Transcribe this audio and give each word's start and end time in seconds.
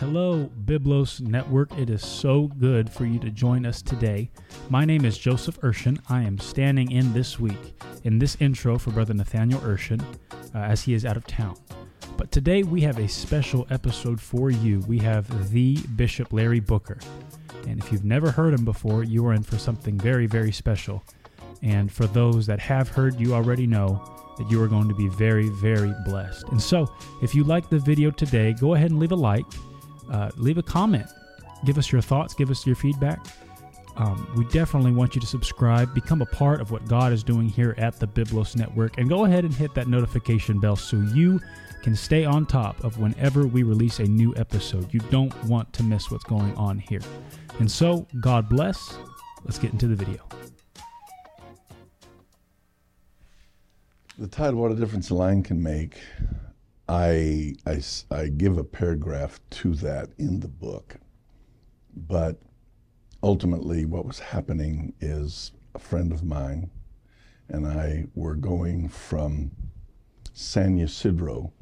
Hello, 0.00 0.50
Biblos 0.64 1.20
Network. 1.20 1.72
It 1.78 1.88
is 1.88 2.04
so 2.04 2.48
good 2.58 2.90
for 2.90 3.06
you 3.06 3.20
to 3.20 3.30
join 3.30 3.64
us 3.64 3.80
today. 3.80 4.28
My 4.68 4.84
name 4.84 5.04
is 5.04 5.16
Joseph 5.16 5.60
Urshan. 5.60 6.00
I 6.08 6.22
am 6.22 6.36
standing 6.36 6.90
in 6.90 7.12
this 7.12 7.38
week 7.38 7.76
in 8.02 8.18
this 8.18 8.36
intro 8.40 8.76
for 8.76 8.90
Brother 8.90 9.14
Nathaniel 9.14 9.60
Urshan 9.60 10.02
uh, 10.52 10.58
as 10.58 10.82
he 10.82 10.94
is 10.94 11.04
out 11.04 11.16
of 11.16 11.24
town. 11.28 11.54
But 12.16 12.32
today 12.32 12.64
we 12.64 12.80
have 12.80 12.98
a 12.98 13.06
special 13.06 13.68
episode 13.70 14.20
for 14.20 14.50
you. 14.50 14.80
We 14.80 14.98
have 14.98 15.52
the 15.52 15.76
Bishop 15.94 16.32
Larry 16.32 16.60
Booker. 16.60 16.98
And 17.68 17.78
if 17.78 17.92
you've 17.92 18.04
never 18.04 18.32
heard 18.32 18.52
him 18.52 18.64
before, 18.64 19.04
you 19.04 19.24
are 19.28 19.32
in 19.32 19.44
for 19.44 19.58
something 19.58 19.96
very, 19.96 20.26
very 20.26 20.50
special. 20.50 21.04
And 21.62 21.90
for 21.90 22.08
those 22.08 22.46
that 22.46 22.58
have 22.58 22.88
heard, 22.88 23.20
you 23.20 23.32
already 23.32 23.68
know 23.68 24.02
that 24.38 24.50
you 24.50 24.60
are 24.60 24.68
going 24.68 24.88
to 24.88 24.94
be 24.94 25.06
very, 25.06 25.50
very 25.50 25.94
blessed. 26.04 26.48
And 26.48 26.60
so, 26.60 26.92
if 27.22 27.32
you 27.32 27.44
like 27.44 27.70
the 27.70 27.78
video 27.78 28.10
today, 28.10 28.54
go 28.54 28.74
ahead 28.74 28.90
and 28.90 28.98
leave 28.98 29.12
a 29.12 29.16
like, 29.16 29.46
uh, 30.10 30.30
leave 30.36 30.58
a 30.58 30.62
comment, 30.62 31.06
give 31.64 31.78
us 31.78 31.90
your 31.92 32.00
thoughts, 32.00 32.34
give 32.34 32.50
us 32.50 32.66
your 32.66 32.76
feedback. 32.76 33.24
Um, 33.96 34.28
we 34.36 34.44
definitely 34.46 34.90
want 34.90 35.14
you 35.14 35.20
to 35.20 35.26
subscribe, 35.26 35.94
become 35.94 36.20
a 36.20 36.26
part 36.26 36.60
of 36.60 36.72
what 36.72 36.86
God 36.88 37.12
is 37.12 37.22
doing 37.22 37.48
here 37.48 37.74
at 37.78 38.00
the 38.00 38.08
Biblos 38.08 38.56
Network, 38.56 38.98
and 38.98 39.08
go 39.08 39.24
ahead 39.24 39.44
and 39.44 39.54
hit 39.54 39.72
that 39.74 39.86
notification 39.86 40.58
bell 40.58 40.74
so 40.74 40.96
you 41.14 41.40
can 41.82 41.94
stay 41.94 42.24
on 42.24 42.46
top 42.46 42.82
of 42.82 42.98
whenever 42.98 43.46
we 43.46 43.62
release 43.62 44.00
a 44.00 44.04
new 44.04 44.34
episode. 44.36 44.92
You 44.92 45.00
don't 45.10 45.32
want 45.44 45.72
to 45.74 45.82
miss 45.82 46.10
what's 46.10 46.24
going 46.24 46.54
on 46.56 46.78
here. 46.78 47.02
And 47.60 47.70
so, 47.70 48.06
God 48.20 48.48
bless. 48.48 48.96
Let's 49.44 49.58
get 49.58 49.72
into 49.72 49.86
the 49.86 49.94
video. 49.94 50.26
The 54.18 54.26
title, 54.26 54.60
What 54.60 54.72
a 54.72 54.76
Difference 54.76 55.10
a 55.10 55.14
Line 55.14 55.42
Can 55.42 55.62
Make, 55.62 55.98
I, 56.88 57.54
I, 57.66 57.80
I 58.10 58.28
give 58.28 58.58
a 58.58 58.64
paragraph 58.64 59.40
to 59.50 59.74
that 59.76 60.10
in 60.18 60.40
the 60.40 60.48
book. 60.48 60.96
But 61.96 62.40
ultimately, 63.22 63.84
what 63.84 64.04
was 64.04 64.18
happening 64.18 64.92
is 65.00 65.52
a 65.74 65.78
friend 65.78 66.12
of 66.12 66.24
mine 66.24 66.70
and 67.48 67.66
I 67.66 68.06
were 68.14 68.34
going 68.34 68.88
from 68.88 69.50
San 70.32 70.78
Ysidro 70.78 71.52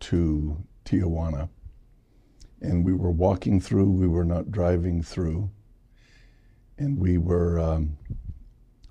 to 0.00 0.64
Tijuana. 0.84 1.48
And 2.60 2.84
we 2.84 2.92
were 2.92 3.10
walking 3.10 3.60
through, 3.60 3.90
we 3.90 4.08
were 4.08 4.24
not 4.24 4.50
driving 4.50 5.02
through. 5.02 5.50
And 6.78 6.98
we 6.98 7.18
were 7.18 7.58
um, 7.58 7.96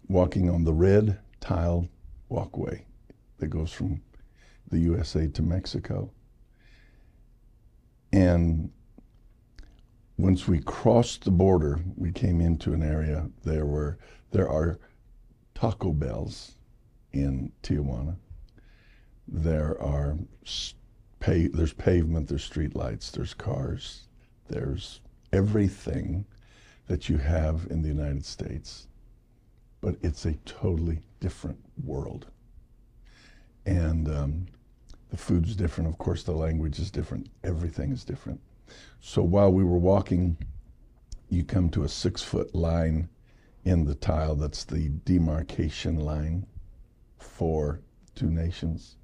walking 0.08 0.50
on 0.50 0.64
the 0.64 0.74
red 0.74 1.20
tile 1.42 1.88
walkway 2.30 2.86
that 3.40 3.48
goes 3.48 3.72
from 3.72 4.02
the 4.74 4.80
USA 4.80 5.28
to 5.28 5.42
Mexico. 5.44 6.12
And 8.12 8.72
once 10.18 10.48
we 10.48 10.60
crossed 10.60 11.24
the 11.24 11.32
border, 11.32 11.80
we 11.96 12.12
came 12.12 12.42
into 12.42 12.74
an 12.74 12.82
area. 12.82 13.30
There 13.44 13.66
were 13.66 13.98
there 14.32 14.50
are 14.50 14.80
Taco 15.54 15.94
Bells 15.94 16.56
in 17.12 17.52
Tijuana. 17.62 18.16
There 19.28 19.80
are 19.80 20.18
pa- 21.20 21.52
there's 21.54 21.74
pavement, 21.74 22.28
there's 22.28 22.44
street 22.44 22.76
lights, 22.76 23.12
there's 23.12 23.36
cars, 23.36 24.08
there's 24.48 25.02
everything 25.32 26.26
that 26.88 27.10
you 27.10 27.18
have 27.18 27.68
in 27.70 27.84
the 27.84 27.90
United 27.90 28.26
States. 28.26 28.88
But 29.82 29.98
it's 30.02 30.26
a 30.26 30.34
totally 30.46 31.00
different 31.20 31.60
world. 31.84 32.26
And 33.66 34.08
um, 34.10 34.48
the 35.14 35.18
food's 35.18 35.56
different, 35.56 35.88
of 35.88 36.00
course, 36.00 36.24
the 36.24 36.32
language 36.32 36.80
is 36.80 36.90
different, 36.90 37.30
everything 37.44 37.92
is 37.92 38.04
different. 38.04 38.42
So 39.00 39.22
while 39.22 39.54
we 39.54 39.64
were 39.64 39.78
walking, 39.78 40.36
you 41.30 41.44
come 41.44 41.70
to 41.70 41.84
a 41.84 41.88
six 41.88 42.24
foot 42.24 42.56
line 42.56 43.08
in 43.64 43.86
the 43.86 43.94
tile 43.94 44.34
that's 44.34 44.64
the 44.64 44.90
demarcation 45.06 46.00
line 46.00 46.48
for 47.20 47.80
two 48.16 48.32
nations. 48.32 48.96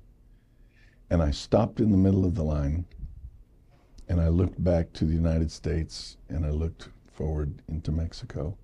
And 1.11 1.21
I 1.21 1.29
stopped 1.29 1.79
in 1.79 1.91
the 1.91 1.97
middle 1.97 2.25
of 2.25 2.33
the 2.33 2.43
line 2.43 2.85
and 4.07 4.19
I 4.19 4.29
looked 4.29 4.63
back 4.63 4.91
to 4.93 5.05
the 5.05 5.13
United 5.13 5.51
States 5.51 6.17
and 6.27 6.43
I 6.43 6.49
looked 6.49 6.89
forward 7.05 7.61
into 7.67 7.91
Mexico. 7.91 8.57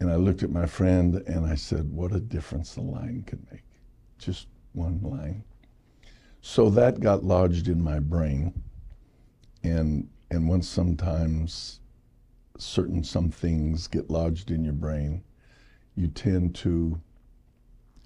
And 0.00 0.10
I 0.10 0.16
looked 0.16 0.42
at 0.42 0.50
my 0.50 0.66
friend 0.66 1.22
and 1.28 1.46
I 1.46 1.54
said, 1.54 1.92
What 1.92 2.10
a 2.10 2.18
difference 2.18 2.74
the 2.74 2.80
line 2.80 3.22
could 3.24 3.48
make. 3.52 3.62
Just 4.18 4.48
one 4.72 5.00
line. 5.00 5.44
So 6.42 6.68
that 6.70 7.00
got 7.00 7.24
lodged 7.24 7.68
in 7.68 7.82
my 7.82 8.00
brain. 8.00 8.52
And 9.62 10.08
and 10.30 10.48
once 10.48 10.68
sometimes 10.68 11.80
certain 12.58 13.04
some 13.04 13.30
things 13.30 13.86
get 13.86 14.10
lodged 14.10 14.50
in 14.50 14.64
your 14.64 14.74
brain, 14.74 15.22
you 15.94 16.08
tend 16.08 16.54
to 16.56 17.00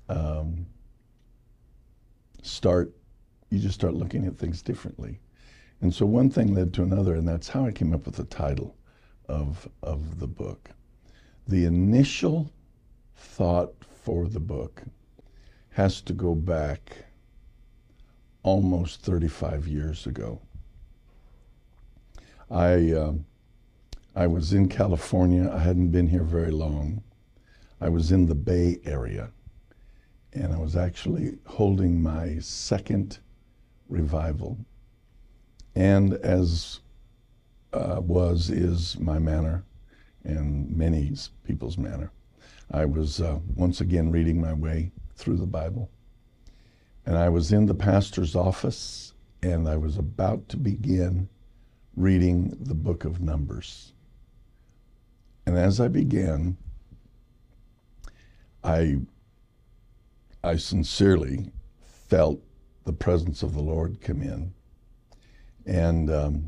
um, 0.09 0.67
start 2.43 2.93
you 3.51 3.59
just 3.59 3.75
start 3.75 3.95
looking 3.95 4.27
at 4.27 4.37
things 4.37 4.61
differently. 4.61 5.21
And 5.81 5.95
so 5.95 6.05
one 6.05 6.31
thing 6.31 6.55
led 6.55 6.75
to 6.75 6.83
another, 6.83 7.15
and 7.15 7.29
that's 7.29 7.49
how 7.49 7.65
I 7.65 7.71
came 7.71 7.95
up 7.95 8.07
with 8.07 8.17
the 8.17 8.25
title 8.25 8.77
of, 9.29 9.69
of 9.83 10.19
the 10.19 10.27
book. 10.27 10.71
The 11.47 11.65
initial 11.65 12.51
thought 13.15 13.75
for 14.05 14.27
the 14.27 14.41
book 14.41 14.83
has 15.71 16.01
to 16.03 16.13
go 16.13 16.35
back 16.35 17.06
almost 18.47 19.03
35 19.03 19.67
years 19.67 20.07
ago. 20.07 20.41
I, 22.49 22.93
uh, 22.93 23.15
I 24.15 24.29
was 24.29 24.53
in 24.53 24.69
California. 24.69 25.51
I 25.53 25.59
hadn't 25.59 25.89
been 25.89 26.07
here 26.07 26.23
very 26.23 26.53
long. 26.53 27.03
I 27.81 27.89
was 27.89 28.13
in 28.13 28.27
the 28.27 28.37
Bay 28.37 28.79
Area, 28.85 29.31
and 30.33 30.53
I 30.53 30.59
was 30.59 30.77
actually 30.77 31.39
holding 31.45 32.01
my 32.01 32.39
second 32.39 33.19
revival. 33.89 34.57
And 35.75 36.15
as 36.15 36.81
uh, 37.73 38.01
was, 38.01 38.49
is 38.49 38.97
my 39.01 39.19
manner, 39.19 39.65
and 40.23 40.75
many 40.75 41.13
people's 41.45 41.77
manner, 41.77 42.13
I 42.71 42.85
was 42.85 43.21
uh, 43.21 43.41
once 43.57 43.81
again 43.81 44.13
reading 44.13 44.41
my 44.41 44.53
way 44.53 44.93
through 45.17 45.39
the 45.39 45.47
Bible. 45.47 45.91
And 47.07 47.17
I 47.17 47.29
was 47.29 47.53
in 47.53 47.67
the 47.67 47.75
pastor's 47.75 48.35
office, 48.35 49.15
and 49.43 49.69
I 49.69 49.77
was 49.77 49.97
about 49.97 50.49
to 50.51 50.57
begin 50.57 51.29
reading 51.95 52.57
the 52.61 52.75
book 52.75 53.05
of 53.05 53.21
Numbers. 53.21 53.93
And 55.47 55.57
as 55.57 55.81
I 55.81 55.87
began, 55.87 56.57
I, 58.65 58.97
I 60.43 60.57
sincerely 60.57 61.53
felt 61.85 62.43
the 62.85 62.93
presence 62.93 63.45
of 63.45 63.55
the 63.55 63.63
Lord 63.63 64.01
come 64.01 64.21
in. 64.21 64.53
And 65.65 66.11
um, 66.11 66.45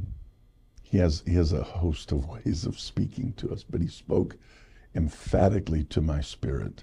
he, 0.83 0.99
has, 0.99 1.23
he 1.25 1.35
has 1.35 1.53
a 1.53 1.63
host 1.63 2.11
of 2.11 2.27
ways 2.45 2.67
of 2.67 2.81
speaking 2.81 3.33
to 3.35 3.53
us, 3.53 3.63
but 3.63 3.81
he 3.81 3.89
spoke 3.89 4.37
emphatically 4.97 5.85
to 5.85 6.01
my 6.01 6.21
spirit 6.21 6.83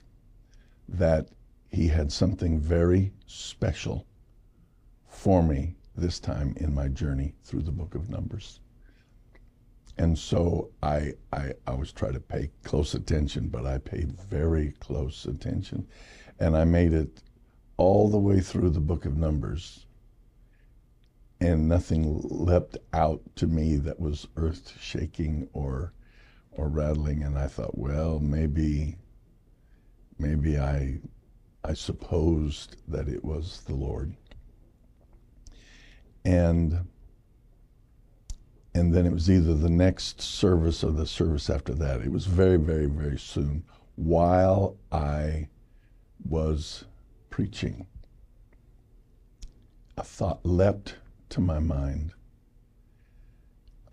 that 0.88 1.28
he 1.76 1.90
had 1.90 2.10
something 2.10 2.58
very 2.58 3.12
special 3.28 4.08
for 5.10 5.44
me 5.44 5.76
this 5.98 6.22
time 6.22 6.54
in 6.56 6.74
my 6.74 6.88
journey 6.88 7.36
through 7.44 7.62
the 7.62 7.72
book 7.72 7.96
of 7.96 8.10
Numbers. 8.10 8.62
And 9.98 10.18
so 10.18 10.72
I, 10.82 11.12
I, 11.34 11.74
was 11.74 11.92
trying 11.92 12.14
to 12.14 12.22
pay 12.22 12.50
close 12.64 12.94
attention, 12.94 13.50
but 13.50 13.66
I 13.66 13.78
paid 13.80 14.14
very 14.14 14.72
close 14.80 15.26
attention. 15.26 15.86
And 16.40 16.56
I 16.56 16.64
made 16.64 16.94
it 16.94 17.22
all 17.76 18.10
the 18.10 18.18
way 18.18 18.40
through 18.40 18.70
the 18.70 18.80
book 18.80 19.06
of 19.06 19.18
Numbers. 19.18 19.86
And 21.42 21.68
nothing 21.68 22.22
leapt 22.24 22.78
out 22.94 23.22
to 23.36 23.48
me 23.48 23.76
that 23.78 24.00
was 24.00 24.28
earth 24.38 24.74
shaking 24.80 25.50
or, 25.52 25.92
or 26.54 26.70
rattling. 26.70 27.24
And 27.24 27.38
I 27.38 27.48
thought, 27.48 27.78
well, 27.78 28.20
maybe, 28.20 28.96
maybe 30.18 30.58
I, 30.58 31.00
I 31.68 31.74
supposed 31.74 32.78
that 32.88 33.08
it 33.08 33.24
was 33.24 33.62
the 33.62 33.74
Lord. 33.74 34.16
And 36.24 36.88
and 38.76 38.94
then 38.94 39.06
it 39.06 39.14
was 39.14 39.32
either 39.32 39.54
the 39.54 39.70
next 39.70 40.22
service 40.22 40.84
or 40.84 40.92
the 40.92 41.08
service 41.08 41.50
after 41.50 41.74
that. 41.76 42.02
It 42.02 42.12
was 42.12 42.26
very, 42.26 42.58
very, 42.58 42.88
very 42.88 43.18
soon 43.18 43.64
while 43.96 44.76
I 44.92 45.48
was 46.28 46.84
preaching. 47.30 47.88
A 49.98 50.04
thought 50.04 50.46
leapt 50.46 50.96
to 51.30 51.40
my 51.40 51.60
mind 51.60 52.12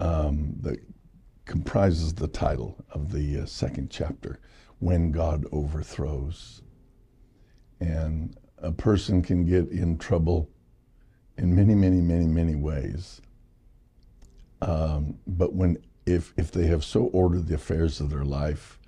um, 0.01 0.57
that 0.63 0.81
comprises 1.45 2.15
the 2.15 2.27
title 2.27 2.85
of 2.91 3.13
the 3.13 3.39
uh, 3.39 3.47
second 3.47 3.89
chapter 3.89 4.41
When 4.81 5.13
God 5.13 5.47
Overthrows. 5.53 6.63
And 7.83 8.37
a 8.59 8.73
person 8.73 9.23
can 9.23 9.45
get 9.47 9.71
in 9.71 9.99
trouble 9.99 10.51
in 11.39 11.55
many, 11.57 11.75
many, 11.75 12.01
many, 12.03 12.27
many 12.27 12.57
ways 12.57 13.21
um, 14.63 15.19
But 15.27 15.55
when 15.55 15.79
if 16.07 16.35
if 16.37 16.53
they 16.53 16.67
have 16.67 16.85
so 16.85 17.05
ordered 17.07 17.47
the 17.49 17.57
affairs 17.57 18.01
of 18.01 18.11
their 18.11 18.25
life 18.25 18.79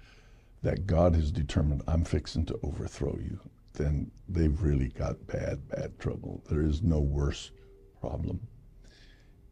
that 0.62 0.86
God 0.86 1.14
has 1.16 1.32
determined 1.32 1.82
I'm 1.88 2.04
fixing 2.04 2.46
to 2.46 2.60
overthrow 2.62 3.18
you, 3.22 3.40
then 3.74 4.10
they've 4.28 4.62
really 4.62 4.88
got 4.88 5.26
bad, 5.26 5.68
bad 5.68 5.98
trouble. 6.00 6.42
There 6.50 6.62
is 6.62 6.82
no 6.82 7.00
worse 7.00 7.52
problem. 8.00 8.48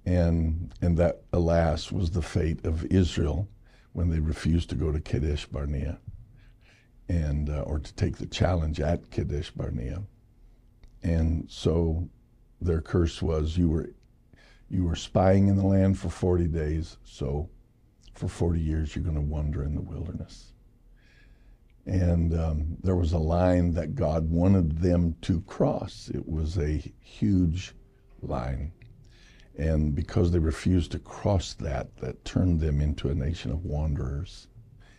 And 0.07 0.75
and 0.83 0.99
that 0.99 1.23
alas 1.33 1.93
was 1.93 2.11
the 2.13 2.23
fate 2.23 2.65
of 2.67 2.85
Israel 2.87 3.49
when 3.93 4.11
they 4.11 4.21
refused 4.21 4.71
to 4.71 4.77
go 4.77 4.93
to 4.93 5.01
Kadesh 5.01 5.47
Barnea 5.47 6.01
and 7.09 7.51
uh, 7.51 7.63
or 7.63 7.79
to 7.79 7.95
take 7.95 8.17
the 8.17 8.27
challenge 8.27 8.81
at 8.81 9.11
Kadesh 9.11 9.51
Barnea. 9.51 10.03
And 11.03 11.51
so 11.51 12.09
their 12.61 12.81
curse 12.81 13.21
was 13.21 13.57
you 13.57 13.69
were 13.69 13.91
you 14.71 14.85
were 14.85 14.97
spying 14.97 15.49
in 15.49 15.57
the 15.57 15.67
land 15.67 15.99
for 15.99 16.09
40 16.09 16.49
days, 16.49 16.97
so 17.05 17.51
for 18.15 18.29
40 18.29 18.61
years 18.61 18.95
you're 18.95 19.05
going 19.05 19.17
to 19.17 19.21
wander 19.21 19.65
in 19.65 19.75
the 19.75 19.83
wilderness. 19.83 20.53
And 21.85 22.33
um, 22.39 22.77
there 22.83 22.97
was 22.97 23.13
a 23.13 23.19
line 23.19 23.75
that 23.75 23.95
God 23.95 24.31
wanted 24.31 24.79
them 24.79 25.17
to 25.23 25.41
cross. 25.43 26.11
It 26.15 26.27
was 26.27 26.57
a 26.57 26.83
huge 27.01 27.75
line. 28.23 28.73
And 29.59 29.95
because 29.95 30.31
they 30.31 30.39
refused 30.39 30.93
to 30.93 30.99
cross 30.99 31.55
that, 31.55 31.95
that 31.97 32.25
turned 32.25 32.61
them 32.61 32.81
into 32.81 33.11
a 33.11 33.15
nation 33.15 33.51
of 33.51 33.65
wanderers 33.65 34.47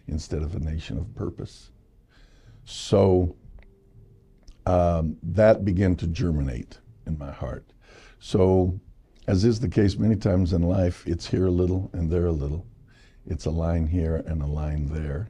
instead 0.07 0.43
of 0.43 0.55
a 0.55 0.59
nation 0.59 0.97
of 0.97 1.15
purpose. 1.15 1.71
So 2.65 3.35
um, 4.65 5.17
that 5.23 5.65
began 5.65 5.95
to 5.97 6.07
germinate 6.07 6.79
in 7.05 7.17
my 7.17 7.31
heart. 7.31 7.65
So, 8.19 8.79
as 9.27 9.43
is 9.43 9.59
the 9.59 9.69
case 9.69 9.97
many 9.97 10.15
times 10.15 10.53
in 10.53 10.63
life, 10.63 11.05
it's 11.05 11.27
here 11.27 11.47
a 11.47 11.51
little 11.51 11.89
and 11.93 12.09
there 12.09 12.27
a 12.27 12.31
little. 12.31 12.65
It's 13.25 13.45
a 13.45 13.51
line 13.51 13.87
here 13.87 14.23
and 14.25 14.41
a 14.41 14.47
line 14.47 14.87
there. 14.87 15.29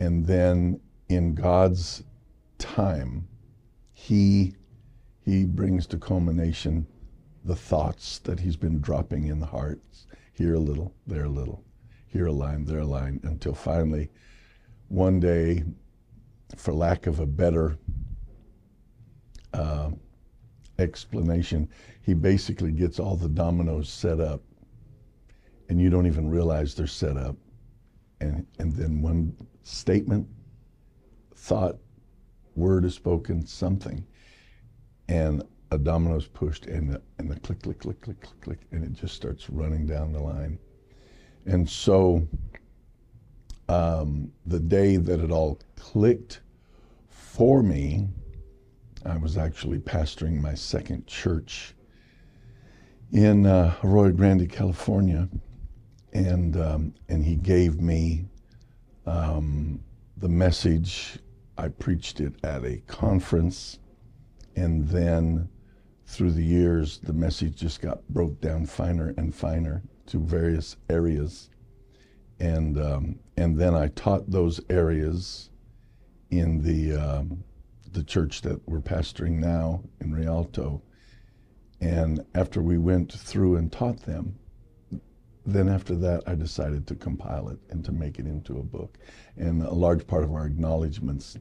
And 0.00 0.26
then 0.26 0.80
in 1.08 1.34
God's 1.34 2.02
time, 2.58 3.28
He 3.92 4.54
He 5.24 5.44
brings 5.44 5.86
to 5.88 5.98
culmination 5.98 6.86
the 7.44 7.56
thoughts 7.56 8.18
that 8.20 8.40
He's 8.40 8.56
been 8.56 8.80
dropping 8.80 9.26
in 9.26 9.40
the 9.40 9.46
hearts. 9.46 10.06
Here 10.32 10.54
a 10.54 10.58
little, 10.58 10.94
there 11.06 11.24
a 11.24 11.28
little, 11.28 11.62
here 12.06 12.26
a 12.26 12.32
line, 12.32 12.64
there 12.64 12.80
a 12.80 12.86
line, 12.86 13.20
until 13.22 13.54
finally, 13.54 14.10
one 14.88 15.20
day, 15.20 15.64
for 16.56 16.72
lack 16.72 17.06
of 17.06 17.20
a 17.20 17.26
better 17.26 17.78
uh, 19.52 19.90
explanation, 20.78 21.68
he 22.02 22.14
basically 22.14 22.72
gets 22.72 22.98
all 22.98 23.16
the 23.16 23.28
dominoes 23.28 23.88
set 23.88 24.20
up, 24.20 24.42
and 25.68 25.80
you 25.80 25.90
don't 25.90 26.06
even 26.06 26.28
realize 26.28 26.74
they're 26.74 26.86
set 26.86 27.16
up. 27.16 27.36
And, 28.20 28.46
and 28.58 28.72
then 28.72 29.02
one 29.02 29.36
statement, 29.62 30.26
thought, 31.34 31.76
word 32.54 32.84
is 32.84 32.94
spoken, 32.94 33.44
something, 33.46 34.06
and 35.08 35.42
a 35.70 35.78
domino's 35.78 36.28
pushed, 36.28 36.66
and 36.66 36.92
the, 36.92 37.02
and 37.18 37.30
the 37.30 37.40
click, 37.40 37.62
click, 37.62 37.80
click, 37.80 38.00
click, 38.00 38.20
click, 38.20 38.40
click, 38.40 38.58
and 38.70 38.84
it 38.84 38.92
just 38.92 39.14
starts 39.14 39.48
running 39.50 39.86
down 39.86 40.12
the 40.12 40.20
line. 40.20 40.58
And 41.46 41.68
so 41.68 42.26
um, 43.68 44.30
the 44.46 44.60
day 44.60 44.96
that 44.96 45.20
it 45.20 45.30
all 45.30 45.58
clicked 45.76 46.41
for 47.32 47.62
me, 47.62 48.06
I 49.06 49.16
was 49.16 49.38
actually 49.38 49.78
pastoring 49.78 50.38
my 50.42 50.54
second 50.54 51.06
church 51.06 51.74
in 53.10 53.46
uh, 53.46 53.74
Arroyo 53.82 54.12
Grande, 54.12 54.50
California, 54.50 55.30
and 56.12 56.56
um, 56.58 56.94
and 57.08 57.24
he 57.24 57.36
gave 57.36 57.80
me 57.80 58.26
um, 59.06 59.82
the 60.18 60.28
message. 60.28 61.18
I 61.56 61.68
preached 61.68 62.20
it 62.20 62.34
at 62.44 62.64
a 62.64 62.82
conference, 62.86 63.78
and 64.54 64.86
then 64.88 65.48
through 66.06 66.32
the 66.32 66.44
years, 66.44 66.98
the 66.98 67.14
message 67.14 67.56
just 67.56 67.80
got 67.80 68.06
broke 68.10 68.42
down 68.42 68.66
finer 68.66 69.14
and 69.16 69.34
finer 69.34 69.82
to 70.08 70.18
various 70.18 70.76
areas, 70.90 71.48
and 72.40 72.78
um, 72.78 73.18
and 73.38 73.58
then 73.58 73.74
I 73.74 73.88
taught 73.88 74.30
those 74.30 74.60
areas 74.68 75.48
in 76.32 76.62
the 76.62 76.96
um, 76.96 77.44
the 77.92 78.02
church 78.02 78.40
that 78.40 78.66
we're 78.66 78.80
pastoring 78.80 79.32
now 79.32 79.82
in 80.00 80.14
Rialto. 80.14 80.82
And 81.80 82.24
after 82.34 82.62
we 82.62 82.78
went 82.78 83.12
through 83.12 83.56
and 83.56 83.70
taught 83.70 84.00
them, 84.00 84.38
then 85.44 85.68
after 85.68 85.94
that, 85.96 86.22
I 86.26 86.34
decided 86.34 86.86
to 86.86 86.94
compile 86.94 87.48
it 87.48 87.58
and 87.68 87.84
to 87.84 87.92
make 87.92 88.18
it 88.18 88.26
into 88.26 88.58
a 88.58 88.62
book. 88.62 88.96
And 89.36 89.62
a 89.62 89.74
large 89.74 90.06
part 90.06 90.24
of 90.24 90.32
our 90.32 90.46
acknowledgments 90.46 91.36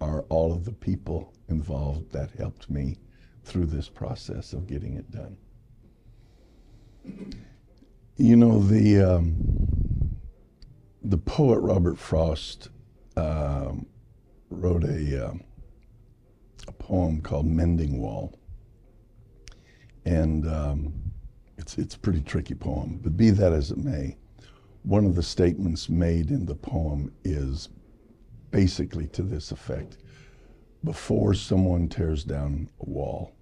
are 0.00 0.22
all 0.28 0.52
of 0.52 0.64
the 0.64 0.72
people 0.72 1.32
involved 1.48 2.12
that 2.12 2.30
helped 2.32 2.70
me 2.70 2.98
through 3.42 3.66
this 3.66 3.88
process 3.88 4.52
of 4.52 4.68
getting 4.68 4.94
it 4.94 5.10
done. 5.10 5.36
You 8.16 8.36
know, 8.36 8.60
the, 8.60 9.00
um, 9.00 9.34
the 11.02 11.18
poet 11.18 11.58
Robert 11.60 11.98
Frost 11.98 12.68
um, 13.16 13.86
wrote 14.56 14.84
a, 14.84 15.28
um, 15.28 15.42
a 16.68 16.72
poem 16.72 17.20
called 17.20 17.46
Mending 17.46 17.98
Wall. 18.00 18.38
And 20.04 20.46
um, 20.48 20.94
it's, 21.58 21.78
it's 21.78 21.94
a 21.94 21.98
pretty 21.98 22.20
tricky 22.20 22.54
poem, 22.54 23.00
but 23.02 23.16
be 23.16 23.30
that 23.30 23.52
as 23.52 23.70
it 23.70 23.78
may, 23.78 24.16
one 24.82 25.04
of 25.04 25.16
the 25.16 25.22
statements 25.22 25.88
made 25.88 26.30
in 26.30 26.46
the 26.46 26.54
poem 26.54 27.12
is 27.24 27.70
basically 28.50 29.08
to 29.08 29.22
this 29.22 29.50
effect 29.50 29.98
before 30.84 31.34
someone 31.34 31.88
tears 31.88 32.22
down 32.22 32.68
a 32.80 32.88
wall, 32.88 33.32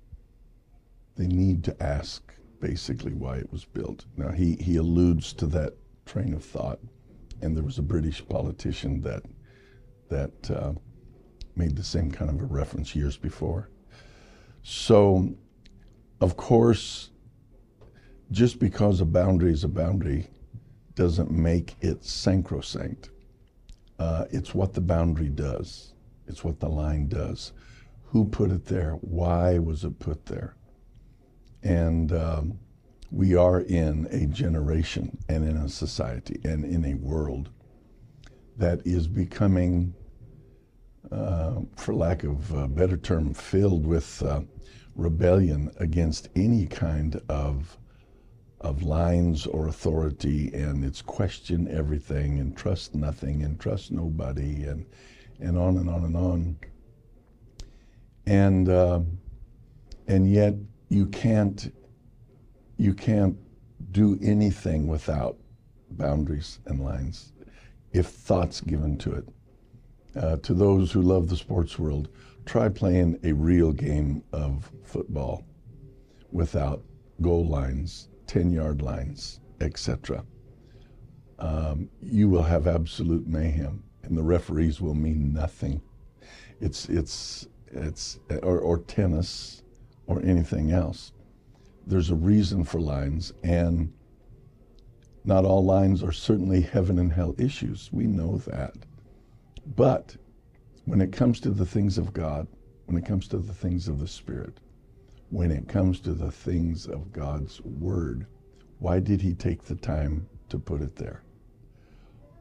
they 1.17 1.27
need 1.27 1.63
to 1.65 1.83
ask 1.83 2.33
basically 2.61 3.13
why 3.13 3.37
it 3.37 3.53
was 3.53 3.65
built. 3.67 4.07
Now, 4.17 4.31
he, 4.31 4.57
he 4.57 4.77
alludes 4.77 5.35
to 5.35 5.47
that 5.49 5.75
train 6.07 6.33
of 6.33 6.43
thought, 6.43 6.81
and 7.43 7.55
there 7.55 7.63
was 7.63 7.79
a 7.79 7.83
British 7.83 8.27
politician 8.27 9.03
that, 9.03 9.23
that 10.09 10.51
uh, 10.51 10.73
made 11.57 11.77
the 11.77 11.85
same 11.85 12.11
kind 12.11 12.31
of 12.31 12.41
a 12.41 12.45
reference 12.45 12.95
years 12.95 13.17
before. 13.17 13.69
So, 14.63 15.35
of 16.21 16.37
course, 16.37 17.11
just 18.31 18.59
because 18.59 19.01
a 19.01 19.05
boundary 19.05 19.53
is 19.53 19.65
a 19.65 19.69
boundary 19.69 20.29
doesn't 20.95 21.31
make 21.31 21.77
it 21.81 22.05
sacrosanct. 22.05 23.11
Uh, 23.99 24.25
it's 24.31 24.55
what 24.55 24.73
the 24.73 24.81
boundary 24.81 25.29
does. 25.29 25.95
It's 26.27 26.43
what 26.43 26.61
the 26.61 26.69
line 26.69 27.09
does. 27.09 27.53
Who 28.07 28.25
put 28.25 28.51
it 28.51 28.67
there? 28.67 28.93
Why 29.03 29.59
was 29.59 29.85
it 29.85 29.99
put 29.99 30.27
there? 30.27 30.57
And 31.63 32.13
um, 32.13 32.59
we 33.11 33.37
are 33.37 33.61
in 33.61 34.07
a 34.11 34.27
generation 34.27 35.19
and 35.29 35.49
in 35.49 35.57
a 35.57 35.69
society 35.69 36.41
and 36.45 36.65
in 36.65 36.85
a 36.85 36.95
world 36.95 37.51
that 38.57 38.85
is 38.87 39.07
becoming 39.07 39.95
uh, 41.13 41.61
for 41.77 41.95
lack 41.95 42.25
of 42.25 42.53
a 42.53 42.69
better 42.69 42.97
term, 42.97 43.35
filled 43.35 43.87
with 43.87 44.23
uh, 44.23 44.41
rebellion 44.95 45.71
against 45.79 46.29
any 46.37 46.67
kind 46.67 47.21
of 47.29 47.79
of 48.61 48.83
lines 48.83 49.47
or 49.47 49.69
authority, 49.69 50.51
and 50.55 50.85
it's 50.85 51.03
question 51.03 51.69
everything 51.69 52.39
and 52.39 52.57
trust 52.57 52.95
nothing 52.95 53.43
and 53.43 53.61
trust 53.61 53.93
nobody, 53.93 54.65
and 54.65 54.87
and 55.41 55.59
on 55.59 55.77
and 55.77 55.91
on 55.91 56.05
and 56.05 56.17
on. 56.17 56.57
And 58.27 58.69
uh, 58.69 59.01
and 60.07 60.31
yet 60.31 60.55
you 60.89 61.07
can't 61.07 61.73
you 62.77 62.95
can't 62.95 63.37
do 63.93 64.19
anything 64.23 64.87
without 64.87 65.37
boundaries 65.91 66.59
and 66.67 66.83
lines 66.83 67.33
if 67.93 68.07
thought's 68.07 68.61
given 68.61 68.99
to 68.99 69.13
it 69.13 69.29
uh, 70.17 70.37
to 70.37 70.55
those 70.55 70.93
who 70.93 71.03
love 71.03 71.29
the 71.29 71.37
sports 71.37 71.79
world, 71.79 72.09
try 72.47 72.69
playing 72.69 73.19
a 73.25 73.33
real 73.33 73.73
game 73.73 74.23
of 74.33 74.71
football 74.85 75.45
without 76.31 76.83
goal 77.21 77.47
lines, 77.47 78.09
10 78.27 78.53
yard 78.53 78.83
lines, 78.83 79.41
etc. 79.61 80.25
Um, 81.39 81.89
you 82.01 82.29
will 82.29 82.43
have 82.43 82.67
absolute 82.67 83.27
mayhem, 83.27 83.83
and 84.03 84.17
the 84.17 84.23
referees 84.23 84.81
will 84.81 84.95
mean 84.95 85.33
nothing. 85.33 85.81
It's, 86.61 86.89
it's, 86.89 87.49
it's, 87.73 88.19
or, 88.43 88.59
or 88.59 88.79
tennis 88.79 89.63
or 90.07 90.23
anything 90.23 90.71
else. 90.73 91.13
There's 91.87 92.11
a 92.11 92.15
reason 92.15 92.65
for 92.65 92.81
lines, 92.81 93.33
and 93.43 93.93
not 95.25 95.45
all 95.45 95.65
lines 95.65 96.03
are 96.03 96.13
certainly 96.13 96.61
heaven 96.61 96.99
and 96.99 97.13
hell 97.13 97.35
issues. 97.39 97.91
We 97.93 98.07
know 98.07 98.39
that. 98.39 98.75
But 99.67 100.17
when 100.85 101.01
it 101.01 101.13
comes 101.13 101.41
to 101.41 101.51
the 101.51 101.67
things 101.67 101.99
of 101.99 102.13
God, 102.13 102.47
when 102.87 102.97
it 102.99 103.07
comes 103.07 103.29
to 103.29 103.39
the 103.39 103.55
things 103.55 103.89
of 103.89 103.99
the 104.01 104.09
Spirit, 104.09 104.61
when 105.31 105.51
it 105.51 105.69
comes 105.69 106.01
to 106.01 106.15
the 106.15 106.31
things 106.31 106.87
of 106.87 107.13
God's 107.13 107.61
Word, 107.63 108.27
Why 108.79 109.01
did 109.01 109.23
he 109.23 109.35
take 109.35 109.65
the 109.65 109.77
time 109.77 110.29
to 110.51 110.59
put 110.59 110.83
it 110.83 110.97
there? 110.97 111.23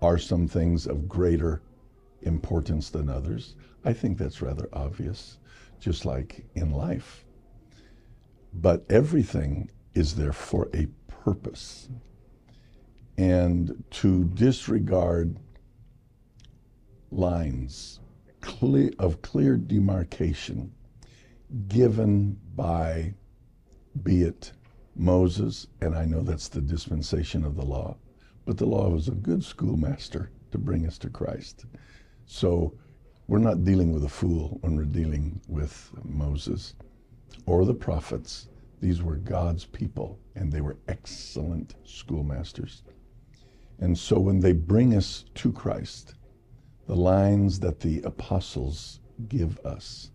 Are 0.01 0.17
some 0.17 0.47
things 0.47 0.87
of 0.87 1.07
greater 1.07 1.61
importance 2.23 2.89
than 2.89 3.09
others? 3.09 3.55
I 3.85 3.93
think 3.93 4.17
that's 4.17 4.41
rather 4.41 4.67
obvious, 4.73 5.37
just 5.79 6.05
like 6.05 6.45
in 6.55 6.71
life. 6.71 7.23
But 8.53 8.85
everything 8.89 9.69
is 9.93 10.15
there 10.15 10.33
for 10.33 10.69
a 10.73 10.87
purpose. 11.07 11.89
And 13.17 13.83
to 13.91 14.25
disregard 14.25 15.37
lines 17.13 17.99
clear, 18.41 18.91
of 18.99 19.21
clear 19.21 19.57
demarcation 19.57 20.71
given 21.67 22.39
by, 22.55 23.13
be 24.03 24.23
it 24.23 24.51
Moses, 24.95 25.67
and 25.81 25.95
I 25.95 26.05
know 26.05 26.21
that's 26.21 26.47
the 26.49 26.61
dispensation 26.61 27.43
of 27.43 27.55
the 27.55 27.65
law, 27.65 27.97
but 28.45 28.57
the 28.57 28.65
law 28.65 28.89
was 28.89 29.07
a 29.07 29.11
good 29.11 29.43
schoolmaster 29.43 30.31
to 30.51 30.57
bring 30.57 30.85
us 30.85 30.97
to 30.99 31.09
Christ. 31.09 31.65
So 32.25 32.73
we're 33.27 33.39
not 33.39 33.63
dealing 33.63 33.91
with 33.91 34.03
a 34.03 34.09
fool 34.09 34.57
when 34.61 34.75
we're 34.75 34.85
dealing 34.85 35.41
with 35.47 35.91
Moses 36.03 36.75
or 37.45 37.65
the 37.65 37.73
prophets. 37.73 38.49
These 38.79 39.01
were 39.01 39.15
God's 39.15 39.65
people, 39.65 40.19
and 40.35 40.51
they 40.51 40.61
were 40.61 40.77
excellent 40.87 41.75
schoolmasters. 41.85 42.83
And 43.79 43.97
so 43.97 44.19
when 44.19 44.39
they 44.39 44.51
bring 44.51 44.95
us 44.95 45.25
to 45.35 45.51
Christ, 45.51 46.15
the 46.87 46.95
lines 46.95 47.59
that 47.59 47.79
the 47.79 48.01
apostles 48.01 48.99
give 49.27 49.59
us, 49.59 50.11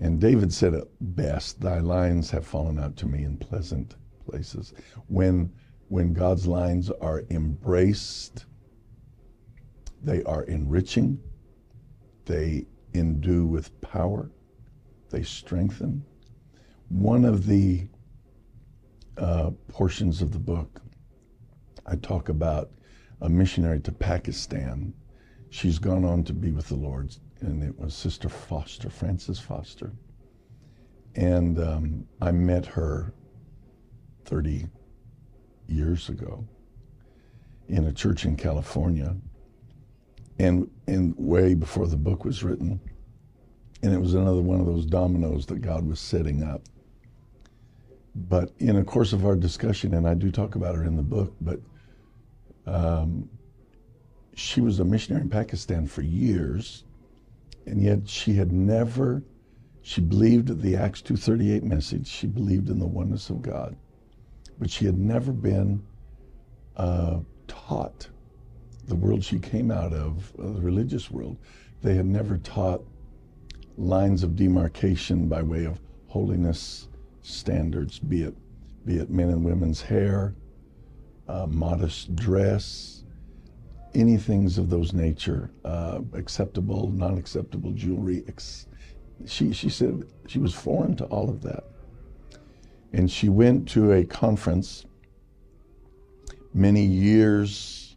and 0.00 0.20
David 0.20 0.52
said 0.52 0.74
it 0.74 0.88
best, 1.00 1.60
thy 1.60 1.80
lines 1.80 2.30
have 2.30 2.46
fallen 2.46 2.78
out 2.78 2.96
to 2.98 3.06
me 3.06 3.24
in 3.24 3.36
pleasant 3.36 3.96
places. 4.24 4.72
When, 5.08 5.52
when 5.88 6.12
God's 6.12 6.46
lines 6.46 6.90
are 6.90 7.24
embraced, 7.30 8.46
they 10.02 10.22
are 10.22 10.44
enriching, 10.44 11.18
they 12.26 12.66
endue 12.94 13.46
with 13.46 13.80
power, 13.80 14.30
they 15.10 15.22
strengthen. 15.22 16.04
One 16.88 17.24
of 17.24 17.46
the 17.46 17.88
uh, 19.16 19.50
portions 19.66 20.22
of 20.22 20.32
the 20.32 20.38
book, 20.38 20.80
I 21.86 21.96
talk 21.96 22.28
about 22.28 22.70
a 23.20 23.28
missionary 23.28 23.80
to 23.80 23.92
Pakistan. 23.92 24.94
She's 25.50 25.78
gone 25.78 26.04
on 26.04 26.24
to 26.24 26.32
be 26.32 26.52
with 26.52 26.68
the 26.68 26.76
Lord 26.76 27.14
and 27.40 27.62
it 27.62 27.78
was 27.78 27.94
Sister 27.94 28.28
Foster, 28.28 28.90
Frances 28.90 29.38
Foster. 29.38 29.92
And 31.14 31.58
um, 31.58 32.06
I 32.20 32.32
met 32.32 32.66
her 32.66 33.12
30 34.24 34.66
years 35.66 36.08
ago 36.08 36.44
in 37.68 37.86
a 37.86 37.92
church 37.92 38.24
in 38.24 38.36
California, 38.36 39.14
and, 40.38 40.70
and 40.86 41.14
way 41.18 41.54
before 41.54 41.86
the 41.86 41.96
book 41.96 42.24
was 42.24 42.42
written. 42.42 42.80
And 43.82 43.92
it 43.92 44.00
was 44.00 44.14
another 44.14 44.40
one 44.40 44.60
of 44.60 44.66
those 44.66 44.86
dominoes 44.86 45.46
that 45.46 45.60
God 45.60 45.86
was 45.86 46.00
setting 46.00 46.42
up. 46.42 46.62
But 48.14 48.52
in 48.58 48.76
the 48.76 48.84
course 48.84 49.12
of 49.12 49.24
our 49.24 49.36
discussion, 49.36 49.94
and 49.94 50.08
I 50.08 50.14
do 50.14 50.30
talk 50.30 50.54
about 50.54 50.74
her 50.74 50.84
in 50.84 50.96
the 50.96 51.02
book, 51.02 51.34
but 51.40 51.60
um, 52.66 53.28
she 54.38 54.60
was 54.60 54.78
a 54.78 54.84
missionary 54.84 55.22
in 55.22 55.28
Pakistan 55.28 55.86
for 55.86 56.02
years 56.02 56.84
and 57.66 57.82
yet 57.82 58.08
she 58.08 58.34
had 58.34 58.52
never 58.52 59.22
she 59.82 60.00
believed 60.00 60.60
the 60.60 60.76
acts 60.76 61.00
238 61.00 61.64
message. 61.64 62.06
She 62.06 62.26
believed 62.26 62.68
in 62.68 62.78
the 62.78 62.86
oneness 62.86 63.30
of 63.30 63.40
god. 63.40 63.74
But 64.58 64.70
she 64.70 64.84
had 64.84 64.98
never 64.98 65.32
been 65.32 65.82
uh, 66.76 67.20
taught 67.46 68.08
the 68.86 68.94
world 68.94 69.24
she 69.24 69.38
came 69.38 69.70
out 69.70 69.92
of 69.92 70.32
uh, 70.38 70.52
the 70.52 70.60
religious 70.60 71.10
world. 71.10 71.38
They 71.82 71.94
had 71.94 72.06
never 72.06 72.36
taught 72.38 72.82
lines 73.76 74.22
of 74.22 74.36
demarcation 74.36 75.28
by 75.28 75.42
way 75.42 75.64
of 75.64 75.80
holiness 76.08 76.88
standards 77.22 77.98
be 77.98 78.22
it 78.22 78.34
be 78.84 78.96
it 78.96 79.10
men 79.10 79.28
and 79.28 79.44
women's 79.44 79.80
hair 79.80 80.34
uh, 81.28 81.46
modest 81.46 82.16
dress 82.16 82.97
any 83.94 84.16
things 84.16 84.58
of 84.58 84.70
those 84.70 84.92
nature, 84.92 85.50
uh, 85.64 86.00
acceptable, 86.14 86.90
non-acceptable 86.90 87.72
jewelry. 87.72 88.24
Ex- 88.28 88.66
she 89.26 89.52
she 89.52 89.68
said 89.68 90.04
she 90.26 90.38
was 90.38 90.54
foreign 90.54 90.96
to 90.96 91.04
all 91.06 91.28
of 91.28 91.42
that, 91.42 91.64
and 92.92 93.10
she 93.10 93.28
went 93.28 93.68
to 93.70 93.92
a 93.92 94.04
conference 94.04 94.86
many 96.54 96.84
years 96.84 97.96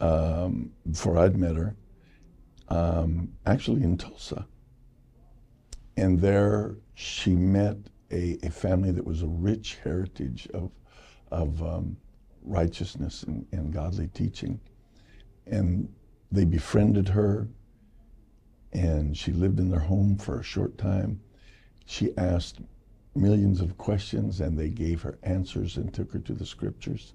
um, 0.00 0.70
before 0.90 1.18
I'd 1.18 1.36
met 1.36 1.56
her, 1.56 1.76
um, 2.68 3.32
actually 3.46 3.82
in 3.82 3.96
Tulsa, 3.96 4.46
and 5.96 6.20
there 6.20 6.76
she 6.94 7.34
met 7.34 7.76
a, 8.12 8.38
a 8.42 8.50
family 8.50 8.92
that 8.92 9.04
was 9.04 9.22
a 9.22 9.26
rich 9.26 9.78
heritage 9.82 10.48
of 10.54 10.70
of 11.30 11.62
um, 11.62 11.96
righteousness 12.42 13.22
and, 13.24 13.46
and 13.52 13.72
godly 13.72 14.08
teaching 14.08 14.60
and 15.46 15.92
they 16.30 16.44
befriended 16.44 17.08
her 17.08 17.48
and 18.72 19.16
she 19.16 19.32
lived 19.32 19.58
in 19.58 19.70
their 19.70 19.80
home 19.80 20.16
for 20.16 20.38
a 20.38 20.44
short 20.44 20.78
time. 20.78 21.20
She 21.86 22.16
asked 22.16 22.60
millions 23.14 23.60
of 23.60 23.76
questions 23.76 24.40
and 24.40 24.56
they 24.56 24.68
gave 24.68 25.02
her 25.02 25.18
answers 25.22 25.76
and 25.76 25.92
took 25.92 26.12
her 26.12 26.20
to 26.20 26.34
the 26.34 26.46
scriptures. 26.46 27.14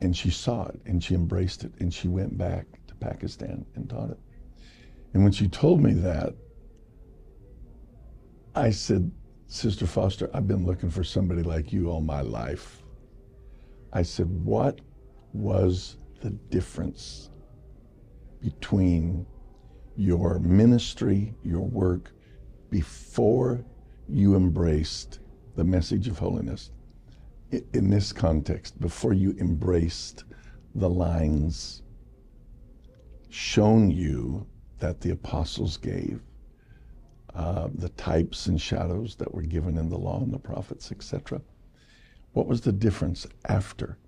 And 0.00 0.16
she 0.16 0.30
saw 0.30 0.66
it 0.66 0.80
and 0.84 1.02
she 1.02 1.14
embraced 1.14 1.62
it 1.62 1.72
and 1.78 1.94
she 1.94 2.08
went 2.08 2.36
back 2.36 2.66
to 2.88 2.94
Pakistan 2.96 3.64
and 3.76 3.88
taught 3.88 4.10
it. 4.10 4.18
And 5.14 5.22
when 5.22 5.32
she 5.32 5.46
told 5.46 5.80
me 5.80 5.92
that, 5.94 6.34
I 8.54 8.70
said, 8.70 9.10
Sister 9.46 9.86
Foster, 9.86 10.30
I've 10.34 10.48
been 10.48 10.66
looking 10.66 10.90
for 10.90 11.04
somebody 11.04 11.42
like 11.42 11.72
you 11.72 11.88
all 11.88 12.00
my 12.00 12.22
life. 12.22 12.82
I 13.92 14.02
said, 14.02 14.28
What 14.44 14.80
was 15.32 15.98
the 16.22 16.30
difference 16.30 17.30
between 18.40 19.26
your 19.96 20.38
ministry, 20.38 21.34
your 21.44 21.60
work, 21.60 22.12
before 22.70 23.64
you 24.08 24.34
embraced 24.34 25.18
the 25.56 25.64
message 25.64 26.08
of 26.08 26.18
holiness. 26.18 26.70
In 27.74 27.90
this 27.90 28.12
context, 28.12 28.80
before 28.80 29.12
you 29.12 29.36
embraced 29.38 30.24
the 30.74 30.88
lines 30.88 31.82
shown 33.28 33.90
you 33.90 34.46
that 34.78 35.00
the 35.00 35.10
apostles 35.10 35.76
gave, 35.76 36.22
uh, 37.34 37.68
the 37.74 37.88
types 37.90 38.46
and 38.46 38.60
shadows 38.60 39.16
that 39.16 39.32
were 39.32 39.42
given 39.42 39.76
in 39.76 39.88
the 39.88 39.98
law 39.98 40.22
and 40.22 40.32
the 40.32 40.38
prophets, 40.38 40.92
etc. 40.92 41.40
What 42.32 42.46
was 42.46 42.60
the 42.62 42.72
difference 42.72 43.26
after? 43.46 43.98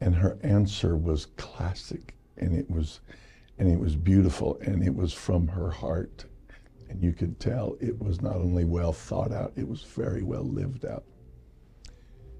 And 0.00 0.14
her 0.14 0.38
answer 0.42 0.96
was 0.96 1.26
classic 1.36 2.14
and 2.36 2.54
it 2.54 2.70
was 2.70 3.00
and 3.58 3.68
it 3.68 3.78
was 3.78 3.96
beautiful 3.96 4.58
and 4.60 4.84
it 4.84 4.94
was 4.94 5.12
from 5.12 5.48
her 5.48 5.70
heart. 5.70 6.26
And 6.88 7.02
you 7.02 7.12
could 7.12 7.40
tell 7.40 7.76
it 7.80 7.98
was 7.98 8.20
not 8.20 8.36
only 8.36 8.64
well 8.64 8.92
thought 8.92 9.32
out 9.32 9.52
it 9.56 9.66
was 9.66 9.82
very 9.82 10.22
well 10.22 10.44
lived 10.44 10.84
out. 10.84 11.04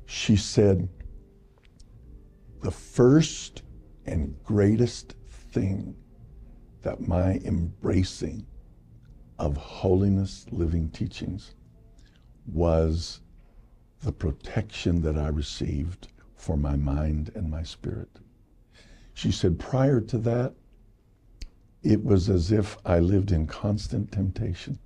She 0.04 0.36
said 0.36 0.88
the 2.62 2.70
first 2.70 3.62
and 4.04 4.36
greatest 4.44 5.16
thing 5.28 5.96
that 6.82 7.00
my 7.00 7.40
embracing 7.44 8.46
of 9.38 9.56
holiness 9.56 10.46
living 10.50 10.90
teachings 10.90 11.54
was 12.46 13.20
the 14.02 14.12
protection 14.12 15.02
that 15.02 15.16
I 15.18 15.28
received 15.28 16.08
for 16.46 16.56
my 16.56 16.76
mind 16.76 17.32
and 17.34 17.50
my 17.50 17.64
spirit. 17.64 18.08
She 19.14 19.32
said, 19.32 19.58
prior 19.58 20.00
to 20.02 20.18
that, 20.18 20.54
it 21.82 22.04
was 22.04 22.30
as 22.30 22.52
if 22.52 22.76
I 22.86 23.00
lived 23.00 23.32
in 23.32 23.48
constant 23.48 24.12
temptation. 24.12 24.78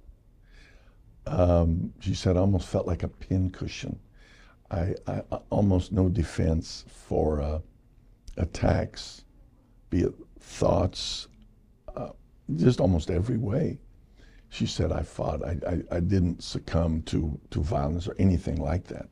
Um, 1.26 1.92
she 2.00 2.14
said, 2.14 2.38
I 2.38 2.40
almost 2.40 2.66
felt 2.66 2.86
like 2.86 3.02
a 3.02 3.08
pincushion. 3.08 3.98
I, 4.70 4.94
I 5.06 5.20
almost 5.50 5.92
no 5.92 6.08
defense 6.08 6.86
for 6.88 7.42
uh, 7.42 7.58
attacks, 8.38 9.24
be 9.90 10.00
it 10.04 10.14
thoughts, 10.38 11.28
uh, 11.94 12.12
just 12.56 12.80
almost 12.80 13.10
every 13.10 13.36
way. 13.36 13.78
She 14.48 14.64
said, 14.64 14.92
I 14.92 15.02
fought. 15.02 15.44
I, 15.44 15.58
I, 15.68 15.96
I 15.96 16.00
didn't 16.00 16.42
succumb 16.42 17.02
to, 17.02 17.38
to 17.50 17.62
violence 17.62 18.08
or 18.08 18.16
anything 18.18 18.56
like 18.56 18.86
that. 18.86 19.10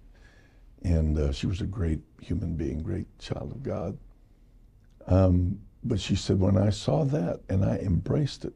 And 0.82 1.18
uh, 1.18 1.30
she 1.32 1.46
was 1.46 1.60
a 1.60 1.66
great 1.66 2.00
human 2.20 2.54
being, 2.54 2.82
great 2.82 3.06
child 3.18 3.52
of 3.52 3.62
God. 3.62 3.98
Um, 5.06 5.60
but 5.84 6.00
she 6.00 6.16
said, 6.16 6.40
when 6.40 6.56
I 6.56 6.70
saw 6.70 7.04
that 7.04 7.40
and 7.48 7.64
I 7.64 7.76
embraced 7.78 8.44
it, 8.44 8.54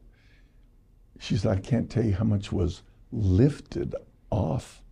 she 1.19 1.37
said, 1.37 1.57
I 1.57 1.61
can't 1.61 1.89
tell 1.89 2.05
you 2.05 2.13
how 2.13 2.25
much 2.25 2.51
was 2.51 2.83
lifted 3.11 3.95
off 4.29 4.83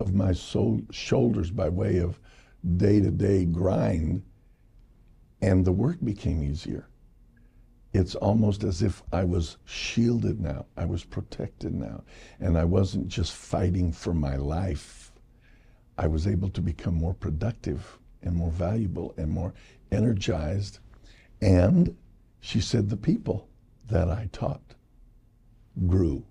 of 0.00 0.14
my 0.14 0.32
soul, 0.32 0.80
shoulders 0.90 1.50
by 1.50 1.68
way 1.68 1.98
of 1.98 2.18
day 2.76 3.00
to 3.00 3.10
day 3.10 3.44
grind, 3.44 4.22
and 5.40 5.64
the 5.64 5.72
work 5.72 5.98
became 6.02 6.42
easier. 6.42 6.88
It's 7.92 8.14
almost 8.14 8.62
as 8.64 8.82
if 8.82 9.02
I 9.12 9.24
was 9.24 9.56
shielded 9.64 10.40
now, 10.40 10.66
I 10.76 10.84
was 10.84 11.04
protected 11.04 11.74
now, 11.74 12.04
and 12.40 12.56
I 12.56 12.64
wasn't 12.64 13.08
just 13.08 13.32
fighting 13.32 13.92
for 13.92 14.14
my 14.14 14.36
life. 14.36 15.12
I 15.98 16.06
was 16.06 16.26
able 16.26 16.48
to 16.50 16.60
become 16.60 16.94
more 16.94 17.14
productive 17.14 17.99
and 18.22 18.34
more 18.34 18.50
valuable 18.50 19.14
and 19.16 19.30
more 19.30 19.52
energized. 19.92 20.78
And 21.40 21.96
she 22.40 22.60
said, 22.60 22.88
the 22.88 22.96
people 22.96 23.48
that 23.88 24.08
I 24.08 24.28
taught 24.32 24.74
grew. 25.86 26.24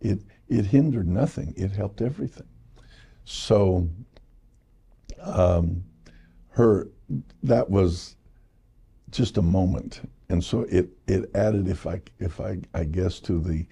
It, 0.00 0.20
it 0.48 0.66
hindered 0.66 1.08
nothing, 1.08 1.54
it 1.56 1.72
helped 1.72 2.00
everything. 2.00 2.48
So, 3.24 3.88
um, 5.20 5.84
her, 6.50 6.88
that 7.42 7.68
was 7.68 8.16
just 9.10 9.36
a 9.36 9.42
moment. 9.42 10.08
And 10.28 10.42
so 10.42 10.62
it, 10.62 10.88
it 11.06 11.30
added, 11.34 11.68
if 11.68 11.86
I, 11.86 12.00
if 12.18 12.40
I, 12.40 12.58
I 12.72 12.84
guess, 12.84 13.20
to 13.20 13.40
the 13.40 13.66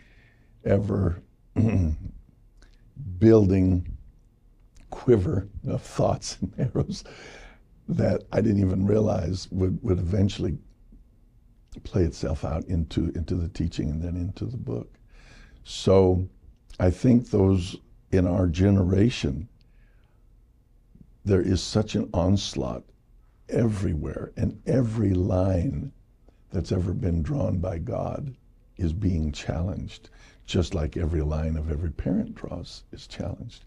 ever 0.65 1.23
building 3.19 3.98
quiver 4.91 5.49
of 5.67 5.83
thoughts 5.83 6.39
and 6.41 6.53
arrows 6.75 7.05
that 7.89 8.25
I 8.33 8.41
didn't 8.41 8.61
even 8.61 8.87
realize 8.87 9.49
would, 9.51 9.83
would 9.83 9.99
eventually 9.99 10.59
play 11.85 12.03
itself 12.03 12.45
out 12.45 12.65
into, 12.65 13.13
into 13.15 13.35
the 13.35 13.49
teaching 13.49 13.91
and 13.91 14.03
then 14.03 14.17
into 14.17 14.45
the 14.45 14.57
book. 14.57 14.99
So 15.65 16.29
I 16.79 16.91
think 16.91 17.31
those 17.31 17.77
in 18.11 18.27
our 18.27 18.47
generation, 18.47 19.49
there 21.25 21.43
is 21.43 21.63
such 21.63 21.95
an 21.95 22.09
onslaught 22.15 22.85
everywhere, 23.49 24.33
and 24.37 24.61
every 24.67 25.15
line 25.15 25.93
that's 26.51 26.73
ever 26.73 26.93
been 26.93 27.23
drawn 27.23 27.59
by 27.59 27.79
God 27.79 28.35
is 28.77 28.93
being 28.93 29.33
challenged, 29.33 30.11
just 30.47 30.75
like 30.75 30.97
every 30.97 31.21
line 31.21 31.57
of 31.57 31.71
every 31.71 31.91
parent 31.91 32.35
draws 32.35 32.85
is 32.93 33.07
challenged. 33.07 33.65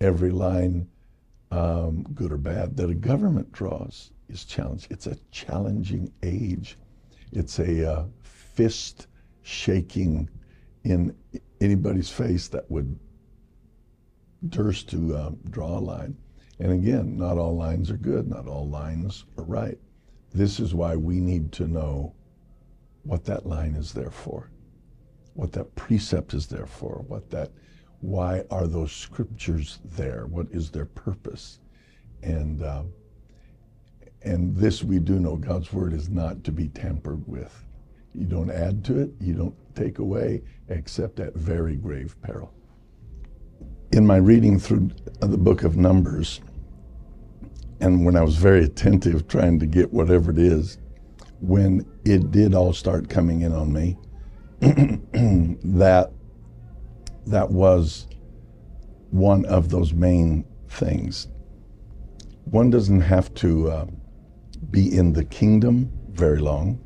Every 0.00 0.30
line, 0.30 0.88
um, 1.50 2.04
good 2.14 2.32
or 2.32 2.38
bad, 2.38 2.76
that 2.76 2.90
a 2.90 2.94
government 2.94 3.52
draws 3.52 4.12
is 4.28 4.44
challenged. 4.44 4.90
It's 4.90 5.06
a 5.06 5.16
challenging 5.30 6.12
age. 6.22 6.78
It's 7.32 7.58
a 7.58 7.90
uh, 7.90 8.04
fist 8.22 9.06
shaking 9.42 10.28
in 10.84 11.14
anybody's 11.60 12.10
face 12.10 12.48
that 12.48 12.70
would 12.70 12.98
durst 14.48 14.88
to 14.90 15.16
uh, 15.16 15.30
draw 15.50 15.78
a 15.78 15.80
line. 15.80 16.16
And 16.60 16.72
again, 16.72 17.16
not 17.16 17.38
all 17.38 17.56
lines 17.56 17.90
are 17.90 17.96
good, 17.96 18.28
not 18.28 18.46
all 18.46 18.68
lines 18.68 19.24
are 19.36 19.44
right. 19.44 19.78
This 20.32 20.60
is 20.60 20.74
why 20.74 20.96
we 20.96 21.20
need 21.20 21.52
to 21.52 21.66
know 21.66 22.14
what 23.04 23.24
that 23.24 23.46
line 23.46 23.74
is 23.74 23.92
there 23.92 24.10
for, 24.10 24.50
what 25.34 25.52
that 25.52 25.74
precept 25.74 26.34
is 26.34 26.46
there 26.46 26.66
for, 26.66 27.04
what 27.08 27.30
that 27.30 27.50
why 28.00 28.44
are 28.50 28.66
those 28.66 28.92
scriptures 28.92 29.80
there? 29.84 30.26
What 30.26 30.46
is 30.50 30.70
their 30.70 30.86
purpose? 30.86 31.60
And 32.22 32.62
uh, 32.62 32.82
and 34.22 34.56
this 34.56 34.82
we 34.82 34.98
do 34.98 35.18
know 35.18 35.36
God's 35.36 35.72
word 35.72 35.92
is 35.92 36.08
not 36.08 36.44
to 36.44 36.52
be 36.52 36.68
tampered 36.68 37.26
with. 37.26 37.64
You 38.14 38.24
don't 38.24 38.50
add 38.50 38.84
to 38.86 38.98
it, 38.98 39.10
you 39.20 39.34
don't 39.34 39.54
take 39.74 39.98
away, 39.98 40.42
except 40.68 41.20
at 41.20 41.34
very 41.34 41.76
grave 41.76 42.16
peril. 42.22 42.52
In 43.92 44.06
my 44.06 44.16
reading 44.16 44.58
through 44.58 44.90
the 45.20 45.38
book 45.38 45.62
of 45.62 45.76
Numbers, 45.76 46.40
and 47.80 48.04
when 48.04 48.16
I 48.16 48.22
was 48.22 48.36
very 48.36 48.64
attentive 48.64 49.28
trying 49.28 49.60
to 49.60 49.66
get 49.66 49.92
whatever 49.92 50.32
it 50.32 50.38
is, 50.38 50.78
when 51.40 51.86
it 52.04 52.32
did 52.32 52.54
all 52.54 52.72
start 52.72 53.08
coming 53.08 53.42
in 53.42 53.52
on 53.52 53.72
me, 53.72 53.96
that 54.60 56.10
that 57.30 57.50
was 57.50 58.06
one 59.10 59.44
of 59.46 59.70
those 59.70 59.92
main 59.92 60.44
things. 60.68 61.28
One 62.44 62.70
doesn't 62.70 63.00
have 63.00 63.32
to 63.34 63.70
uh, 63.70 63.86
be 64.70 64.96
in 64.96 65.12
the 65.12 65.24
kingdom 65.24 65.90
very 66.10 66.38
long 66.38 66.80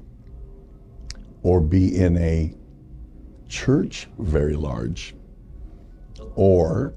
or 1.42 1.60
be 1.60 1.96
in 1.96 2.16
a 2.18 2.54
church 3.48 4.08
very 4.18 4.54
large 4.54 5.14
or 6.34 6.94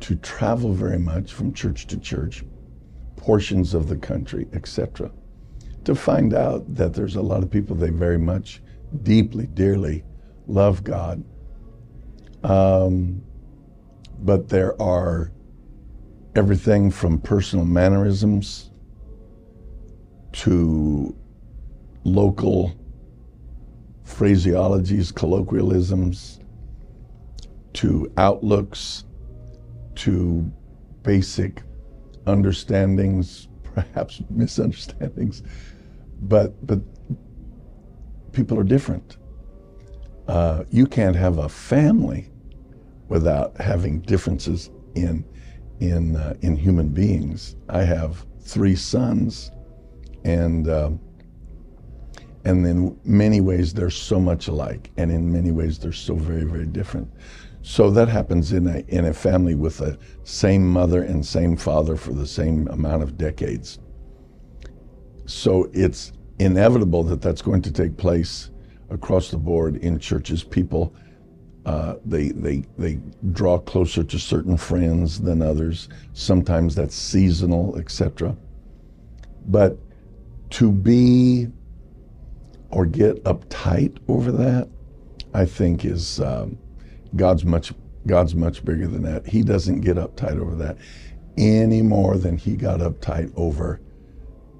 to 0.00 0.16
travel 0.16 0.72
very 0.72 0.98
much 0.98 1.32
from 1.32 1.52
church 1.52 1.86
to 1.88 1.98
church, 1.98 2.44
portions 3.16 3.74
of 3.74 3.88
the 3.88 3.96
country, 3.96 4.46
etc., 4.52 5.10
to 5.84 5.94
find 5.94 6.34
out 6.34 6.74
that 6.74 6.94
there's 6.94 7.16
a 7.16 7.22
lot 7.22 7.42
of 7.42 7.50
people 7.50 7.74
they 7.74 7.90
very 7.90 8.18
much, 8.18 8.60
deeply, 9.02 9.46
dearly 9.46 10.04
love 10.46 10.84
God. 10.84 11.24
Um, 12.44 13.22
but 14.20 14.48
there 14.48 14.80
are 14.80 15.32
everything 16.34 16.90
from 16.90 17.18
personal 17.18 17.64
mannerisms 17.64 18.70
to 20.32 21.16
local 22.04 22.74
phraseologies, 24.04 25.14
colloquialisms, 25.14 26.40
to 27.74 28.10
outlooks, 28.16 29.04
to 29.96 30.50
basic 31.02 31.62
understandings, 32.26 33.48
perhaps 33.74 34.22
misunderstandings, 34.30 35.42
but 36.22 36.66
but 36.66 36.80
people 38.32 38.58
are 38.58 38.64
different. 38.64 39.16
Uh, 40.28 40.64
you 40.70 40.86
can't 40.86 41.16
have 41.16 41.38
a 41.38 41.48
family 41.48 42.30
without 43.08 43.58
having 43.58 44.00
differences 44.00 44.70
in 44.94 45.24
in 45.80 46.16
uh, 46.16 46.34
in 46.42 46.54
human 46.54 46.88
beings. 46.88 47.56
I 47.70 47.82
have 47.82 48.26
three 48.42 48.76
sons, 48.76 49.50
and 50.24 50.68
uh, 50.68 50.90
and 52.44 52.66
in 52.66 52.98
many 53.04 53.40
ways 53.40 53.72
they're 53.72 53.88
so 53.88 54.20
much 54.20 54.48
alike, 54.48 54.90
and 54.98 55.10
in 55.10 55.32
many 55.32 55.50
ways 55.50 55.78
they're 55.78 55.92
so 55.92 56.14
very 56.14 56.44
very 56.44 56.66
different. 56.66 57.10
So 57.62 57.90
that 57.90 58.08
happens 58.08 58.52
in 58.52 58.66
a 58.66 58.78
in 58.88 59.06
a 59.06 59.14
family 59.14 59.54
with 59.54 59.78
the 59.78 59.98
same 60.24 60.68
mother 60.68 61.02
and 61.02 61.24
same 61.24 61.56
father 61.56 61.96
for 61.96 62.12
the 62.12 62.26
same 62.26 62.68
amount 62.68 63.02
of 63.02 63.16
decades. 63.16 63.78
So 65.24 65.70
it's 65.72 66.12
inevitable 66.38 67.02
that 67.04 67.22
that's 67.22 67.42
going 67.42 67.62
to 67.62 67.72
take 67.72 67.96
place 67.96 68.50
across 68.90 69.30
the 69.30 69.36
board 69.36 69.76
in 69.76 69.98
churches. 69.98 70.42
People 70.42 70.94
uh, 71.68 71.96
they, 72.06 72.28
they, 72.30 72.64
they 72.78 72.98
draw 73.32 73.58
closer 73.58 74.02
to 74.02 74.18
certain 74.18 74.56
friends 74.56 75.20
than 75.20 75.42
others. 75.42 75.90
Sometimes 76.14 76.74
that's 76.74 76.94
seasonal, 76.94 77.76
etc. 77.78 78.34
But 79.48 79.76
to 80.50 80.72
be 80.72 81.48
or 82.70 82.86
get 82.86 83.22
uptight 83.24 83.98
over 84.08 84.32
that, 84.32 84.68
I 85.34 85.44
think 85.44 85.84
is 85.84 86.20
um, 86.20 86.56
God's 87.16 87.44
much 87.44 87.74
God's 88.06 88.34
much 88.34 88.64
bigger 88.64 88.86
than 88.86 89.02
that. 89.02 89.26
He 89.26 89.42
doesn't 89.42 89.82
get 89.82 89.98
uptight 89.98 90.40
over 90.40 90.54
that 90.56 90.78
any 91.36 91.82
more 91.82 92.16
than 92.16 92.38
he 92.38 92.56
got 92.56 92.80
uptight 92.80 93.30
over 93.36 93.80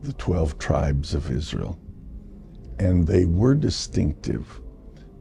the 0.02 0.12
12 0.12 0.58
tribes 0.58 1.14
of 1.14 1.30
Israel. 1.30 1.78
And 2.78 3.06
they 3.06 3.24
were 3.24 3.54
distinctive 3.54 4.60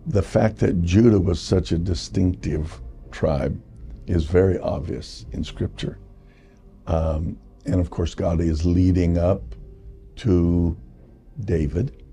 the 0.07 0.21
fact 0.21 0.57
that 0.57 0.81
Judah 0.81 1.19
was 1.19 1.39
such 1.39 1.73
a 1.73 1.77
distinctive 1.77 2.81
tribe 3.11 3.61
is 4.07 4.23
very 4.23 4.57
obvious 4.59 5.25
in 5.33 5.43
Scripture. 5.43 5.99
Um, 6.87 7.37
and 7.65 7.81
of 7.81 7.89
course, 7.89 8.15
God 8.15 8.39
is 8.39 8.65
leading 8.65 9.17
up 9.17 9.41
to 10.17 10.77
David, 11.41 12.03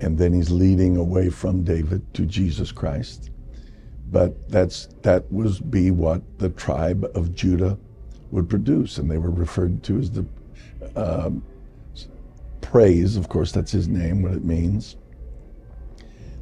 and 0.00 0.18
then 0.18 0.32
he's 0.32 0.50
leading 0.50 0.96
away 0.96 1.30
from 1.30 1.62
David 1.62 2.02
to 2.14 2.26
Jesus 2.26 2.72
Christ. 2.72 3.30
But 4.10 4.48
that's 4.48 4.88
that 5.02 5.30
was 5.32 5.60
be 5.60 5.92
what 5.92 6.20
the 6.38 6.50
tribe 6.50 7.08
of 7.14 7.34
Judah 7.34 7.78
would 8.32 8.50
produce, 8.50 8.98
and 8.98 9.08
they 9.08 9.18
were 9.18 9.30
referred 9.30 9.84
to 9.84 9.98
as 9.98 10.10
the 10.10 10.26
um, 10.96 11.44
praise. 12.74 13.16
Of 13.16 13.28
course, 13.28 13.52
that's 13.52 13.70
his 13.70 13.86
name, 13.86 14.20
what 14.20 14.32
it 14.32 14.42
means. 14.42 14.96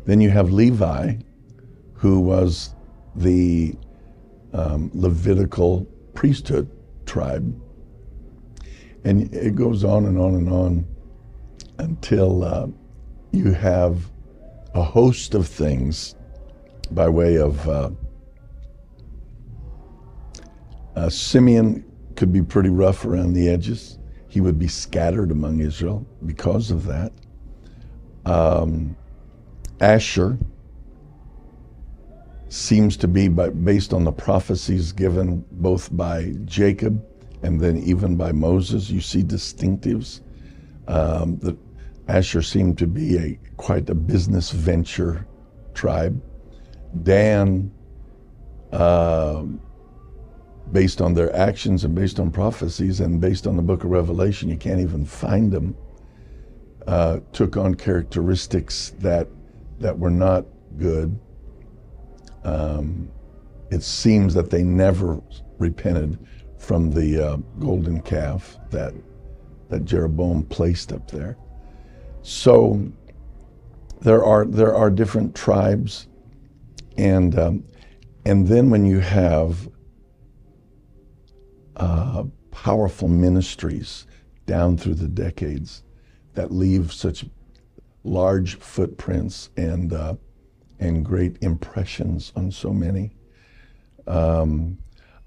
Then 0.06 0.18
you 0.22 0.30
have 0.30 0.50
Levi, 0.50 1.16
who 1.92 2.20
was 2.20 2.74
the 3.14 3.74
um, 4.54 4.90
Levitical 4.94 5.86
priesthood 6.14 6.70
tribe. 7.04 7.54
And 9.04 9.30
it 9.34 9.54
goes 9.54 9.84
on 9.84 10.06
and 10.06 10.18
on 10.18 10.34
and 10.36 10.48
on 10.48 10.86
until 11.76 12.44
uh, 12.44 12.66
you 13.32 13.52
have 13.52 14.10
a 14.72 14.82
host 14.82 15.34
of 15.34 15.46
things 15.46 16.14
by 16.92 17.10
way 17.10 17.36
of 17.36 17.68
uh, 17.68 17.90
uh, 20.96 21.10
Simeon 21.10 21.84
could 22.16 22.32
be 22.32 22.40
pretty 22.40 22.70
rough 22.70 23.04
around 23.04 23.34
the 23.34 23.50
edges. 23.50 23.98
He 24.32 24.40
would 24.40 24.58
be 24.58 24.66
scattered 24.66 25.30
among 25.30 25.60
Israel 25.60 26.06
because 26.24 26.70
of 26.70 26.86
that. 26.86 27.12
Um, 28.24 28.96
Asher 29.78 30.38
seems 32.48 32.96
to 32.96 33.08
be 33.08 33.28
by, 33.28 33.50
based 33.50 33.92
on 33.92 34.04
the 34.04 34.10
prophecies 34.10 34.90
given 34.90 35.44
both 35.52 35.94
by 35.94 36.32
Jacob 36.46 37.04
and 37.42 37.60
then 37.60 37.76
even 37.76 38.16
by 38.16 38.32
Moses. 38.32 38.88
You 38.88 39.02
see 39.02 39.22
distinctives. 39.22 40.22
Um, 40.88 41.58
Asher 42.08 42.40
seemed 42.40 42.78
to 42.78 42.86
be 42.86 43.18
a 43.18 43.38
quite 43.58 43.90
a 43.90 43.94
business 43.94 44.50
venture 44.50 45.26
tribe. 45.74 46.18
Dan, 47.02 47.70
uh, 48.72 49.44
based 50.70 51.00
on 51.00 51.14
their 51.14 51.34
actions 51.34 51.84
and 51.84 51.94
based 51.94 52.20
on 52.20 52.30
prophecies 52.30 53.00
and 53.00 53.20
based 53.20 53.46
on 53.46 53.56
the 53.56 53.62
book 53.62 53.84
of 53.84 53.90
Revelation, 53.90 54.48
you 54.48 54.56
can't 54.56 54.80
even 54.80 55.04
find 55.04 55.52
them, 55.52 55.76
uh, 56.86 57.20
took 57.32 57.56
on 57.56 57.74
characteristics 57.74 58.94
that, 58.98 59.28
that 59.80 59.98
were 59.98 60.10
not 60.10 60.46
good. 60.78 61.18
Um, 62.44 63.10
it 63.70 63.82
seems 63.82 64.34
that 64.34 64.50
they 64.50 64.62
never 64.62 65.20
repented 65.58 66.18
from 66.58 66.90
the 66.90 67.18
uh, 67.18 67.36
golden 67.58 68.00
calf 68.00 68.56
that, 68.70 68.94
that 69.68 69.84
Jeroboam 69.84 70.44
placed 70.44 70.92
up 70.92 71.10
there. 71.10 71.36
So 72.22 72.92
there 74.00 74.24
are, 74.24 74.44
there 74.44 74.74
are 74.74 74.90
different 74.90 75.34
tribes, 75.34 76.08
and, 76.96 77.38
um, 77.38 77.64
and 78.24 78.46
then 78.46 78.70
when 78.70 78.84
you 78.84 79.00
have 79.00 79.68
uh, 81.76 82.24
powerful 82.50 83.08
ministries 83.08 84.06
down 84.46 84.76
through 84.76 84.94
the 84.94 85.08
decades 85.08 85.82
that 86.34 86.50
leave 86.50 86.92
such 86.92 87.24
large 88.04 88.58
footprints 88.58 89.50
and 89.56 89.92
uh, 89.92 90.14
and 90.80 91.04
great 91.04 91.36
impressions 91.42 92.32
on 92.34 92.50
so 92.50 92.72
many. 92.72 93.12
Um, 94.06 94.78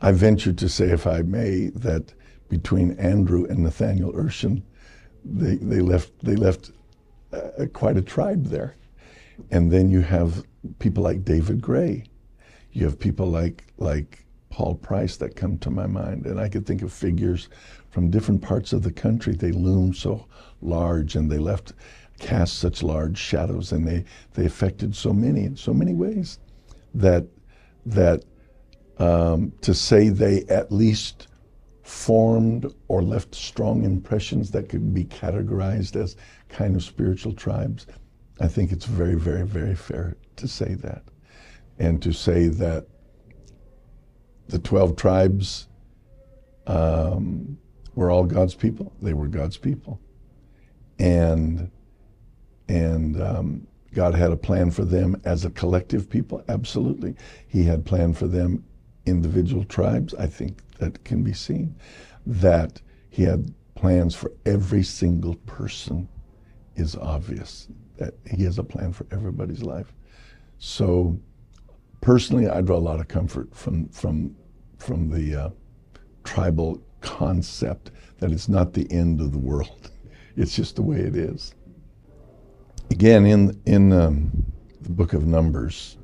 I 0.01 0.11
venture 0.11 0.51
to 0.51 0.67
say, 0.67 0.89
if 0.89 1.07
I 1.07 1.21
may, 1.21 1.67
that 1.75 2.13
between 2.49 2.91
Andrew 2.99 3.45
and 3.45 3.59
Nathaniel 3.59 4.11
Urshan, 4.11 4.61
they, 5.23 5.55
they 5.55 5.79
left 5.79 6.11
they 6.23 6.35
left 6.35 6.71
uh, 7.31 7.65
quite 7.73 7.97
a 7.97 8.01
tribe 8.01 8.45
there, 8.47 8.75
and 9.51 9.71
then 9.71 9.89
you 9.89 10.01
have 10.01 10.43
people 10.79 11.03
like 11.03 11.23
David 11.23 11.61
Gray, 11.61 12.03
you 12.71 12.85
have 12.85 12.99
people 12.99 13.27
like 13.27 13.63
like 13.77 14.24
Paul 14.55 14.75
Price 14.75 15.17
that 15.17 15.35
come 15.35 15.57
to 15.57 15.69
my 15.69 15.85
mind. 15.85 16.25
And 16.25 16.39
I 16.39 16.47
could 16.47 16.65
think 16.65 16.81
of 16.81 16.93
figures 16.93 17.49
from 17.89 18.09
different 18.09 18.41
parts 18.41 18.71
of 18.71 18.83
the 18.83 18.91
country. 18.91 19.35
They 19.35 19.51
loomed 19.51 19.97
so 19.97 20.27
large 20.61 21.17
and 21.17 21.29
they 21.29 21.39
left 21.39 21.73
cast 22.19 22.59
such 22.59 22.81
large 22.81 23.17
shadows 23.17 23.73
and 23.73 23.85
they, 23.85 24.05
they 24.33 24.45
affected 24.45 24.95
so 24.95 25.11
many 25.11 25.43
in 25.43 25.57
so 25.57 25.73
many 25.73 25.93
ways 25.93 26.39
that 26.93 27.25
that 27.85 28.23
um, 28.97 29.51
to 29.59 29.73
say 29.73 30.07
they 30.07 30.45
at 30.45 30.71
least 30.71 31.27
formed 31.83 32.73
or 32.87 33.03
left 33.03 33.35
strong 33.35 33.83
impressions 33.83 34.51
that 34.51 34.69
could 34.69 34.93
be 34.93 35.03
categorized 35.03 36.01
as 36.01 36.15
kind 36.47 36.77
of 36.77 36.83
spiritual 36.83 37.33
tribes, 37.33 37.87
I 38.39 38.47
think 38.47 38.71
it's 38.71 38.85
very, 38.85 39.15
very, 39.15 39.45
very 39.45 39.75
fair 39.75 40.15
to 40.37 40.47
say 40.47 40.75
that. 40.75 41.03
And 41.77 42.01
to 42.01 42.13
say 42.13 42.47
that 42.47 42.87
the 44.47 44.59
12 44.59 44.95
tribes 44.95 45.67
um, 46.67 47.57
were 47.95 48.11
all 48.11 48.25
God's 48.25 48.55
people. 48.55 48.93
They 49.01 49.13
were 49.13 49.27
God's 49.27 49.57
people. 49.57 49.99
And, 50.99 51.71
and 52.67 53.21
um, 53.21 53.67
God 53.93 54.13
had 54.13 54.31
a 54.31 54.37
plan 54.37 54.71
for 54.71 54.85
them 54.85 55.19
as 55.25 55.45
a 55.45 55.49
collective 55.49 56.09
people, 56.09 56.43
absolutely. 56.47 57.15
He 57.47 57.63
had 57.63 57.85
planned 57.85 58.17
for 58.17 58.27
them 58.27 58.63
individual 59.05 59.63
tribes, 59.63 60.13
I 60.15 60.27
think 60.27 60.61
that 60.79 61.03
can 61.03 61.23
be 61.23 61.33
seen. 61.33 61.75
That 62.25 62.81
he 63.09 63.23
had 63.23 63.53
plans 63.75 64.15
for 64.15 64.31
every 64.45 64.83
single 64.83 65.35
person 65.45 66.09
is 66.75 66.95
obvious. 66.95 67.67
That 67.97 68.15
he 68.29 68.43
has 68.43 68.57
a 68.57 68.63
plan 68.63 68.91
for 68.91 69.05
everybody's 69.11 69.63
life. 69.63 69.93
So 70.57 71.17
personally, 72.05 72.47
I 72.47 72.61
draw 72.61 72.77
a 72.77 72.85
lot 72.91 72.99
of 72.99 73.07
comfort 73.07 73.53
from 73.53 73.89
from 73.89 74.35
from 74.77 75.09
the 75.09 75.35
uh, 75.35 75.49
tribal 76.23 76.79
concept 77.01 77.89
that 78.19 78.31
it's 78.31 78.47
not 78.47 78.73
the 78.73 78.89
end 78.91 79.19
of 79.19 79.31
the 79.33 79.39
world. 79.39 79.91
It's 80.37 80.53
just 80.53 80.75
the 80.75 80.81
way 80.81 80.97
it 80.97 81.15
is. 81.15 81.55
Again, 82.91 83.25
in 83.25 83.61
in 83.65 83.93
um, 83.93 84.45
the 84.81 84.89
book 84.89 85.13
of 85.13 85.25
Numbers, 85.25 85.97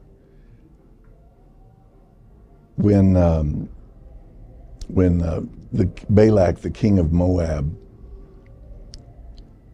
when 2.77 3.17
um, 3.17 3.67
when 4.87 5.21
uh, 5.21 5.41
the 5.73 5.85
Balak, 6.09 6.61
the 6.61 6.71
king 6.71 6.97
of 6.97 7.11
Moab, 7.11 7.77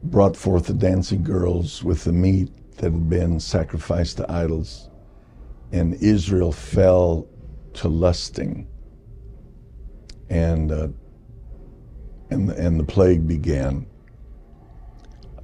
brought 0.01 0.35
forth 0.35 0.65
the 0.65 0.73
dancing 0.73 1.23
girls 1.23 1.83
with 1.83 2.03
the 2.03 2.13
meat 2.13 2.49
that 2.77 2.91
had 2.93 3.09
been 3.09 3.39
sacrificed 3.39 4.17
to 4.17 4.31
idols, 4.31 4.86
and 5.71 5.95
Israel 5.95 6.51
fell 6.51 7.27
to 7.73 7.87
lusting, 7.87 8.67
and 10.29 10.71
uh, 10.71 10.87
and 12.29 12.51
and 12.51 12.79
the 12.79 12.83
plague 12.85 13.27
began. 13.27 13.85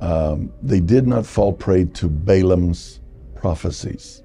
Um, 0.01 0.51
they 0.61 0.81
did 0.81 1.07
not 1.07 1.25
fall 1.25 1.53
prey 1.53 1.85
to 1.85 2.09
Balaam's 2.09 3.01
prophecies. 3.35 4.23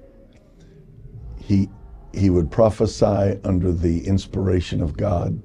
He 1.39 1.69
he 2.13 2.29
would 2.29 2.51
prophesy 2.51 3.39
under 3.43 3.71
the 3.71 4.05
inspiration 4.07 4.81
of 4.81 4.97
God, 4.97 5.41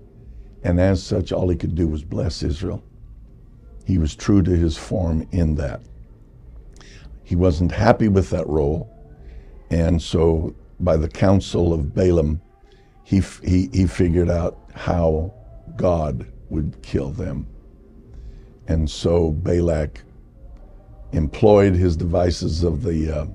and 0.64 0.80
as 0.80 1.02
such, 1.02 1.32
all 1.32 1.48
he 1.48 1.56
could 1.56 1.74
do 1.74 1.88
was 1.88 2.04
bless 2.04 2.42
Israel. 2.42 2.82
He 3.86 3.98
was 3.98 4.16
true 4.16 4.42
to 4.42 4.52
his 4.56 4.76
form 4.76 5.26
in 5.32 5.56
that. 5.56 5.82
He 7.24 7.36
wasn't 7.36 7.72
happy 7.72 8.08
with 8.08 8.30
that 8.30 8.46
role, 8.48 8.93
and 9.70 10.00
so 10.00 10.54
by 10.80 10.96
the 10.96 11.08
counsel 11.08 11.72
of 11.72 11.94
Balaam, 11.94 12.40
he, 13.04 13.20
he, 13.42 13.68
he 13.72 13.86
figured 13.86 14.30
out 14.30 14.58
how 14.74 15.32
God 15.76 16.26
would 16.50 16.80
kill 16.82 17.10
them. 17.10 17.46
And 18.66 18.88
so 18.88 19.30
Balak 19.30 20.02
employed 21.12 21.74
his 21.74 21.96
devices 21.96 22.64
of 22.64 22.82
the 22.82 23.10
uh, 23.10 23.26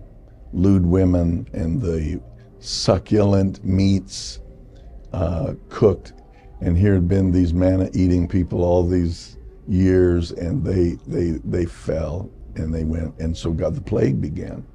lewd 0.53 0.85
women 0.85 1.47
and 1.53 1.81
the 1.81 2.19
succulent 2.59 3.63
meats 3.63 4.39
uh, 5.13 5.53
cooked. 5.69 6.13
And 6.61 6.77
here 6.77 6.93
had 6.93 7.07
been 7.07 7.31
these 7.31 7.53
manna 7.53 7.89
eating 7.93 8.27
people 8.27 8.63
all 8.63 8.85
these 8.85 9.37
years, 9.67 10.31
and 10.31 10.63
they, 10.63 10.97
they, 11.07 11.39
they 11.45 11.65
fell 11.65 12.29
and 12.55 12.73
they 12.73 12.83
went. 12.83 13.17
And 13.19 13.35
so 13.37 13.51
God, 13.51 13.75
the 13.75 13.81
plague 13.81 14.19
began. 14.19 14.65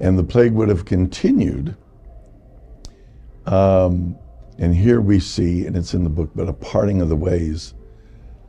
And 0.00 0.18
the 0.18 0.24
plague 0.24 0.52
would 0.52 0.68
have 0.68 0.84
continued. 0.84 1.76
Um, 3.46 4.16
and 4.58 4.74
here 4.74 5.00
we 5.00 5.20
see, 5.20 5.66
and 5.66 5.76
it's 5.76 5.94
in 5.94 6.04
the 6.04 6.10
book, 6.10 6.30
but 6.34 6.48
a 6.48 6.52
parting 6.52 7.00
of 7.00 7.08
the 7.08 7.16
ways. 7.16 7.74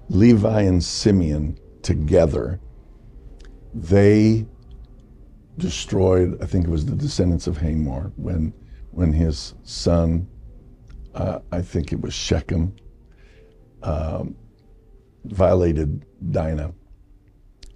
Levi 0.09 0.61
and 0.61 0.83
Simeon 0.83 1.57
together, 1.81 2.59
they 3.73 4.45
destroyed, 5.57 6.41
I 6.41 6.45
think 6.45 6.65
it 6.65 6.69
was 6.69 6.85
the 6.85 6.95
descendants 6.95 7.47
of 7.47 7.57
Hamor, 7.57 8.11
when, 8.15 8.53
when 8.91 9.11
his 9.13 9.55
son, 9.63 10.27
uh, 11.13 11.39
I 11.51 11.61
think 11.61 11.91
it 11.91 12.01
was 12.01 12.13
Shechem, 12.13 12.75
um, 13.83 14.35
violated 15.25 16.05
Dinah. 16.31 16.73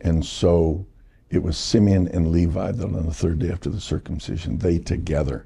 And 0.01 0.23
so 0.25 0.86
it 1.30 1.44
was 1.44 1.58
Simeon 1.58 2.08
and 2.08 2.32
Levi 2.32 2.72
that 2.72 2.84
on 2.84 3.06
the 3.06 3.13
third 3.13 3.39
day 3.39 3.52
after 3.52 3.70
the 3.70 3.80
circumcision, 3.80 4.58
they 4.58 4.80
together 4.80 5.46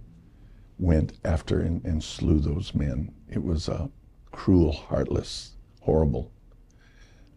went 0.79 1.13
after 1.25 1.61
and, 1.61 1.83
and 1.83 2.01
slew 2.03 2.39
those 2.39 2.73
men. 2.73 3.13
It 3.29 3.43
was 3.43 3.67
a 3.67 3.89
cruel, 4.31 4.71
heartless, 4.71 5.55
horrible 5.81 6.31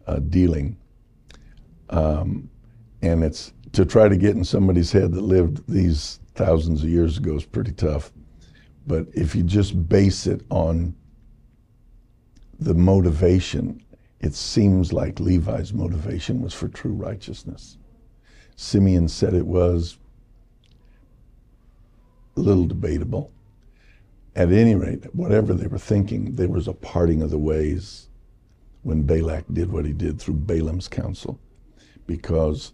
uh, 0.07 0.19
dealing. 0.19 0.77
Um, 1.89 2.49
and 3.01 3.23
it's 3.23 3.53
to 3.73 3.85
try 3.85 4.07
to 4.07 4.15
get 4.15 4.35
in 4.35 4.43
somebody's 4.43 4.91
head 4.91 5.11
that 5.11 5.21
lived 5.21 5.69
these 5.69 6.19
thousands 6.35 6.83
of 6.83 6.89
years 6.89 7.17
ago 7.17 7.35
is 7.35 7.45
pretty 7.45 7.73
tough. 7.73 8.11
But 8.85 9.07
if 9.13 9.35
you 9.35 9.43
just 9.43 9.89
base 9.89 10.25
it 10.25 10.41
on 10.49 10.95
the 12.59 12.73
motivation, 12.73 13.83
it 14.21 14.33
seems 14.33 14.93
like 14.93 15.19
Levi's 15.19 15.73
motivation 15.73 16.41
was 16.41 16.53
for 16.53 16.69
true 16.69 16.93
righteousness. 16.93 17.77
Simeon 18.57 19.07
said 19.07 19.33
it 19.33 19.47
was 19.47 19.97
a 22.35 22.39
little 22.41 22.65
debatable. 22.65 23.31
at 24.35 24.51
any 24.51 24.75
rate, 24.75 25.03
whatever 25.15 25.53
they 25.53 25.65
were 25.67 25.79
thinking, 25.79 26.35
there 26.35 26.47
was 26.47 26.67
a 26.67 26.73
parting 26.73 27.21
of 27.23 27.31
the 27.31 27.39
ways 27.39 28.07
when 28.83 29.01
Balak 29.01 29.45
did 29.51 29.71
what 29.71 29.85
he 29.85 29.93
did 29.93 30.19
through 30.19 30.35
Balaam's 30.35 30.87
counsel, 30.87 31.39
because 32.05 32.73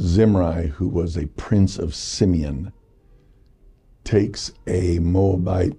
Zimri, 0.00 0.68
who 0.68 0.88
was 0.88 1.16
a 1.16 1.26
prince 1.26 1.78
of 1.78 1.94
Simeon, 1.94 2.72
takes 4.04 4.52
a 4.66 4.98
Moabite. 5.00 5.76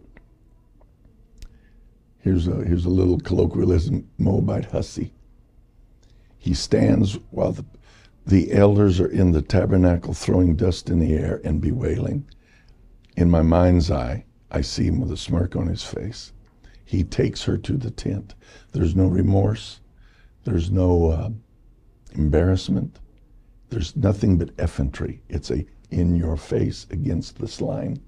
Here's 2.19 2.47
a, 2.47 2.63
here's 2.63 2.85
a 2.85 2.89
little 2.89 3.19
colloquialism 3.19 4.07
Moabite 4.19 4.65
hussy. 4.65 5.13
He 6.37 6.53
stands 6.53 7.15
while 7.31 7.53
the, 7.53 7.65
the 8.29 8.53
elders 8.53 8.99
are 8.99 9.07
in 9.07 9.31
the 9.31 9.41
tabernacle 9.41 10.13
throwing 10.13 10.55
dust 10.55 10.87
in 10.87 10.99
the 10.99 11.13
air 11.13 11.41
and 11.43 11.59
bewailing. 11.59 12.27
In 13.17 13.27
my 13.27 13.41
mind's 13.41 13.89
eye, 13.89 14.23
I 14.51 14.61
see 14.61 14.83
him 14.83 14.99
with 14.99 15.11
a 15.11 15.17
smirk 15.17 15.55
on 15.55 15.65
his 15.65 15.83
face. 15.83 16.31
He 16.85 17.03
takes 17.03 17.43
her 17.43 17.57
to 17.57 17.75
the 17.75 17.89
tent. 17.89 18.35
There's 18.71 18.95
no 18.95 19.07
remorse. 19.07 19.79
There's 20.43 20.69
no 20.69 21.07
uh, 21.07 21.29
embarrassment. 22.13 22.99
There's 23.69 23.95
nothing 23.95 24.37
but 24.37 24.51
effrontery. 24.59 25.21
It's 25.27 25.49
a 25.49 25.65
in 25.89 26.15
your 26.15 26.37
face 26.37 26.85
against 26.91 27.39
this 27.39 27.59
line. 27.59 27.99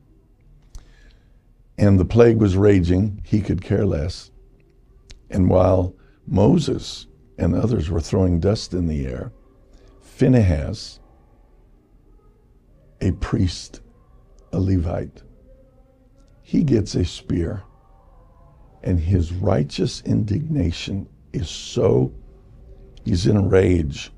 And 1.80 2.00
the 2.00 2.06
plague 2.06 2.38
was 2.38 2.56
raging. 2.56 3.22
He 3.26 3.42
could 3.42 3.64
care 3.64 3.88
less. 3.88 4.30
And 5.32 5.50
while 5.50 5.96
Moses 6.28 7.08
and 7.40 7.56
others 7.56 7.90
were 7.90 8.02
throwing 8.02 8.40
dust 8.40 8.76
in 8.76 8.86
the 8.86 9.08
air, 9.08 9.32
Phinehas, 10.22 11.00
a 13.02 13.10
priest, 13.14 13.82
a 14.54 14.60
Levite, 14.60 15.24
he 16.44 16.64
gets 16.64 16.94
a 16.94 17.04
spear. 17.04 17.64
And 18.84 19.00
his 19.00 19.34
righteous 19.34 20.02
indignation 20.02 21.10
is 21.34 21.50
so, 21.50 22.14
he's 23.04 23.26
in 23.26 23.36
a 23.36 23.42
rage. 23.42 24.12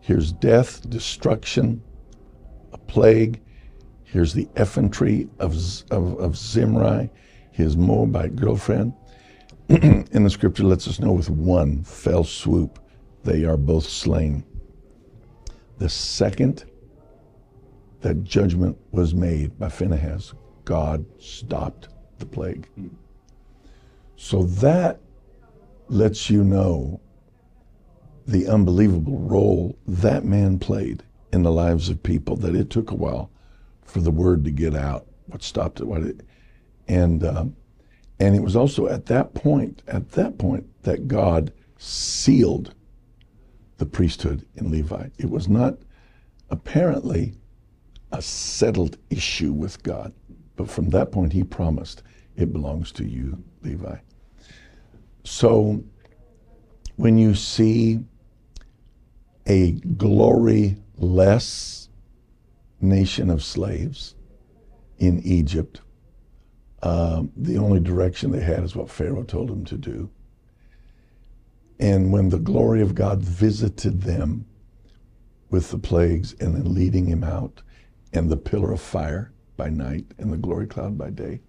Here's 0.00 0.32
death, 0.32 0.90
destruction, 0.90 1.80
a 2.72 2.78
plague. 2.78 3.40
Here's 4.02 4.34
the 4.34 4.48
effrontery 4.56 5.28
of, 5.38 5.54
of, 5.92 6.18
of 6.18 6.36
Zimri, 6.36 7.10
his 7.52 7.76
Moabite 7.76 8.34
girlfriend. 8.34 8.92
and 9.68 10.26
the 10.26 10.30
scripture 10.30 10.64
lets 10.64 10.88
us 10.88 10.98
know 10.98 11.12
with 11.12 11.30
one 11.30 11.84
fell 11.84 12.24
swoop, 12.24 12.80
they 13.22 13.44
are 13.44 13.56
both 13.56 13.88
slain. 13.88 14.44
The 15.78 15.88
second 15.88 16.64
that 18.00 18.24
judgment 18.24 18.76
was 18.92 19.14
made 19.14 19.58
by 19.58 19.68
Phinehas, 19.68 20.34
God 20.64 21.04
stopped 21.18 21.88
the 22.18 22.26
plague. 22.26 22.68
So 24.16 24.44
that 24.44 25.00
lets 25.88 26.30
you 26.30 26.44
know 26.44 27.00
the 28.26 28.46
unbelievable 28.46 29.18
role 29.18 29.76
that 29.86 30.24
man 30.24 30.58
played 30.58 31.02
in 31.32 31.42
the 31.42 31.52
lives 31.52 31.88
of 31.88 32.02
people 32.02 32.36
that 32.36 32.54
it 32.54 32.70
took 32.70 32.90
a 32.90 32.94
while 32.94 33.30
for 33.82 34.00
the 34.00 34.10
word 34.10 34.44
to 34.44 34.50
get 34.50 34.74
out 34.74 35.06
what 35.26 35.42
stopped 35.42 35.80
it 35.80 35.84
what 35.84 36.02
it 36.02 36.20
and 36.88 37.22
uh, 37.22 37.44
and 38.20 38.34
it 38.34 38.42
was 38.42 38.56
also 38.56 38.86
at 38.86 39.06
that 39.06 39.34
point 39.34 39.82
at 39.88 40.12
that 40.12 40.38
point 40.38 40.66
that 40.82 41.06
god 41.08 41.52
sealed 41.76 42.74
the 43.78 43.86
priesthood 43.86 44.46
in 44.56 44.70
levi 44.70 45.08
it 45.18 45.28
was 45.28 45.48
not 45.48 45.78
apparently 46.50 47.34
a 48.12 48.22
settled 48.22 48.96
issue 49.10 49.52
with 49.52 49.82
god 49.82 50.12
but 50.56 50.70
from 50.70 50.90
that 50.90 51.12
point, 51.12 51.32
he 51.32 51.42
promised, 51.42 52.02
it 52.36 52.52
belongs 52.52 52.92
to 52.92 53.04
you, 53.04 53.42
Levi. 53.62 53.96
So 55.24 55.82
when 56.96 57.18
you 57.18 57.34
see 57.34 58.00
a 59.46 59.72
glory-less 59.72 60.68
nation 62.80 63.30
of 63.30 63.42
slaves 63.42 64.14
in 64.98 65.20
Egypt, 65.22 65.80
um, 66.82 67.32
the 67.36 67.58
only 67.58 67.80
direction 67.80 68.30
they 68.30 68.42
had 68.42 68.62
is 68.62 68.76
what 68.76 68.90
Pharaoh 68.90 69.24
told 69.24 69.48
them 69.48 69.64
to 69.64 69.76
do. 69.76 70.10
And 71.78 72.12
when 72.12 72.28
the 72.28 72.38
glory 72.38 72.80
of 72.80 72.94
God 72.94 73.22
visited 73.22 74.02
them 74.02 74.46
with 75.50 75.70
the 75.70 75.78
plagues 75.78 76.34
and 76.40 76.54
then 76.54 76.74
leading 76.74 77.06
him 77.06 77.24
out 77.24 77.62
and 78.12 78.30
the 78.30 78.36
pillar 78.36 78.72
of 78.72 78.80
fire, 78.80 79.32
by 79.56 79.68
night 79.68 80.06
and 80.18 80.32
the 80.32 80.36
glory 80.36 80.66
cloud 80.66 80.98
by 80.98 81.10
day. 81.10 81.40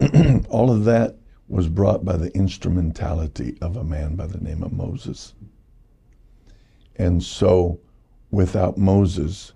All 0.48 0.70
of 0.70 0.84
that 0.84 1.16
was 1.48 1.68
brought 1.68 2.04
by 2.04 2.16
the 2.16 2.34
instrumentality 2.34 3.56
of 3.60 3.76
a 3.76 3.84
man 3.84 4.16
by 4.16 4.26
the 4.26 4.38
name 4.38 4.62
of 4.62 4.72
Moses. 4.72 5.34
And 6.96 7.22
so, 7.22 7.80
without 8.30 8.76
Moses, 8.76 9.52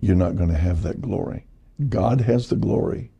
you're 0.00 0.16
not 0.16 0.36
going 0.36 0.50
to 0.50 0.56
have 0.56 0.82
that 0.82 1.00
glory. 1.00 1.46
God 1.88 2.20
has 2.20 2.48
the 2.48 2.56
glory, 2.56 3.10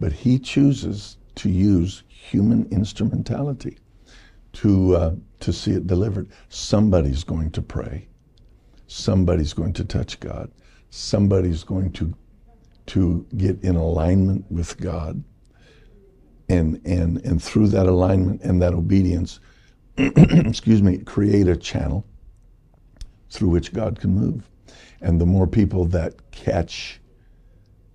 but 0.00 0.12
he 0.12 0.38
chooses 0.38 1.18
to 1.36 1.50
use 1.50 2.04
human 2.08 2.66
instrumentality 2.70 3.78
to, 4.54 4.96
uh, 4.96 5.14
to 5.40 5.52
see 5.52 5.72
it 5.72 5.86
delivered. 5.86 6.28
Somebody's 6.48 7.24
going 7.24 7.50
to 7.52 7.62
pray. 7.62 8.08
Somebody's 8.86 9.52
going 9.52 9.72
to 9.74 9.84
touch 9.84 10.20
God. 10.20 10.50
Somebody's 10.90 11.64
going 11.64 11.92
to 11.92 12.14
to 12.86 13.26
get 13.36 13.62
in 13.62 13.76
alignment 13.76 14.50
with 14.50 14.78
God. 14.78 15.22
And, 16.48 16.80
and, 16.84 17.18
and 17.24 17.42
through 17.42 17.68
that 17.68 17.86
alignment 17.86 18.42
and 18.42 18.60
that 18.60 18.74
obedience, 18.74 19.40
excuse 19.96 20.82
me, 20.82 20.98
create 20.98 21.48
a 21.48 21.56
channel 21.56 22.04
through 23.30 23.48
which 23.48 23.72
God 23.72 24.00
can 24.00 24.14
move. 24.14 24.50
And 25.00 25.20
the 25.20 25.26
more 25.26 25.46
people 25.46 25.86
that 25.86 26.30
catch 26.32 27.00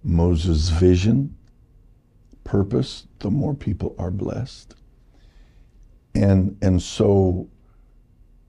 Moses' 0.03 0.69
vision, 0.69 1.35
purpose, 2.43 3.07
the 3.19 3.29
more 3.29 3.53
people 3.53 3.95
are 3.99 4.11
blessed. 4.11 4.75
And, 6.17 6.57
and 6.63 6.81
so 6.81 7.47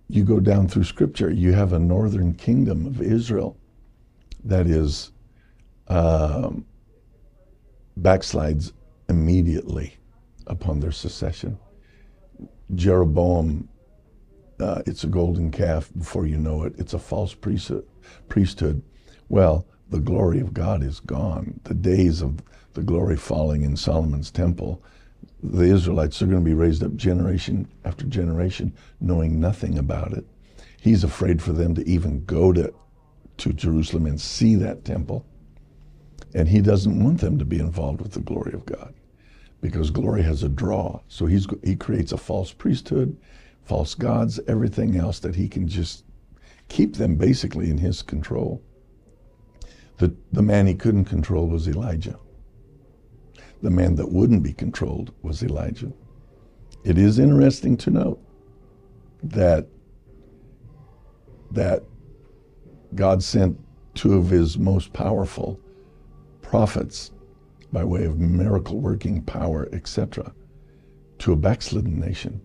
you 0.09 0.25
go 0.25 0.41
down 0.41 0.69
through 0.69 0.85
scripture, 0.85 1.31
you 1.31 1.53
have 1.53 1.75
a 1.75 1.79
northern 1.79 2.35
kingdom 2.35 2.87
of 2.87 3.03
Israel 3.03 3.59
that 4.45 4.67
is 4.67 5.13
um, 5.89 6.65
backslides 8.01 8.73
immediately 9.09 9.97
upon 10.47 10.81
their 10.81 10.93
secession. 10.93 11.59
Jeroboam, 12.75 13.69
uh, 14.61 14.83
it's 14.87 15.05
a 15.05 15.09
golden 15.09 15.51
calf 15.51 15.91
before 15.99 16.27
you 16.27 16.39
know 16.39 16.65
it. 16.65 16.75
It's 16.79 16.95
a 16.95 16.99
false 16.99 17.35
priesthood. 18.29 18.83
Well, 19.29 19.67
the 19.91 20.01
glory 20.01 20.41
of 20.41 20.55
God 20.55 20.83
is 20.83 21.01
gone. 21.01 21.61
The 21.65 21.75
days 21.75 22.23
of 22.23 22.39
the 22.75 22.83
glory 22.83 23.17
falling 23.17 23.63
in 23.63 23.77
Solomon's 23.77 24.31
temple, 24.31 24.83
the 25.43 25.65
Israelites 25.65 26.21
are 26.21 26.27
going 26.27 26.41
to 26.41 26.45
be 26.45 26.55
raised 26.55 26.83
up 26.83 26.97
generation 26.97 27.69
after 27.85 28.05
generation 28.07 28.73
knowing 29.01 29.41
nothing 29.41 29.79
about 29.79 30.13
it. 30.13 30.25
He's 30.81 31.05
afraid 31.05 31.43
for 31.43 31.53
them 31.53 31.75
to 31.75 31.89
even 31.89 32.25
go 32.25 32.53
to, 32.53 32.73
to 33.39 33.53
Jerusalem 33.53 34.07
and 34.07 34.21
see 34.21 34.55
that 34.57 34.85
temple. 34.85 35.25
And 36.35 36.49
he 36.49 36.61
doesn't 36.61 37.03
want 37.03 37.21
them 37.21 37.39
to 37.39 37.45
be 37.45 37.59
involved 37.59 38.01
with 38.01 38.13
the 38.13 38.21
glory 38.21 38.53
of 38.53 38.67
God 38.67 38.95
because 39.61 39.91
glory 39.91 40.23
has 40.23 40.43
a 40.43 40.49
draw. 40.49 41.01
So 41.09 41.27
he's, 41.27 41.47
he 41.65 41.75
creates 41.77 42.13
a 42.13 42.17
false 42.17 42.53
priesthood, 42.53 43.17
false 43.65 43.95
gods, 43.95 44.39
everything 44.47 44.97
else 44.97 45.19
that 45.21 45.35
he 45.35 45.49
can 45.49 45.67
just 45.69 46.05
keep 46.69 46.97
them 46.97 47.17
basically 47.17 47.71
in 47.71 47.79
his 47.79 48.03
control. 48.03 48.63
The, 49.99 50.15
the 50.33 50.43
man 50.43 50.67
he 50.67 50.75
couldn't 50.75 51.07
control 51.07 51.49
was 51.49 51.67
Elijah. 51.67 52.19
The 53.63 53.71
man 53.71 53.97
that 53.97 54.11
wouldn't 54.11 54.43
be 54.43 54.53
controlled 54.53 55.13
was 55.23 55.43
Elijah. 55.43 55.93
It 56.85 56.97
is 56.97 57.19
interesting 57.19 57.77
to 57.79 57.91
note 57.91 58.21
that 59.23 59.67
that 61.51 61.83
God 62.95 63.23
sent 63.23 63.59
two 63.95 64.15
of 64.15 64.29
his 64.29 64.59
most 64.59 64.93
powerful 64.93 65.59
prophets 66.43 67.11
by 67.73 67.85
way 67.85 68.05
of 68.05 68.19
miracle 68.19 68.79
working 68.79 69.23
power, 69.23 69.69
etc., 69.73 70.33
to 71.19 71.33
a 71.33 71.37
backslidden 71.37 71.99
nation. 71.99 72.41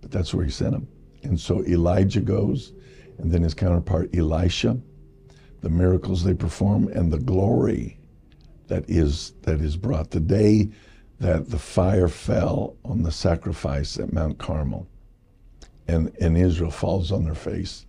But 0.00 0.10
that's 0.10 0.32
where 0.32 0.44
he 0.44 0.50
sent 0.50 0.72
them. 0.72 0.88
And 1.22 1.38
so 1.38 1.64
Elijah 1.64 2.20
goes, 2.20 2.72
and 3.18 3.30
then 3.30 3.42
his 3.42 3.54
counterpart 3.54 4.14
Elisha, 4.16 4.78
the 5.60 5.68
miracles 5.68 6.24
they 6.24 6.34
perform, 6.34 6.88
and 6.88 7.12
the 7.12 7.18
glory 7.18 7.99
that 8.70 8.88
is 8.88 9.34
that 9.42 9.60
is 9.60 9.76
brought. 9.76 10.10
The 10.10 10.20
day 10.20 10.70
that 11.18 11.50
the 11.50 11.58
fire 11.58 12.08
fell 12.08 12.76
on 12.84 13.02
the 13.02 13.12
sacrifice 13.12 13.98
at 13.98 14.12
Mount 14.12 14.38
Carmel, 14.38 14.88
and, 15.86 16.10
and 16.18 16.38
Israel 16.38 16.70
falls 16.70 17.12
on 17.12 17.24
their 17.24 17.34
face, 17.34 17.84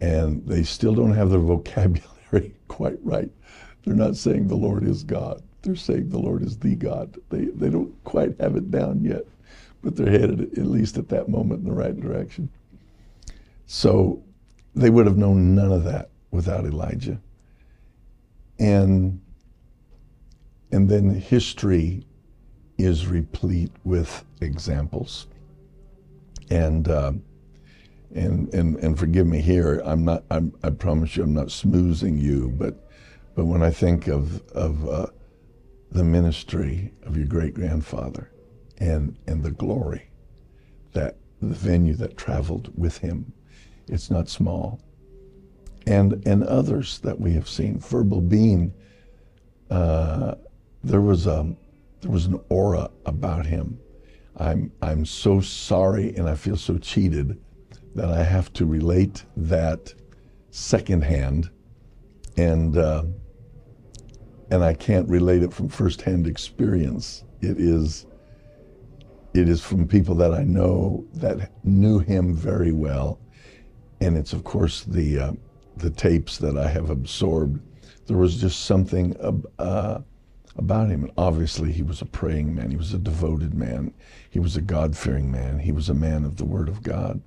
and 0.00 0.46
they 0.46 0.62
still 0.62 0.94
don't 0.94 1.14
have 1.14 1.30
their 1.30 1.40
vocabulary 1.54 2.54
quite 2.68 2.98
right 3.02 3.30
they're 3.86 3.94
not 3.94 4.16
saying 4.16 4.48
the 4.48 4.56
Lord 4.56 4.84
is 4.84 5.04
God. 5.04 5.42
they're 5.62 5.76
saying 5.76 6.10
the 6.10 6.18
Lord 6.18 6.42
is 6.42 6.58
the 6.58 6.74
God. 6.74 7.16
They, 7.30 7.46
they 7.46 7.70
don't 7.70 7.92
quite 8.04 8.38
have 8.40 8.56
it 8.56 8.70
down 8.70 9.04
yet, 9.04 9.24
but 9.82 9.96
they're 9.96 10.10
headed 10.10 10.58
at 10.58 10.66
least 10.66 10.98
at 10.98 11.08
that 11.08 11.28
moment 11.28 11.60
in 11.60 11.68
the 11.68 11.74
right 11.74 11.98
direction. 11.98 12.48
So 13.66 14.22
they 14.74 14.90
would 14.90 15.06
have 15.06 15.16
known 15.16 15.54
none 15.54 15.72
of 15.72 15.84
that 15.84 16.10
without 16.32 16.64
Elijah. 16.66 17.20
And, 18.58 19.20
and 20.72 20.88
then 20.88 21.10
history 21.10 22.06
is 22.78 23.06
replete 23.06 23.72
with 23.84 24.24
examples. 24.40 25.26
And, 26.50 26.88
uh, 26.88 27.12
and, 28.14 28.52
and, 28.54 28.76
and 28.76 28.98
forgive 28.98 29.26
me 29.26 29.40
here, 29.40 29.80
I'm 29.84 30.04
not, 30.04 30.24
I'm, 30.30 30.52
I 30.62 30.70
promise 30.70 31.16
you 31.16 31.24
I'm 31.24 31.34
not 31.34 31.48
smoozing 31.48 32.20
you, 32.20 32.52
but, 32.56 32.88
but 33.34 33.46
when 33.46 33.62
I 33.62 33.70
think 33.70 34.06
of, 34.08 34.46
of 34.52 34.88
uh, 34.88 35.06
the 35.90 36.04
ministry 36.04 36.92
of 37.02 37.16
your 37.16 37.26
great 37.26 37.54
grandfather 37.54 38.30
and, 38.78 39.16
and 39.26 39.42
the 39.42 39.50
glory 39.50 40.10
that 40.92 41.16
the 41.40 41.54
venue 41.54 41.94
that 41.94 42.16
traveled 42.16 42.70
with 42.76 42.98
him, 42.98 43.32
it's 43.88 44.10
not 44.10 44.28
small. 44.28 44.80
And, 45.86 46.26
and 46.26 46.42
others 46.44 46.98
that 47.00 47.20
we 47.20 47.32
have 47.34 47.48
seen, 47.48 47.78
Verbal 47.78 48.20
Bean, 48.20 48.72
uh, 49.70 50.34
there 50.86 51.00
was 51.00 51.26
a, 51.26 51.54
there 52.00 52.10
was 52.10 52.26
an 52.26 52.40
aura 52.48 52.88
about 53.06 53.44
him. 53.44 53.78
I'm, 54.36 54.70
I'm 54.82 55.04
so 55.04 55.40
sorry 55.40 56.14
and 56.14 56.28
I 56.28 56.36
feel 56.36 56.56
so 56.56 56.78
cheated 56.78 57.40
that 57.94 58.10
I 58.10 58.22
have 58.22 58.52
to 58.54 58.66
relate 58.66 59.24
that 59.36 59.92
secondhand 60.50 61.50
and, 62.36 62.78
uh, 62.78 63.04
and 64.50 64.62
I 64.62 64.74
can't 64.74 65.08
relate 65.08 65.42
it 65.42 65.52
from 65.52 65.68
firsthand 65.68 66.26
experience. 66.26 67.24
It 67.40 67.58
is, 67.58 68.06
it 69.34 69.48
is 69.48 69.60
from 69.60 69.88
people 69.88 70.14
that 70.16 70.34
I 70.34 70.44
know 70.44 71.04
that 71.14 71.50
knew 71.64 71.98
him 71.98 72.34
very 72.34 72.72
well. 72.72 73.18
And 74.00 74.16
it's, 74.16 74.32
of 74.32 74.44
course, 74.44 74.84
the, 74.84 75.18
uh, 75.18 75.32
the 75.78 75.90
tapes 75.90 76.38
that 76.38 76.56
I 76.56 76.68
have 76.68 76.90
absorbed. 76.90 77.60
There 78.06 78.18
was 78.18 78.40
just 78.40 78.66
something 78.66 79.16
uh, 79.58 80.00
about 80.56 80.88
him. 80.88 81.04
And 81.04 81.12
obviously, 81.16 81.72
he 81.72 81.82
was 81.82 82.00
a 82.00 82.06
praying 82.06 82.54
man. 82.54 82.70
He 82.70 82.76
was 82.76 82.94
a 82.94 82.98
devoted 82.98 83.54
man. 83.54 83.92
He 84.30 84.40
was 84.40 84.56
a 84.56 84.62
God 84.62 84.96
fearing 84.96 85.30
man. 85.30 85.58
He 85.58 85.72
was 85.72 85.88
a 85.88 85.94
man 85.94 86.24
of 86.24 86.36
the 86.36 86.44
Word 86.44 86.68
of 86.68 86.82
God. 86.82 87.22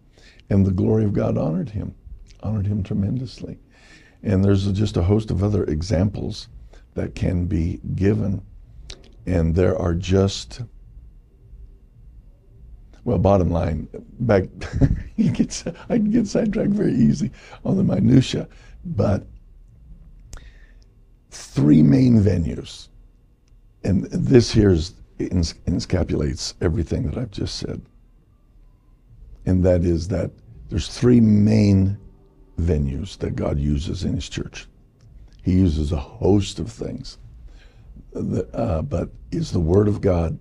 And 0.50 0.66
the 0.66 0.72
glory 0.72 1.06
of 1.06 1.14
God 1.14 1.38
honored 1.38 1.70
him, 1.70 1.96
honored 2.42 2.68
him 2.68 2.84
tremendously. 2.84 3.60
And 4.24 4.44
there's 4.44 4.70
just 4.72 4.98
a 4.98 5.04
host 5.04 5.32
of 5.32 5.44
other 5.44 5.64
examples 5.66 6.50
that 6.96 7.16
can 7.16 7.46
be 7.46 7.80
given. 7.96 8.42
And 9.26 9.56
there 9.56 9.78
are 9.78 9.94
just, 9.94 10.62
well, 13.04 13.20
bottom 13.20 13.52
line, 13.52 13.88
back, 14.20 14.44
I 15.20 15.98
can 15.98 16.12
get 16.12 16.28
sidetracked 16.28 16.72
very 16.72 16.94
easy 16.94 17.32
on 17.64 17.78
the 17.78 17.84
minutia, 17.84 18.48
but 18.84 19.28
three 21.30 21.84
main 21.84 22.20
venues 22.22 22.89
and 23.84 24.06
this 24.06 24.52
here 24.52 24.72
is, 24.72 24.94
encapsulates 25.20 26.54
everything 26.62 27.04
that 27.10 27.18
I've 27.18 27.32
just 27.32 27.58
said. 27.58 27.82
And 29.46 29.64
that 29.66 29.84
is 29.84 30.08
that 30.10 30.32
there's 30.70 30.88
three 30.88 31.20
main 31.20 31.98
venues 32.60 33.18
that 33.18 33.36
God 33.36 33.60
uses 33.60 34.04
in 34.04 34.14
His 34.14 34.30
church. 34.30 34.68
He 35.44 35.54
uses 35.54 35.92
a 35.92 35.98
host 35.98 36.60
of 36.60 36.72
things, 36.72 37.18
uh, 38.16 38.82
but 38.84 39.10
is 39.32 39.52
the 39.52 39.60
Word 39.60 39.88
of 39.88 40.02
God, 40.02 40.40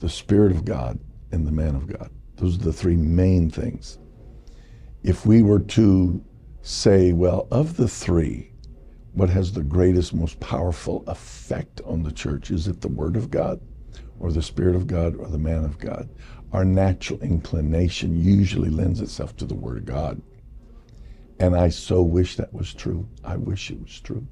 the 0.00 0.08
Spirit 0.08 0.52
of 0.52 0.64
God, 0.64 0.98
and 1.32 1.46
the 1.46 1.52
man 1.52 1.74
of 1.74 1.86
God. 1.86 2.10
Those 2.36 2.56
are 2.56 2.64
the 2.64 2.72
three 2.72 2.96
main 2.96 3.50
things. 3.50 3.98
If 5.02 5.26
we 5.26 5.42
were 5.42 5.60
to 5.60 6.22
say, 6.62 7.12
well, 7.12 7.48
of 7.50 7.76
the 7.76 7.88
three, 7.88 8.51
what 9.12 9.28
has 9.28 9.52
the 9.52 9.62
greatest, 9.62 10.14
most 10.14 10.40
powerful 10.40 11.04
effect 11.06 11.80
on 11.84 12.02
the 12.02 12.12
church? 12.12 12.50
Is 12.50 12.68
it 12.68 12.80
the 12.80 12.88
Word 12.88 13.16
of 13.16 13.30
God, 13.30 13.60
or 14.18 14.32
the 14.32 14.42
Spirit 14.42 14.74
of 14.74 14.86
God, 14.86 15.16
or 15.16 15.28
the 15.28 15.38
man 15.38 15.64
of 15.64 15.78
God? 15.78 16.08
Our 16.52 16.64
natural 16.64 17.20
inclination 17.20 18.16
usually 18.16 18.70
lends 18.70 19.00
itself 19.00 19.36
to 19.36 19.44
the 19.44 19.54
Word 19.54 19.78
of 19.78 19.84
God. 19.84 20.22
And 21.38 21.56
I 21.56 21.68
so 21.70 22.02
wish 22.02 22.36
that 22.36 22.52
was 22.52 22.72
true. 22.72 23.08
I 23.24 23.36
wish 23.36 23.70
it 23.70 23.80
was 23.80 24.00
true. 24.00 24.26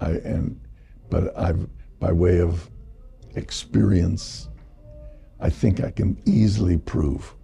I 0.00 0.10
and 0.10 0.60
but 1.08 1.36
I've 1.38 1.68
by 2.00 2.12
way 2.12 2.40
of 2.40 2.70
experience, 3.34 4.48
I 5.40 5.48
think 5.48 5.82
I 5.82 5.90
can 5.90 6.20
easily 6.26 6.76
prove 6.76 7.34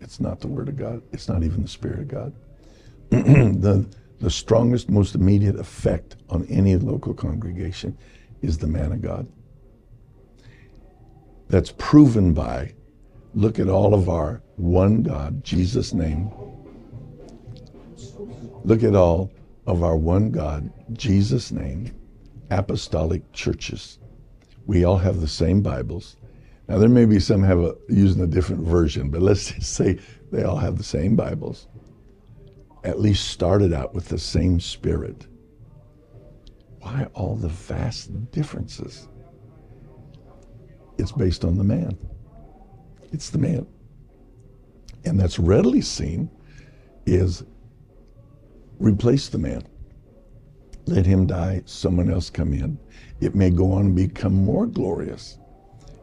it's 0.00 0.20
not 0.20 0.40
the 0.40 0.48
Word 0.48 0.68
of 0.68 0.76
God. 0.76 1.02
It's 1.12 1.28
not 1.28 1.42
even 1.42 1.62
the 1.62 1.68
Spirit 1.68 2.00
of 2.00 2.08
God. 2.08 2.34
the 3.10 3.86
the 4.20 4.30
strongest, 4.30 4.90
most 4.90 5.14
immediate 5.14 5.58
effect 5.58 6.16
on 6.28 6.46
any 6.46 6.76
local 6.76 7.14
congregation 7.14 7.96
is 8.42 8.58
the 8.58 8.66
man 8.66 8.92
of 8.92 9.00
God. 9.00 9.26
That's 11.48 11.72
proven 11.78 12.32
by 12.32 12.74
look 13.34 13.58
at 13.58 13.68
all 13.68 13.94
of 13.94 14.08
our 14.08 14.42
one 14.56 15.02
God, 15.02 15.42
Jesus' 15.42 15.94
name. 15.94 16.30
Look 18.64 18.82
at 18.82 18.94
all 18.94 19.32
of 19.66 19.82
our 19.82 19.96
one 19.96 20.30
God, 20.30 20.70
Jesus' 20.92 21.50
name, 21.50 21.92
apostolic 22.50 23.32
churches. 23.32 23.98
We 24.66 24.84
all 24.84 24.98
have 24.98 25.20
the 25.20 25.28
same 25.28 25.62
Bibles. 25.62 26.16
Now 26.68 26.78
there 26.78 26.88
may 26.88 27.06
be 27.06 27.18
some 27.20 27.42
have 27.42 27.58
a, 27.58 27.74
using 27.88 28.22
a 28.22 28.26
different 28.26 28.66
version, 28.66 29.10
but 29.10 29.22
let's 29.22 29.50
just 29.52 29.72
say 29.72 29.98
they 30.30 30.44
all 30.44 30.56
have 30.56 30.76
the 30.76 30.84
same 30.84 31.16
Bibles 31.16 31.66
at 32.84 33.00
least 33.00 33.28
started 33.28 33.72
out 33.72 33.94
with 33.94 34.08
the 34.08 34.18
same 34.18 34.60
spirit. 34.60 35.26
Why 36.80 37.08
all 37.14 37.36
the 37.36 37.48
vast 37.48 38.30
differences? 38.30 39.08
It's 40.98 41.12
based 41.12 41.44
on 41.44 41.58
the 41.58 41.64
man. 41.64 41.98
It's 43.12 43.30
the 43.30 43.38
man. 43.38 43.66
And 45.04 45.18
that's 45.18 45.38
readily 45.38 45.80
seen 45.80 46.30
is 47.06 47.44
replace 48.78 49.28
the 49.28 49.38
man. 49.38 49.62
Let 50.86 51.06
him 51.06 51.26
die, 51.26 51.62
someone 51.66 52.10
else 52.10 52.30
come 52.30 52.52
in. 52.52 52.78
It 53.20 53.34
may 53.34 53.50
go 53.50 53.72
on 53.72 53.86
and 53.86 53.96
become 53.96 54.34
more 54.34 54.66
glorious. 54.66 55.38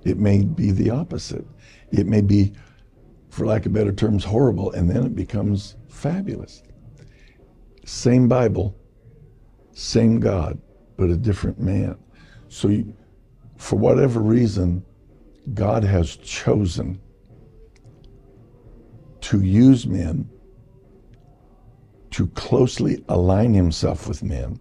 It 0.04 0.18
may 0.18 0.44
be 0.44 0.72
the 0.72 0.92
opposite. 0.92 1.46
It 1.92 2.08
may 2.08 2.22
be, 2.22 2.54
for 3.30 3.46
lack 3.46 3.66
of 3.66 3.74
better 3.74 3.92
terms, 3.92 4.24
horrible, 4.24 4.72
and 4.72 4.90
then 4.90 5.04
it 5.04 5.16
becomes 5.16 5.76
fabulous. 5.90 6.64
Same 7.88 8.28
Bible, 8.28 8.76
same 9.72 10.20
God, 10.20 10.60
but 10.98 11.10
a 11.10 11.16
different 11.16 11.58
man. 11.58 11.98
So, 12.50 12.68
you, 12.68 12.94
for 13.56 13.78
whatever 13.78 14.20
reason, 14.20 14.84
God 15.54 15.86
has 15.86 16.18
chosen 16.18 17.00
to 19.22 19.42
use 19.42 19.88
men 19.88 20.30
to 22.12 22.28
closely 22.28 23.06
align 23.08 23.54
himself 23.54 24.06
with 24.06 24.22
men, 24.22 24.60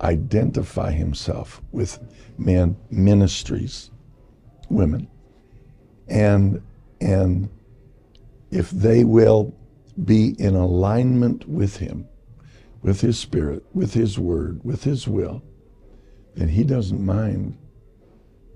identify 0.00 0.90
himself 0.90 1.62
with 1.70 2.00
men 2.36 2.76
ministries, 2.90 3.92
women, 4.68 5.06
and 6.08 6.60
and 7.00 7.48
if 8.50 8.70
they 8.70 9.04
will 9.04 9.54
be 10.04 10.34
in 10.40 10.56
alignment 10.56 11.48
with 11.48 11.76
him, 11.76 12.08
with 12.82 13.00
His 13.00 13.18
Spirit, 13.18 13.64
with 13.74 13.94
His 13.94 14.18
Word, 14.18 14.60
with 14.64 14.84
His 14.84 15.06
will, 15.06 15.42
then 16.34 16.48
He 16.48 16.64
doesn't 16.64 17.04
mind 17.04 17.58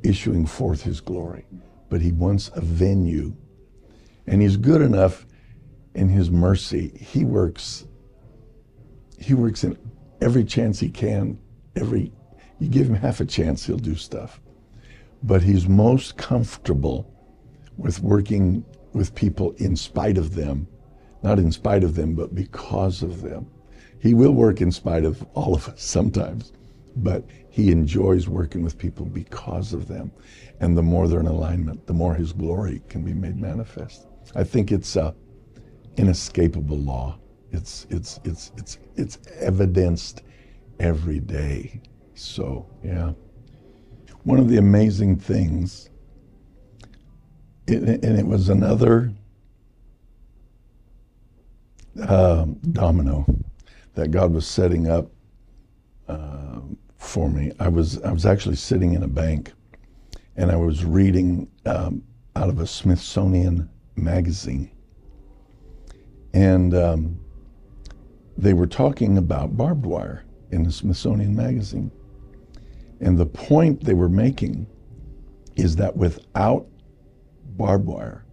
issuing 0.03 0.47
forth 0.47 0.83
His 0.83 1.01
glory. 1.01 1.47
But 1.89 2.01
He 2.01 2.13
wants 2.13 2.51
a 2.55 2.61
venue. 2.61 3.35
And 4.27 4.41
He's 4.41 4.57
good 4.57 4.81
enough 4.81 5.27
in 5.95 6.09
His 6.09 6.31
mercy. 6.31 6.89
He 6.99 7.25
works, 7.25 7.87
He 9.19 9.35
works 9.35 9.65
in 9.65 9.79
every 10.21 10.45
chance 10.45 10.81
He 10.81 10.89
can. 10.89 11.39
Every 11.77 12.13
you 12.59 12.69
give 12.69 12.89
him 12.89 12.95
half 12.95 13.21
a 13.21 13.25
chance, 13.25 13.67
he'll 13.67 13.77
do 13.77 13.95
stuff. 13.95 14.41
But 15.23 15.43
he's 15.43 15.69
most 15.69 16.17
comfortable 16.17 17.11
with 17.77 18.01
working 18.01 18.65
with 18.93 19.15
people 19.15 19.53
in 19.59 19.77
spite 19.77 20.19
of 20.19 20.35
them, 20.35 20.69
not 21.23 21.39
in 21.39 21.51
spite 21.51 21.83
of 21.83 21.95
them, 21.95 22.15
but 22.15 22.35
because 22.35 23.03
of 23.03 23.23
them. 23.23 23.51
He 24.05 24.13
will 24.13 24.33
work 24.33 24.61
in 24.61 24.71
spite 24.71 25.07
of 25.07 25.27
all 25.33 25.55
of 25.55 25.67
us 25.67 25.83
sometimes, 25.83 26.53
but 26.97 27.25
he 27.49 27.71
enjoys 27.73 28.29
working 28.29 28.63
with 28.63 28.77
people 28.77 29.07
because 29.07 29.73
of 29.73 29.89
them. 29.89 30.13
And 30.61 30.77
the 30.77 30.83
more 30.83 31.09
they're 31.09 31.21
in 31.21 31.27
alignment, 31.27 31.87
the 31.87 31.95
more 31.95 32.15
his 32.15 32.31
glory 32.35 32.83
can 32.91 33.03
be 33.03 33.15
made 33.15 33.41
manifest. 33.41 34.07
I 34.35 34.45
think 34.45 34.73
it's 34.73 34.97
a 34.97 35.15
inescapable 35.97 36.77
law. 36.77 37.19
It's 37.51 37.87
it's 37.89 38.21
it's 38.25 38.53
it's 38.59 38.79
it's 38.97 39.19
evidenced 39.41 40.23
every 40.79 41.21
day. 41.21 41.81
So 42.13 42.67
yeah. 42.85 43.13
one 44.25 44.39
of 44.39 44.51
the 44.51 44.59
amazing 44.59 45.17
things, 45.17 45.89
and 47.69 48.05
it 48.05 48.27
was 48.27 48.51
another 48.51 49.15
um, 52.07 52.55
domino 52.73 53.25
that 53.95 54.11
God 54.11 54.33
was 54.33 54.47
setting 54.47 54.89
up 54.89 55.11
uh, 56.09 56.61
for 56.97 57.29
me. 57.29 57.53
I 57.59 57.69
was 57.69 58.01
I 58.03 58.13
was 58.13 58.27
actually 58.27 58.57
sitting 58.57 58.95
in 58.95 59.03
a 59.03 59.09
bank, 59.09 59.53
and 60.37 60.51
I 60.51 60.57
was 60.57 60.85
reading 60.85 61.49
um, 61.67 62.03
out 62.37 62.49
of 62.49 62.61
a 62.61 62.67
Smithsonian 62.67 63.69
magazine, 63.97 64.71
and 66.33 66.75
um, 66.75 67.19
they 68.37 68.53
were 68.53 68.67
talking 68.67 69.19
about 69.19 69.57
barbed 69.57 69.87
wire 69.87 70.25
in 70.51 70.65
the 70.65 70.73
Smithsonian 70.73 71.35
magazine, 71.35 71.91
and 73.01 73.17
the 73.17 73.27
point 73.27 73.85
they 73.85 73.95
were 73.95 74.09
making 74.09 74.67
is 75.57 75.77
that 75.77 75.97
without 75.97 76.67
barbed 77.57 77.87
wire, 77.87 78.25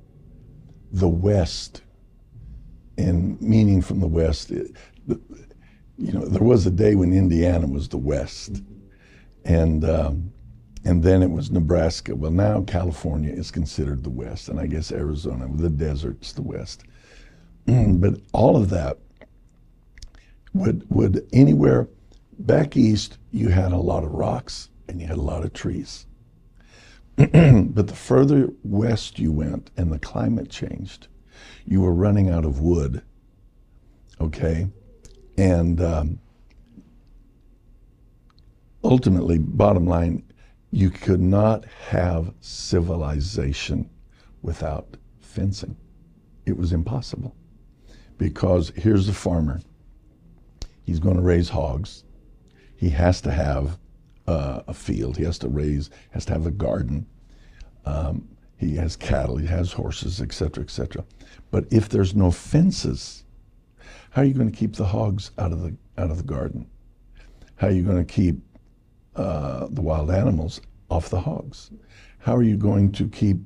the 0.91 1.07
West 1.07 1.83
and 2.97 3.39
meaning 3.41 3.81
from 3.81 3.99
the 3.99 4.07
West. 4.07 4.51
You 6.01 6.13
know, 6.13 6.25
there 6.25 6.41
was 6.41 6.65
a 6.65 6.71
day 6.71 6.95
when 6.95 7.13
Indiana 7.13 7.67
was 7.67 7.87
the 7.87 7.97
West, 7.97 8.63
and 9.45 9.85
um, 9.85 10.33
and 10.83 11.03
then 11.03 11.21
it 11.21 11.29
was 11.29 11.51
Nebraska. 11.51 12.15
Well, 12.15 12.31
now 12.31 12.61
California 12.61 13.31
is 13.31 13.51
considered 13.51 14.03
the 14.03 14.09
West, 14.09 14.49
and 14.49 14.59
I 14.59 14.65
guess 14.65 14.91
Arizona, 14.91 15.47
the 15.53 15.69
desert's 15.69 16.33
the 16.33 16.41
West. 16.41 16.85
but 17.65 18.19
all 18.33 18.57
of 18.57 18.71
that 18.71 18.97
would 20.55 20.89
would 20.89 21.27
anywhere 21.31 21.87
back 22.39 22.75
east, 22.75 23.19
you 23.29 23.49
had 23.49 23.71
a 23.71 23.77
lot 23.77 24.03
of 24.03 24.11
rocks 24.11 24.69
and 24.87 24.99
you 24.99 25.05
had 25.05 25.17
a 25.17 25.21
lot 25.21 25.45
of 25.45 25.53
trees. 25.53 26.07
but 27.15 27.87
the 27.87 27.95
further 27.95 28.49
west 28.63 29.19
you 29.19 29.31
went 29.31 29.69
and 29.77 29.91
the 29.91 29.99
climate 29.99 30.49
changed, 30.49 31.07
you 31.65 31.81
were 31.81 31.93
running 31.93 32.29
out 32.29 32.45
of 32.45 32.59
wood. 32.59 33.03
Okay? 34.19 34.67
And 35.41 35.81
um, 35.81 36.19
ultimately, 38.83 39.39
bottom 39.39 39.87
line, 39.87 40.21
you 40.69 40.91
could 40.91 41.19
not 41.19 41.65
have 41.87 42.31
civilization 42.41 43.89
without 44.43 44.97
fencing. 45.19 45.75
It 46.45 46.55
was 46.55 46.73
impossible. 46.73 47.35
Because 48.19 48.71
here's 48.75 49.07
the 49.07 49.13
farmer 49.13 49.59
he's 50.83 50.99
going 50.99 51.15
to 51.15 51.23
raise 51.23 51.49
hogs, 51.49 52.03
he 52.75 52.89
has 52.89 53.19
to 53.21 53.31
have 53.31 53.79
uh, 54.27 54.61
a 54.67 54.75
field, 54.75 55.17
he 55.17 55.23
has 55.23 55.39
to 55.39 55.49
raise, 55.49 55.89
has 56.11 56.23
to 56.25 56.33
have 56.33 56.45
a 56.45 56.51
garden. 56.51 57.07
Um, 57.87 58.27
he 58.57 58.75
has 58.75 58.95
cattle, 58.95 59.37
he 59.37 59.47
has 59.47 59.73
horses, 59.73 60.21
etc., 60.21 60.63
etc. 60.63 61.03
But 61.49 61.65
if 61.71 61.89
there's 61.89 62.13
no 62.13 62.29
fences, 62.29 63.23
how 64.11 64.21
are 64.21 64.25
you 64.25 64.33
going 64.33 64.51
to 64.51 64.57
keep 64.57 64.75
the 64.75 64.85
hogs 64.85 65.31
out 65.37 65.53
of 65.53 65.61
the 65.61 65.73
out 65.97 66.11
of 66.11 66.17
the 66.17 66.23
garden? 66.23 66.69
How 67.55 67.67
are 67.67 67.71
you 67.71 67.83
going 67.83 68.05
to 68.05 68.13
keep 68.13 68.35
uh, 69.15 69.67
the 69.69 69.81
wild 69.81 70.11
animals 70.11 70.59
off 70.89 71.09
the 71.09 71.21
hogs? 71.21 71.71
How 72.19 72.35
are 72.35 72.43
you 72.43 72.57
going 72.57 72.91
to 72.93 73.07
keep 73.07 73.37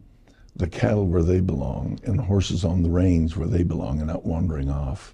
the 0.55 0.68
cattle 0.68 1.05
where 1.05 1.22
they 1.22 1.39
belong 1.39 1.99
and 2.03 2.18
the 2.18 2.24
horses 2.24 2.66
on 2.66 2.82
the 2.82 2.89
range 2.89 3.36
where 3.36 3.47
they 3.47 3.61
belong 3.61 3.99
and 3.99 4.07
not 4.07 4.26
wandering 4.26 4.72
off? 4.72 5.13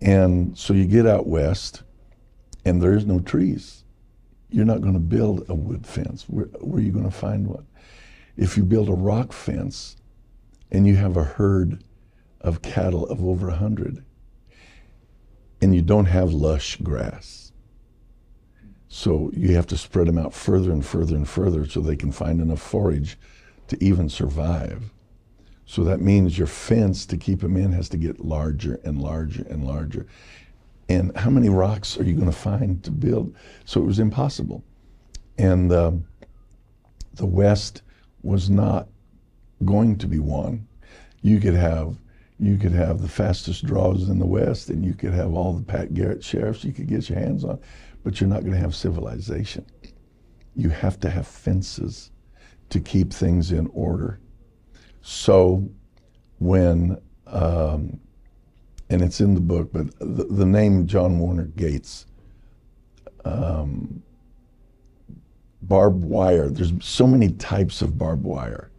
And 0.00 0.56
so 0.56 0.74
you 0.74 0.84
get 0.84 1.06
out 1.06 1.26
west, 1.26 1.82
and 2.64 2.80
there 2.80 2.94
is 2.94 3.04
no 3.04 3.18
trees. 3.18 3.82
You're 4.50 4.64
not 4.64 4.80
going 4.80 4.94
to 4.94 5.00
build 5.00 5.44
a 5.48 5.54
wood 5.54 5.84
fence. 5.84 6.24
Where, 6.28 6.44
where 6.60 6.78
are 6.78 6.84
you 6.84 6.92
going 6.92 7.04
to 7.04 7.10
find 7.10 7.48
one? 7.48 7.66
If 8.36 8.56
you 8.56 8.62
build 8.62 8.88
a 8.88 8.94
rock 8.94 9.32
fence 9.32 9.96
and 10.70 10.86
you 10.86 10.94
have 10.94 11.16
a 11.16 11.24
herd 11.24 11.82
of 12.42 12.62
cattle 12.62 13.06
of 13.06 13.24
over 13.24 13.48
a 13.48 13.56
hundred 13.56 14.04
and 15.60 15.74
you 15.74 15.82
don't 15.82 16.06
have 16.06 16.32
lush 16.32 16.76
grass, 16.76 17.52
so 18.88 19.30
you 19.34 19.54
have 19.54 19.66
to 19.66 19.76
spread 19.76 20.06
them 20.06 20.18
out 20.18 20.32
further 20.32 20.72
and 20.72 20.84
further 20.84 21.16
and 21.16 21.28
further 21.28 21.66
so 21.66 21.80
they 21.80 21.96
can 21.96 22.12
find 22.12 22.40
enough 22.40 22.60
forage 22.60 23.18
to 23.68 23.82
even 23.82 24.08
survive. 24.08 24.90
So 25.66 25.82
that 25.84 26.00
means 26.00 26.38
your 26.38 26.46
fence 26.46 27.04
to 27.06 27.16
keep 27.16 27.40
them 27.40 27.56
in 27.56 27.72
has 27.72 27.88
to 27.90 27.96
get 27.96 28.24
larger 28.24 28.80
and 28.84 29.02
larger 29.02 29.44
and 29.50 29.66
larger. 29.66 30.06
And 30.88 31.16
how 31.16 31.30
many 31.30 31.48
rocks 31.48 31.98
are 31.98 32.04
you 32.04 32.14
going 32.14 32.30
to 32.30 32.32
find 32.32 32.82
to 32.84 32.92
build? 32.92 33.34
So 33.64 33.80
it 33.80 33.84
was 33.84 33.98
impossible. 33.98 34.62
And 35.36 35.72
um, 35.72 36.06
the 37.14 37.26
West 37.26 37.82
was 38.22 38.48
not 38.48 38.88
going 39.64 39.98
to 39.98 40.06
be 40.06 40.20
won. 40.20 40.66
You 41.22 41.40
could 41.40 41.54
have 41.54 41.96
you 42.38 42.56
could 42.58 42.72
have 42.72 43.00
the 43.00 43.08
fastest 43.08 43.64
draws 43.64 44.08
in 44.08 44.18
the 44.18 44.26
West, 44.26 44.68
and 44.68 44.84
you 44.84 44.94
could 44.94 45.12
have 45.12 45.32
all 45.32 45.54
the 45.54 45.64
Pat 45.64 45.94
Garrett 45.94 46.22
sheriffs 46.22 46.64
you 46.64 46.72
could 46.72 46.86
get 46.86 47.08
your 47.08 47.18
hands 47.18 47.44
on, 47.44 47.58
but 48.04 48.20
you're 48.20 48.28
not 48.28 48.40
going 48.40 48.52
to 48.52 48.58
have 48.58 48.74
civilization. 48.74 49.64
You 50.54 50.68
have 50.68 51.00
to 51.00 51.10
have 51.10 51.26
fences 51.26 52.10
to 52.70 52.80
keep 52.80 53.12
things 53.12 53.52
in 53.52 53.68
order. 53.68 54.20
So 55.02 55.68
when 56.38 56.98
um, 57.26 58.00
and 58.88 59.02
it's 59.02 59.20
in 59.20 59.34
the 59.34 59.40
book, 59.40 59.72
but 59.72 59.98
the, 59.98 60.24
the 60.24 60.46
name 60.46 60.86
John 60.86 61.18
Warne 61.18 61.52
Gates 61.56 62.06
um, 63.24 64.02
barbed 65.62 66.04
wire. 66.04 66.48
There's 66.48 66.72
so 66.80 67.06
many 67.06 67.30
types 67.30 67.82
of 67.82 67.98
barbed 67.98 68.24
wire. 68.24 68.70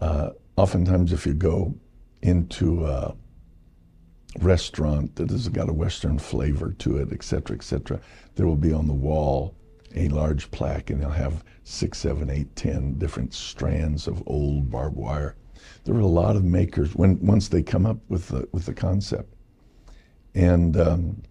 Uh, 0.00 0.30
oftentimes, 0.56 1.12
if 1.12 1.26
you 1.26 1.32
go 1.32 1.74
into 2.22 2.86
a 2.86 3.14
restaurant 4.38 5.14
that 5.16 5.30
has 5.30 5.48
got 5.48 5.68
a 5.68 5.72
Western 5.72 6.18
flavor 6.18 6.72
to 6.78 6.96
it, 6.96 7.12
et 7.12 7.22
cetera, 7.22 7.56
et 7.56 7.62
cetera, 7.62 8.00
there 8.34 8.46
will 8.46 8.56
be 8.56 8.72
on 8.72 8.86
the 8.86 8.92
wall 8.94 9.54
a 9.94 10.08
large 10.08 10.50
plaque, 10.50 10.90
and 10.90 11.02
they'll 11.02 11.10
have 11.10 11.44
six, 11.64 11.98
seven, 11.98 12.30
eight, 12.30 12.54
ten 12.56 12.94
different 12.94 13.34
strands 13.34 14.06
of 14.06 14.22
old 14.26 14.70
barbed 14.70 14.96
wire. 14.96 15.36
There 15.84 15.94
were 15.94 16.00
a 16.00 16.06
lot 16.06 16.36
of 16.36 16.44
makers 16.44 16.94
when 16.94 17.24
once 17.24 17.48
they 17.48 17.62
come 17.62 17.86
up 17.86 17.98
with 18.08 18.28
the 18.28 18.48
with 18.52 18.66
the 18.66 18.74
concept, 18.74 19.34
and 20.34 20.76
um, 20.76 21.22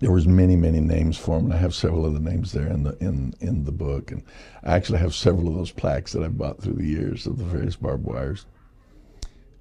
there 0.00 0.10
was 0.10 0.26
many 0.26 0.56
many 0.56 0.80
names 0.80 1.16
for 1.16 1.36
them 1.36 1.46
and 1.46 1.54
i 1.54 1.56
have 1.56 1.74
several 1.74 2.04
of 2.04 2.12
the 2.12 2.20
names 2.20 2.52
there 2.52 2.66
in 2.66 2.82
the 2.82 2.96
in 2.98 3.32
in 3.40 3.64
the 3.64 3.72
book. 3.72 4.10
And 4.10 4.22
i 4.64 4.74
actually 4.74 4.98
have 4.98 5.14
several 5.14 5.48
of 5.48 5.54
those 5.54 5.70
plaques 5.70 6.12
that 6.12 6.22
i've 6.22 6.36
bought 6.36 6.60
through 6.60 6.74
the 6.74 6.86
years 6.86 7.26
of 7.26 7.38
the 7.38 7.44
various 7.44 7.76
barbed 7.76 8.04
wires 8.04 8.44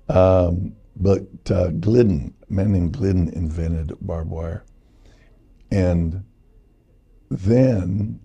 um, 0.10 0.76
but 0.96 1.24
uh, 1.52 1.70
glidden 1.70 2.34
a 2.50 2.54
man 2.54 2.72
named 2.72 2.94
glidden 2.94 3.30
invented 3.30 3.92
barbed 4.02 4.30
wire 4.30 4.64
and 5.72 6.24
then 7.30 8.20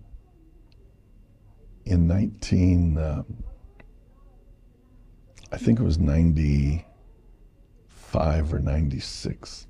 in 1.85 2.07
19 2.07 2.97
um, 2.97 3.25
i 5.51 5.57
think 5.57 5.79
it 5.79 5.83
was 5.83 5.97
95 5.97 8.53
or 8.53 8.59
96 8.59 9.67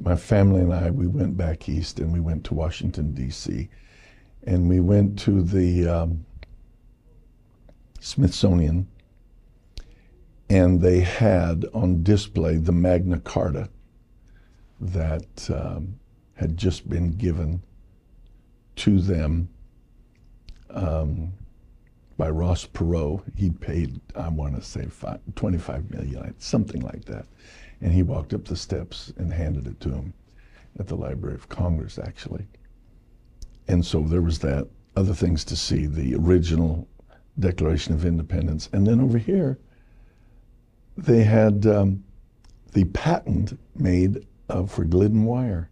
my 0.00 0.16
family 0.16 0.62
and 0.62 0.72
I, 0.72 0.90
we 0.90 1.06
went 1.06 1.36
back 1.36 1.68
east 1.68 2.00
and 2.00 2.12
we 2.12 2.20
went 2.20 2.44
to 2.44 2.54
Washington, 2.54 3.12
D.C. 3.12 3.68
And 4.44 4.68
we 4.68 4.80
went 4.80 5.18
to 5.20 5.42
the 5.42 5.88
um, 5.88 6.24
Smithsonian, 8.00 8.88
and 10.50 10.80
they 10.80 10.98
had 10.98 11.64
on 11.72 12.02
display 12.02 12.56
the 12.56 12.72
Magna 12.72 13.20
Carta 13.20 13.70
that 14.80 15.48
um, 15.48 15.94
had 16.34 16.56
just 16.56 16.88
been 16.90 17.12
given 17.12 17.62
to 18.74 19.00
them 19.00 19.48
um, 20.70 21.32
by 22.16 22.28
Ross 22.28 22.66
Perot. 22.66 23.22
He 23.36 23.50
paid, 23.50 24.00
I 24.16 24.28
want 24.28 24.56
to 24.56 24.62
say, 24.62 24.86
five, 24.86 25.20
25 25.36 25.88
million, 25.90 26.34
something 26.38 26.80
like 26.80 27.04
that. 27.04 27.26
And 27.80 27.92
he 27.92 28.02
walked 28.02 28.34
up 28.34 28.44
the 28.44 28.56
steps 28.56 29.12
and 29.18 29.32
handed 29.32 29.68
it 29.68 29.78
to 29.80 29.90
him 29.90 30.12
at 30.80 30.88
the 30.88 30.96
Library 30.96 31.36
of 31.36 31.48
Congress, 31.48 31.96
actually. 31.96 32.46
And 33.68 33.86
so 33.86 34.02
there 34.02 34.20
was 34.20 34.40
that. 34.40 34.66
Other 34.96 35.14
things 35.14 35.44
to 35.44 35.56
see 35.56 35.86
the 35.86 36.16
original 36.16 36.88
Declaration 37.38 37.94
of 37.94 38.04
Independence. 38.04 38.68
And 38.72 38.84
then 38.84 39.00
over 39.00 39.16
here, 39.16 39.56
they 40.96 41.22
had 41.22 41.66
um, 41.66 42.04
the 42.72 42.84
patent 42.84 43.58
made 43.74 44.26
uh, 44.48 44.66
for 44.66 44.84
Glidden 44.84 45.24
wire. 45.24 45.70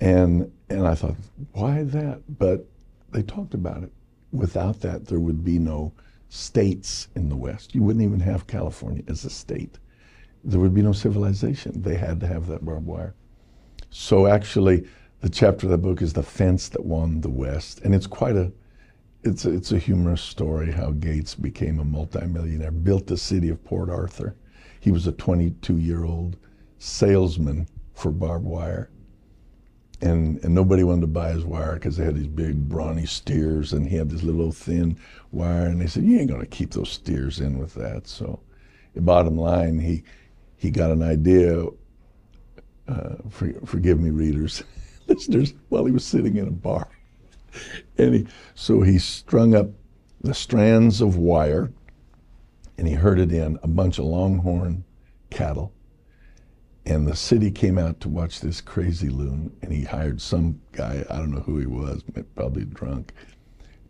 And, 0.00 0.50
and 0.68 0.86
I 0.86 0.94
thought, 0.94 1.16
why 1.52 1.84
that? 1.84 2.22
But 2.38 2.66
they 3.10 3.22
talked 3.22 3.54
about 3.54 3.82
it. 3.82 3.92
Without 4.32 4.80
that, 4.80 5.06
there 5.06 5.20
would 5.20 5.44
be 5.44 5.58
no 5.58 5.92
states 6.28 7.08
in 7.14 7.28
the 7.28 7.36
West. 7.36 7.74
You 7.74 7.82
wouldn't 7.82 8.04
even 8.04 8.20
have 8.20 8.46
California 8.46 9.04
as 9.06 9.24
a 9.24 9.30
state 9.30 9.78
there 10.44 10.60
would 10.60 10.74
be 10.74 10.82
no 10.82 10.92
civilization. 10.92 11.82
They 11.82 11.96
had 11.96 12.20
to 12.20 12.26
have 12.26 12.46
that 12.48 12.64
barbed 12.64 12.86
wire. 12.86 13.14
So 13.90 14.26
actually, 14.26 14.86
the 15.20 15.28
chapter 15.28 15.66
of 15.66 15.70
the 15.70 15.78
book 15.78 16.02
is 16.02 16.12
the 16.12 16.22
fence 16.22 16.68
that 16.70 16.84
won 16.84 17.20
the 17.20 17.30
West, 17.30 17.80
and 17.82 17.94
it's 17.94 18.06
quite 18.06 18.36
a 18.36 18.50
it's 19.24 19.44
a, 19.44 19.52
it's 19.52 19.72
a 19.72 19.78
humorous 19.78 20.22
story 20.22 20.72
how 20.72 20.90
Gates 20.90 21.34
became 21.34 21.78
a 21.78 21.84
multimillionaire, 21.84 22.70
built 22.70 23.06
the 23.06 23.16
city 23.16 23.48
of 23.48 23.62
Port 23.64 23.88
Arthur. 23.88 24.36
He 24.80 24.90
was 24.90 25.06
a 25.06 25.12
22 25.12 25.78
year 25.78 26.04
old 26.04 26.36
salesman 26.78 27.68
for 27.94 28.10
barbed 28.10 28.44
wire. 28.44 28.90
And, 30.00 30.42
and 30.42 30.52
nobody 30.52 30.82
wanted 30.82 31.02
to 31.02 31.06
buy 31.06 31.30
his 31.30 31.44
wire 31.44 31.74
because 31.74 31.96
they 31.96 32.04
had 32.04 32.16
these 32.16 32.26
big 32.26 32.68
brawny 32.68 33.06
steers 33.06 33.72
and 33.72 33.86
he 33.86 33.94
had 33.94 34.10
this 34.10 34.24
little 34.24 34.50
thin 34.50 34.98
wire 35.30 35.66
and 35.66 35.80
they 35.80 35.86
said 35.86 36.02
you 36.02 36.18
ain't 36.18 36.28
going 36.28 36.40
to 36.40 36.46
keep 36.46 36.72
those 36.72 36.90
steers 36.90 37.38
in 37.38 37.56
with 37.56 37.72
that 37.74 38.08
so 38.08 38.40
bottom 38.96 39.36
line 39.36 39.78
he 39.78 40.02
he 40.56 40.72
got 40.72 40.90
an 40.90 41.02
idea 41.02 41.64
uh, 42.88 43.14
for, 43.30 43.52
forgive 43.64 44.00
me 44.00 44.10
readers 44.10 44.64
listeners 45.06 45.54
while 45.68 45.84
he 45.84 45.92
was 45.92 46.04
sitting 46.04 46.36
in 46.36 46.48
a 46.48 46.50
bar 46.50 46.88
and 47.98 48.14
he, 48.14 48.26
so 48.54 48.82
he 48.82 48.98
strung 48.98 49.54
up 49.54 49.68
the 50.20 50.34
strands 50.34 51.00
of 51.00 51.16
wire 51.16 51.72
and 52.78 52.88
he 52.88 52.94
herded 52.94 53.32
in 53.32 53.58
a 53.62 53.68
bunch 53.68 53.98
of 53.98 54.06
longhorn 54.06 54.84
cattle. 55.30 55.72
And 56.84 57.06
the 57.06 57.14
city 57.14 57.50
came 57.50 57.78
out 57.78 58.00
to 58.00 58.08
watch 58.08 58.40
this 58.40 58.60
crazy 58.60 59.08
loon, 59.08 59.56
and 59.62 59.72
he 59.72 59.84
hired 59.84 60.20
some 60.20 60.60
guy, 60.72 61.04
I 61.08 61.18
don't 61.18 61.30
know 61.30 61.40
who 61.40 61.58
he 61.58 61.66
was, 61.66 62.02
probably 62.34 62.64
drunk, 62.64 63.12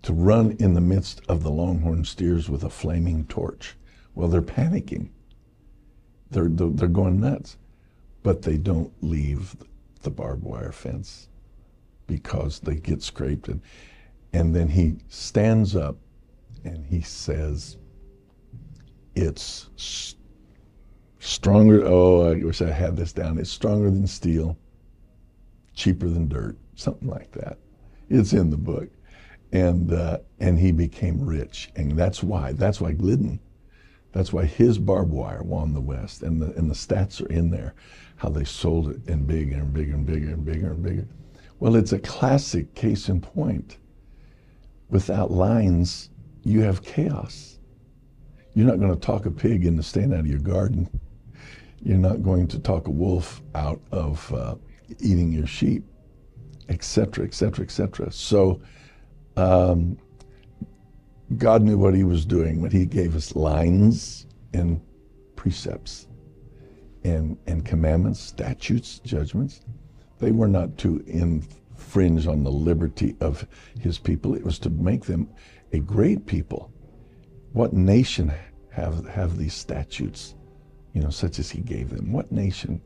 to 0.02 0.12
run 0.12 0.56
in 0.58 0.74
the 0.74 0.80
midst 0.82 1.22
of 1.26 1.42
the 1.42 1.50
longhorn 1.50 2.04
steers 2.04 2.50
with 2.50 2.64
a 2.64 2.68
flaming 2.68 3.24
torch. 3.26 3.76
Well, 4.14 4.28
they're 4.28 4.42
panicking. 4.42 5.08
They're, 6.30 6.50
they're 6.50 6.88
going 6.88 7.20
nuts. 7.20 7.56
But 8.22 8.42
they 8.42 8.58
don't 8.58 8.92
leave 9.00 9.56
the 10.02 10.10
barbed 10.10 10.44
wire 10.44 10.72
fence 10.72 11.28
because 12.12 12.60
they 12.60 12.74
get 12.74 13.02
scraped. 13.02 13.48
And, 13.48 13.62
and 14.34 14.54
then 14.54 14.68
he 14.68 14.96
stands 15.08 15.74
up 15.74 15.96
and 16.62 16.84
he 16.84 17.00
says, 17.00 17.78
It's 19.14 19.70
st- 19.76 20.20
stronger. 21.20 21.82
Oh, 21.86 22.30
I 22.30 22.44
wish 22.44 22.60
I 22.60 22.70
had 22.70 22.96
this 22.96 23.14
down. 23.14 23.38
It's 23.38 23.50
stronger 23.50 23.90
than 23.90 24.06
steel, 24.06 24.58
cheaper 25.74 26.06
than 26.06 26.28
dirt, 26.28 26.58
something 26.74 27.08
like 27.08 27.32
that. 27.32 27.58
It's 28.10 28.34
in 28.34 28.50
the 28.50 28.58
book. 28.58 28.90
And, 29.52 29.92
uh, 29.92 30.18
and 30.38 30.58
he 30.58 30.70
became 30.70 31.24
rich. 31.24 31.70
And 31.76 31.92
that's 31.92 32.22
why, 32.22 32.52
that's 32.52 32.80
why 32.80 32.92
Glidden, 32.92 33.40
that's 34.12 34.34
why 34.34 34.44
his 34.44 34.78
barbed 34.78 35.12
wire 35.12 35.42
won 35.42 35.72
the 35.72 35.80
West. 35.80 36.22
And 36.22 36.42
the, 36.42 36.52
and 36.58 36.70
the 36.70 36.74
stats 36.74 37.22
are 37.22 37.32
in 37.32 37.50
there, 37.50 37.74
how 38.16 38.28
they 38.28 38.44
sold 38.44 38.90
it 38.90 39.08
in 39.08 39.24
bigger 39.24 39.56
and 39.56 39.72
bigger 39.72 39.94
and 39.94 40.06
bigger 40.06 40.28
and 40.28 40.44
bigger 40.44 40.72
and 40.72 40.82
bigger. 40.82 41.08
Well, 41.62 41.76
it's 41.76 41.92
a 41.92 42.00
classic 42.00 42.74
case 42.74 43.08
in 43.08 43.20
point. 43.20 43.78
Without 44.90 45.30
lines, 45.30 46.10
you 46.42 46.60
have 46.62 46.82
chaos. 46.82 47.60
You're 48.54 48.66
not 48.66 48.80
going 48.80 48.92
to 48.92 48.98
talk 48.98 49.26
a 49.26 49.30
pig 49.30 49.64
into 49.64 49.84
staying 49.84 50.12
out 50.12 50.18
of 50.18 50.26
your 50.26 50.40
garden. 50.40 50.90
You're 51.80 51.98
not 51.98 52.20
going 52.20 52.48
to 52.48 52.58
talk 52.58 52.88
a 52.88 52.90
wolf 52.90 53.42
out 53.54 53.80
of 53.92 54.34
uh, 54.34 54.56
eating 54.98 55.30
your 55.30 55.46
sheep, 55.46 55.84
etc., 56.68 57.26
etc., 57.26 57.64
etc. 57.64 58.10
So, 58.10 58.60
um, 59.36 59.96
God 61.38 61.62
knew 61.62 61.78
what 61.78 61.94
He 61.94 62.02
was 62.02 62.24
doing 62.24 62.60
when 62.60 62.72
He 62.72 62.86
gave 62.86 63.14
us 63.14 63.36
lines 63.36 64.26
and 64.52 64.80
precepts 65.36 66.08
and, 67.04 67.38
and 67.46 67.64
commandments, 67.64 68.18
statutes, 68.18 68.98
judgments. 68.98 69.60
They 70.22 70.30
were 70.30 70.46
not 70.46 70.78
to 70.78 71.02
infringe 71.08 72.28
on 72.28 72.44
the 72.44 72.52
liberty 72.52 73.16
of 73.20 73.44
his 73.80 73.98
people. 73.98 74.36
It 74.36 74.44
was 74.44 74.60
to 74.60 74.70
make 74.70 75.04
them 75.04 75.28
a 75.72 75.80
great 75.80 76.26
people. 76.26 76.72
What 77.54 77.72
nation 77.72 78.32
have, 78.70 79.04
have 79.08 79.36
these 79.36 79.52
statutes, 79.52 80.36
you 80.92 81.02
know, 81.02 81.10
such 81.10 81.40
as 81.40 81.50
he 81.50 81.60
gave 81.60 81.90
them? 81.90 82.12
What 82.12 82.30
nation 82.30 82.80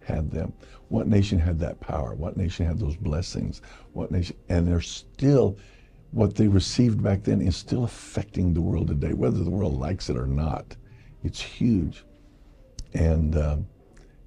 had 0.00 0.32
them? 0.32 0.52
What 0.88 1.06
nation 1.06 1.38
had 1.38 1.60
that 1.60 1.78
power? 1.78 2.16
What 2.16 2.36
nation 2.36 2.66
had 2.66 2.80
those 2.80 2.96
blessings? 2.96 3.62
What 3.92 4.10
nation? 4.10 4.36
And 4.48 4.66
they're 4.66 4.80
still, 4.80 5.56
what 6.10 6.34
they 6.34 6.48
received 6.48 7.00
back 7.00 7.22
then 7.22 7.40
is 7.40 7.54
still 7.54 7.84
affecting 7.84 8.52
the 8.52 8.60
world 8.60 8.88
today, 8.88 9.12
whether 9.12 9.44
the 9.44 9.48
world 9.48 9.78
likes 9.78 10.10
it 10.10 10.16
or 10.16 10.26
not. 10.26 10.74
It's 11.22 11.40
huge. 11.40 12.04
And, 12.94 13.36
uh, 13.36 13.58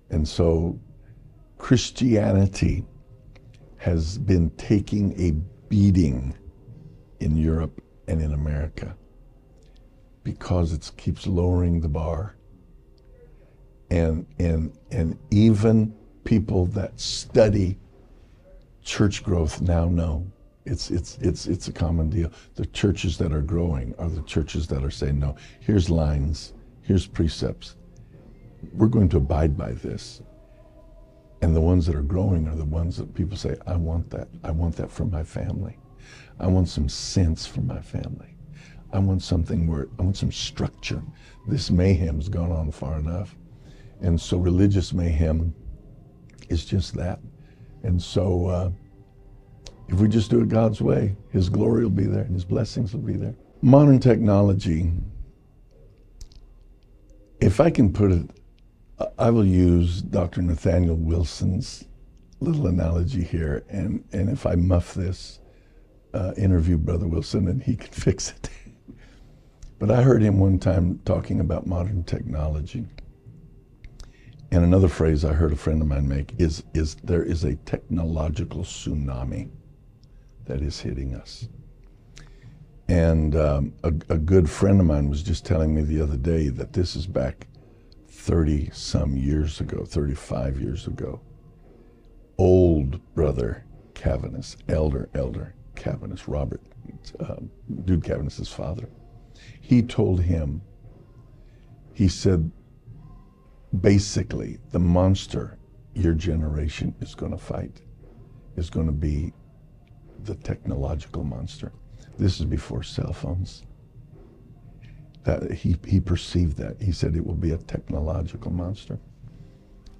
and 0.09 0.25
so 0.25 0.79
Christianity 1.57 2.85
has 3.77 4.17
been 4.17 4.49
taking 4.51 5.19
a 5.19 5.31
beating 5.69 6.35
in 7.19 7.35
Europe 7.35 7.81
and 8.07 8.21
in 8.21 8.33
America 8.33 8.95
because 10.23 10.73
it 10.73 10.89
keeps 10.97 11.25
lowering 11.27 11.81
the 11.81 11.87
bar. 11.87 12.35
And, 13.89 14.25
and, 14.39 14.77
and 14.91 15.17
even 15.31 15.95
people 16.23 16.65
that 16.67 16.99
study 16.99 17.77
church 18.83 19.23
growth 19.23 19.61
now 19.61 19.85
know 19.85 20.25
it's, 20.67 20.91
it's, 20.91 21.17
it's, 21.19 21.47
it's 21.47 21.67
a 21.69 21.71
common 21.71 22.09
deal. 22.09 22.29
The 22.55 22.65
churches 22.65 23.17
that 23.19 23.31
are 23.31 23.41
growing 23.41 23.95
are 23.97 24.09
the 24.09 24.21
churches 24.23 24.67
that 24.67 24.83
are 24.83 24.91
saying, 24.91 25.17
no, 25.17 25.37
here's 25.61 25.89
lines, 25.89 26.53
here's 26.81 27.07
precepts. 27.07 27.75
We're 28.73 28.87
going 28.87 29.07
to 29.09 29.17
abide 29.17 29.57
by 29.57 29.71
this. 29.71 30.21
And 31.41 31.55
the 31.55 31.61
ones 31.61 31.85
that 31.85 31.95
are 31.95 32.01
growing 32.01 32.47
are 32.47 32.55
the 32.55 32.65
ones 32.65 32.97
that 32.97 33.13
people 33.13 33.37
say, 33.37 33.55
I 33.67 33.75
want 33.75 34.09
that. 34.09 34.27
I 34.43 34.51
want 34.51 34.75
that 34.77 34.91
for 34.91 35.05
my 35.05 35.23
family. 35.23 35.77
I 36.39 36.47
want 36.47 36.69
some 36.69 36.89
sense 36.89 37.45
for 37.45 37.61
my 37.61 37.81
family. 37.81 38.35
I 38.91 38.99
want 38.99 39.21
something 39.21 39.67
where 39.67 39.87
I 39.99 40.03
want 40.03 40.17
some 40.17 40.31
structure. 40.31 41.01
This 41.47 41.69
mayhem's 41.69 42.29
gone 42.29 42.51
on 42.51 42.71
far 42.71 42.97
enough. 42.99 43.35
And 44.01 44.19
so 44.19 44.37
religious 44.37 44.93
mayhem 44.93 45.53
is 46.49 46.65
just 46.65 46.93
that. 46.95 47.19
And 47.83 48.01
so 48.01 48.47
uh, 48.47 48.71
if 49.87 49.99
we 49.99 50.07
just 50.07 50.29
do 50.29 50.41
it 50.41 50.49
God's 50.49 50.81
way, 50.81 51.15
His 51.31 51.49
glory 51.49 51.83
will 51.83 51.89
be 51.89 52.05
there 52.05 52.23
and 52.23 52.33
His 52.33 52.45
blessings 52.45 52.93
will 52.93 53.01
be 53.01 53.13
there. 53.13 53.35
Modern 53.61 53.99
technology, 53.99 54.91
if 57.41 57.59
I 57.59 57.69
can 57.69 57.91
put 57.91 58.11
it 58.11 58.29
I 59.17 59.29
will 59.29 59.45
use 59.45 60.01
Dr. 60.01 60.41
Nathaniel 60.41 60.95
Wilson's 60.95 61.85
little 62.39 62.67
analogy 62.67 63.23
here, 63.23 63.63
and, 63.69 64.03
and 64.11 64.29
if 64.29 64.45
I 64.45 64.55
muff 64.55 64.93
this, 64.93 65.39
uh, 66.13 66.33
interview 66.37 66.77
Brother 66.77 67.07
Wilson 67.07 67.47
and 67.47 67.61
he 67.61 67.75
can 67.75 67.91
fix 67.91 68.31
it. 68.31 68.49
but 69.79 69.91
I 69.91 70.01
heard 70.01 70.21
him 70.21 70.39
one 70.39 70.57
time 70.57 70.99
talking 71.05 71.39
about 71.39 71.67
modern 71.67 72.03
technology. 72.03 72.85
And 74.51 74.63
another 74.63 74.87
phrase 74.87 75.25
I 75.25 75.33
heard 75.33 75.51
a 75.51 75.57
friend 75.57 75.81
of 75.81 75.87
mine 75.87 76.07
make 76.07 76.33
is, 76.37 76.63
is 76.73 76.95
there 77.03 77.23
is 77.23 77.43
a 77.43 77.55
technological 77.55 78.61
tsunami 78.61 79.49
that 80.45 80.61
is 80.61 80.79
hitting 80.79 81.13
us. 81.13 81.49
And 82.87 83.35
um, 83.35 83.73
a, 83.83 83.89
a 84.09 84.17
good 84.17 84.49
friend 84.49 84.79
of 84.79 84.85
mine 84.85 85.09
was 85.09 85.21
just 85.21 85.45
telling 85.45 85.75
me 85.75 85.81
the 85.81 86.01
other 86.01 86.15
day 86.15 86.47
that 86.47 86.71
this 86.71 86.95
is 86.95 87.05
back 87.05 87.47
30 88.27 88.69
some 88.73 89.15
years 89.15 89.61
ago, 89.61 89.85
35 89.85 90.59
years 90.59 90.85
ago, 90.85 91.21
old 92.37 92.99
brother 93.15 93.63
Cavaness, 93.93 94.57
elder, 94.67 95.09
elder 95.13 95.55
Cavaness, 95.75 96.27
Robert, 96.27 96.61
uh, 97.21 97.37
Dude 97.85 98.03
Cavaness's 98.03 98.49
father, 98.49 98.89
he 99.61 99.81
told 99.81 100.19
him, 100.19 100.61
he 101.93 102.09
said, 102.09 102.51
basically, 103.79 104.57
the 104.71 104.79
monster 104.79 105.57
your 105.93 106.13
generation 106.13 106.93
is 106.99 107.15
going 107.15 107.31
to 107.31 107.37
fight 107.37 107.81
is 108.57 108.69
going 108.69 108.87
to 108.87 108.91
be 108.91 109.31
the 110.25 110.35
technological 110.35 111.23
monster. 111.23 111.71
This 112.17 112.41
is 112.41 112.45
before 112.45 112.83
cell 112.83 113.13
phones. 113.13 113.63
That 115.27 115.51
he, 115.51 115.75
he 115.85 115.99
perceived 115.99 116.55
that. 116.55 116.81
He 116.81 116.93
said 116.93 117.17
it 117.17 117.25
will 117.25 117.35
be 117.35 117.51
a 117.51 117.57
technological 117.57 118.49
monster. 118.49 118.97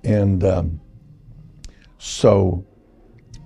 And 0.05 0.41
um, 0.45 0.80
so, 1.97 2.65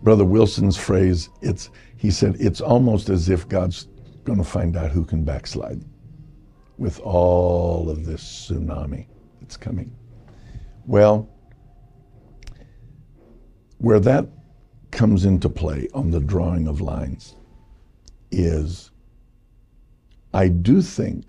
Brother 0.03 0.23
Wilson's 0.23 0.77
phrase, 0.77 1.29
it's, 1.41 1.71
he 1.97 2.11
said, 2.11 2.35
it's 2.39 2.61
almost 2.61 3.09
as 3.09 3.29
if 3.29 3.49
God's 3.49 3.87
going 4.25 4.37
to 4.37 4.43
find 4.43 4.77
out 4.77 4.91
who 4.91 5.03
can 5.03 5.23
backslide 5.23 5.83
with 6.77 6.99
all 6.99 7.89
of 7.89 8.05
this 8.05 8.23
tsunami 8.23 9.07
that's 9.39 9.57
coming. 9.57 9.91
Well, 10.85 11.27
where 13.79 13.99
that 14.01 14.27
comes 14.91 15.25
into 15.25 15.49
play 15.49 15.87
on 15.95 16.11
the 16.11 16.19
drawing 16.19 16.67
of 16.67 16.79
lines 16.79 17.37
is 18.29 18.91
I 20.31 20.47
do 20.47 20.83
think 20.83 21.25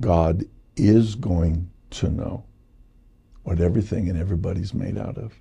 God 0.00 0.44
is 0.76 1.14
going 1.16 1.70
to 1.90 2.10
know 2.10 2.44
what 3.44 3.60
everything 3.60 4.08
and 4.08 4.18
everybody's 4.18 4.74
made 4.74 4.98
out 4.98 5.18
of. 5.18 5.34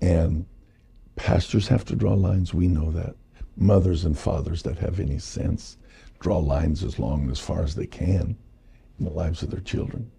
And 0.00 0.46
pastors 1.16 1.68
have 1.68 1.84
to 1.86 1.96
draw 1.96 2.14
lines, 2.14 2.54
we 2.54 2.68
know 2.68 2.90
that. 2.92 3.16
mothers 3.56 4.04
and 4.04 4.18
fathers 4.18 4.62
that 4.64 4.78
have 4.78 5.00
any 5.00 5.18
sense 5.18 5.76
draw 6.20 6.38
lines 6.38 6.82
as 6.82 6.98
long 6.98 7.22
and 7.22 7.30
as 7.30 7.40
far 7.40 7.62
as 7.62 7.74
they 7.74 7.86
can 7.86 8.36
in 8.98 9.04
the 9.04 9.10
lives 9.12 9.42
of 9.42 9.50
their 9.50 9.60
children. 9.60 10.10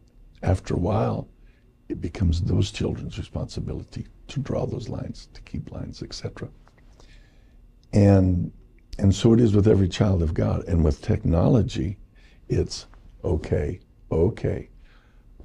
After 0.44 0.76
a 0.76 0.80
while, 0.80 1.28
it 1.90 2.02
becomes 2.02 2.42
those 2.42 2.72
children's 2.72 3.18
responsibility 3.18 4.08
to 4.28 4.40
draw 4.40 4.66
those 4.66 4.90
lines, 4.90 5.30
to 5.34 5.42
keep 5.42 5.72
lines, 5.72 6.04
etc. 6.04 6.50
And 7.94 8.52
and 9.00 9.14
so 9.14 9.34
it 9.34 9.42
is 9.42 9.56
with 9.56 9.68
every 9.68 9.90
child 9.90 10.24
of 10.24 10.34
God. 10.34 10.64
And 10.68 10.84
with 10.86 11.02
technology, 11.02 11.98
it's 12.50 12.88
okay, 13.26 13.80
okay, 14.12 14.70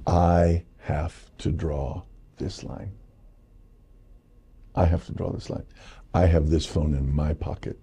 I 0.05 0.63
have 0.79 1.29
to 1.39 1.51
draw 1.51 2.03
this 2.37 2.63
line. 2.63 2.91
I 4.75 4.85
have 4.85 5.05
to 5.07 5.11
draw 5.11 5.31
this 5.31 5.49
line. 5.49 5.65
I 6.13 6.27
have 6.27 6.49
this 6.49 6.65
phone 6.65 6.93
in 6.93 7.13
my 7.13 7.33
pocket. 7.33 7.79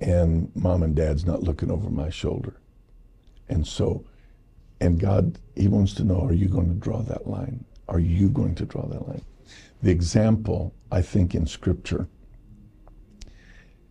And 0.00 0.50
mom 0.54 0.82
and 0.82 0.94
dad's 0.94 1.26
not 1.26 1.42
looking 1.42 1.70
over 1.70 1.90
my 1.90 2.10
shoulder. 2.10 2.60
And 3.48 3.66
so, 3.66 4.04
and 4.80 4.98
God, 4.98 5.38
He 5.56 5.68
wants 5.68 5.92
to 5.94 6.04
know 6.04 6.24
are 6.24 6.32
you 6.32 6.48
going 6.48 6.68
to 6.68 6.74
draw 6.74 7.02
that 7.02 7.26
line? 7.26 7.64
Are 7.88 7.98
you 7.98 8.30
going 8.30 8.54
to 8.54 8.64
draw 8.64 8.86
that 8.86 9.06
line? 9.06 9.24
The 9.82 9.90
example, 9.90 10.74
I 10.92 11.02
think, 11.02 11.34
in 11.34 11.46
Scripture 11.46 12.08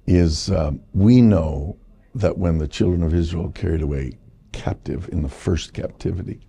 is 0.07 0.49
um, 0.49 0.81
we 0.93 1.21
know 1.21 1.77
that 2.15 2.37
when 2.37 2.57
the 2.57 2.67
children 2.67 3.03
of 3.03 3.13
Israel 3.13 3.51
carried 3.51 3.81
away 3.81 4.17
captive 4.51 5.09
in 5.11 5.21
the 5.21 5.29
first 5.29 5.73
captivity, 5.73 6.41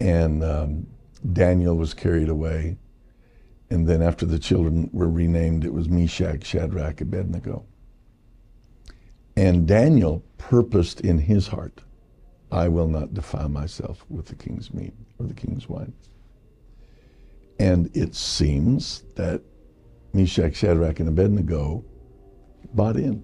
and 0.00 0.42
um, 0.44 0.86
Daniel 1.32 1.76
was 1.76 1.94
carried 1.94 2.28
away, 2.28 2.78
and 3.70 3.86
then 3.86 4.02
after 4.02 4.24
the 4.24 4.38
children 4.38 4.88
were 4.92 5.08
renamed, 5.08 5.64
it 5.64 5.72
was 5.72 5.88
Meshach, 5.88 6.44
Shadrach, 6.44 7.00
Abednego. 7.00 7.66
And 9.36 9.68
Daniel 9.68 10.24
purposed 10.38 11.00
in 11.02 11.18
his 11.18 11.46
heart, 11.46 11.82
I 12.50 12.68
will 12.68 12.88
not 12.88 13.14
defile 13.14 13.48
myself 13.48 14.04
with 14.08 14.26
the 14.26 14.34
king's 14.34 14.72
meat 14.72 14.94
or 15.18 15.26
the 15.26 15.34
king's 15.34 15.68
wine. 15.68 15.92
And 17.58 17.94
it 17.96 18.14
seems 18.14 19.04
that 19.16 19.42
Meshach, 20.12 20.54
Shadrach, 20.54 21.00
and 21.00 21.08
Abednego 21.08 21.84
bought 22.74 22.96
in. 22.96 23.22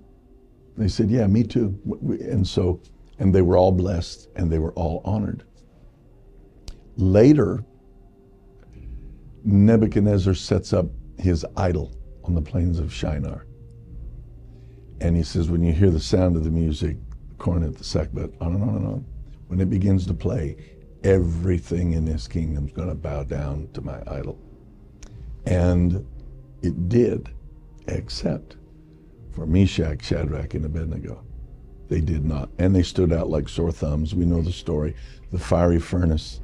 They 0.77 0.89
said, 0.89 1.11
Yeah, 1.11 1.27
me 1.27 1.45
too. 1.45 1.79
And 2.21 2.47
so, 2.47 2.81
and 3.19 3.35
they 3.35 3.43
were 3.43 3.57
all 3.57 3.73
blessed 3.73 4.29
and 4.37 4.51
they 4.51 4.59
were 4.59 4.73
all 4.73 5.01
honored. 5.05 5.45
Later, 6.97 7.65
Nebuchadnezzar 9.45 10.35
sets 10.35 10.73
up 10.73 10.87
his 11.19 11.45
idol 11.57 11.95
on 12.25 12.35
the 12.35 12.43
plains 12.43 12.79
of 12.79 12.93
Shinar. 12.93 13.47
And 15.01 15.17
he 15.17 15.23
says, 15.23 15.51
when 15.51 15.63
you 15.63 15.73
hear 15.73 15.91
the 15.91 16.01
sound 16.01 16.37
of 16.37 16.45
the 16.45 16.51
music, 16.51 16.97
cornet, 17.39 17.77
the 17.77 17.85
sackbut, 17.85 18.33
on 18.41 18.55
and 18.55 18.63
on 18.63 18.77
and 18.77 18.87
on, 18.87 19.07
when 19.49 19.61
it 19.61 19.69
begins 19.69 20.07
to 20.07 20.15
play, 20.15 20.57
everything 21.03 21.93
in 21.93 22.05
this 22.05 22.27
kingdom 22.27 22.67
is 22.67 22.73
going 22.73 22.89
to 22.89 22.95
bow 22.95 23.25
down 23.25 23.69
to 23.75 23.83
my 23.83 24.01
idol. 24.07 24.39
And 25.47 26.07
it 26.63 26.89
did, 26.89 27.29
except 27.89 28.57
for 29.33 29.47
Meshach, 29.47 30.03
Shadrach, 30.03 30.55
and 30.55 30.65
Abednego. 30.65 31.23
They 31.89 32.01
did 32.01 32.25
not. 32.25 32.49
And 32.59 32.75
they 32.75 32.83
stood 32.83 33.13
out 33.13 33.29
like 33.29 33.49
sore 33.49 33.73
thumbs. 33.73 34.15
We 34.15 34.25
know 34.25 34.41
the 34.41 34.53
story 34.53 34.95
the 35.35 35.41
fiery 35.41 35.81
furnace. 35.81 36.41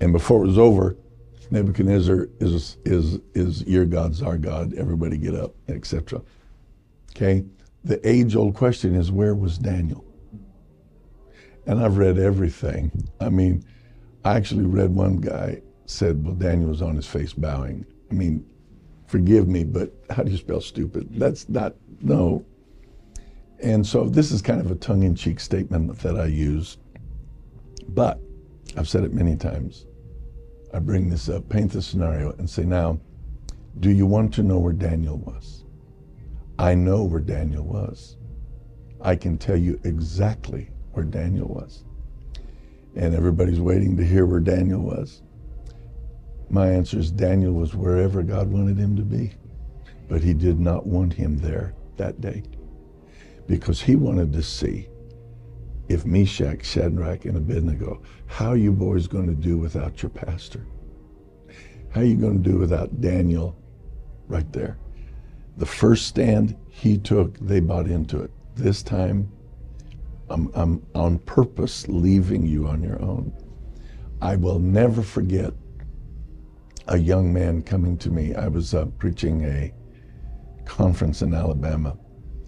And 0.00 0.12
before 0.12 0.42
it 0.42 0.48
was 0.48 0.58
over, 0.58 0.96
Nebuchadnezzar 1.52 2.28
is, 2.40 2.78
is, 2.84 3.20
is 3.34 3.62
your 3.64 3.84
God's 3.84 4.22
our 4.22 4.36
God. 4.36 4.74
Everybody 4.74 5.16
get 5.16 5.36
up, 5.36 5.54
etc. 5.68 6.20
Okay? 7.10 7.44
The 7.84 8.06
age 8.06 8.34
old 8.34 8.54
question 8.54 8.96
is 8.96 9.12
where 9.12 9.36
was 9.36 9.56
Daniel? 9.56 10.04
And 11.66 11.80
I've 11.80 11.96
read 11.96 12.18
everything. 12.18 12.90
I 13.20 13.28
mean, 13.28 13.64
I 14.24 14.36
actually 14.36 14.66
read 14.66 14.90
one 14.90 15.18
guy 15.18 15.62
said, 15.86 16.24
well, 16.24 16.34
Daniel 16.34 16.70
was 16.70 16.82
on 16.82 16.96
his 16.96 17.06
face 17.06 17.32
bowing. 17.32 17.86
I 18.10 18.14
mean, 18.14 18.44
forgive 19.06 19.46
me, 19.46 19.64
but 19.64 19.92
how 20.10 20.24
do 20.24 20.32
you 20.32 20.38
spell 20.38 20.60
stupid? 20.60 21.08
That's 21.12 21.48
not, 21.48 21.74
no. 22.00 22.44
And 23.64 23.86
so 23.86 24.04
this 24.10 24.30
is 24.30 24.42
kind 24.42 24.60
of 24.60 24.70
a 24.70 24.74
tongue 24.74 25.04
in 25.04 25.14
cheek 25.14 25.40
statement 25.40 25.98
that 26.00 26.20
I 26.20 26.26
use. 26.26 26.76
But 27.88 28.20
I've 28.76 28.86
said 28.86 29.04
it 29.04 29.14
many 29.14 29.36
times. 29.36 29.86
I 30.74 30.80
bring 30.80 31.08
this 31.08 31.30
up, 31.30 31.48
paint 31.48 31.72
the 31.72 31.80
scenario, 31.80 32.32
and 32.32 32.48
say, 32.48 32.64
now, 32.64 33.00
do 33.80 33.90
you 33.90 34.04
want 34.04 34.34
to 34.34 34.42
know 34.42 34.58
where 34.58 34.74
Daniel 34.74 35.16
was? 35.16 35.64
I 36.58 36.74
know 36.74 37.04
where 37.04 37.22
Daniel 37.22 37.64
was. 37.64 38.18
I 39.00 39.16
can 39.16 39.38
tell 39.38 39.56
you 39.56 39.80
exactly 39.84 40.68
where 40.92 41.06
Daniel 41.06 41.48
was. 41.48 41.84
And 42.96 43.14
everybody's 43.14 43.60
waiting 43.60 43.96
to 43.96 44.04
hear 44.04 44.26
where 44.26 44.40
Daniel 44.40 44.82
was. 44.82 45.22
My 46.50 46.68
answer 46.68 46.98
is 46.98 47.10
Daniel 47.10 47.54
was 47.54 47.74
wherever 47.74 48.22
God 48.22 48.48
wanted 48.50 48.76
him 48.76 48.94
to 48.96 49.02
be, 49.02 49.32
but 50.06 50.22
he 50.22 50.34
did 50.34 50.60
not 50.60 50.86
want 50.86 51.14
him 51.14 51.38
there 51.38 51.74
that 51.96 52.20
day 52.20 52.42
because 53.46 53.80
he 53.80 53.96
wanted 53.96 54.32
to 54.32 54.42
see 54.42 54.88
if 55.88 56.06
Meshach, 56.06 56.64
Shadrach, 56.64 57.26
and 57.26 57.36
Abednego, 57.36 58.02
how 58.26 58.54
you 58.54 58.72
boys 58.72 59.06
going 59.06 59.26
to 59.26 59.34
do 59.34 59.58
without 59.58 60.02
your 60.02 60.10
pastor? 60.10 60.66
How 61.90 62.00
you 62.00 62.16
going 62.16 62.42
to 62.42 62.50
do 62.50 62.58
without 62.58 63.00
Daniel 63.00 63.56
right 64.26 64.50
there? 64.52 64.78
The 65.58 65.66
first 65.66 66.06
stand 66.06 66.56
he 66.68 66.98
took, 66.98 67.38
they 67.38 67.60
bought 67.60 67.86
into 67.86 68.20
it. 68.20 68.30
This 68.56 68.82
time, 68.82 69.30
I'm, 70.28 70.50
I'm 70.54 70.84
on 70.94 71.18
purpose 71.20 71.86
leaving 71.86 72.46
you 72.46 72.66
on 72.66 72.82
your 72.82 73.00
own. 73.02 73.32
I 74.20 74.36
will 74.36 74.58
never 74.58 75.02
forget 75.02 75.52
a 76.88 76.96
young 76.96 77.32
man 77.32 77.62
coming 77.62 77.96
to 77.98 78.10
me. 78.10 78.34
I 78.34 78.48
was 78.48 78.74
uh, 78.74 78.86
preaching 78.98 79.44
a 79.44 79.72
conference 80.64 81.22
in 81.22 81.34
Alabama, 81.34 81.96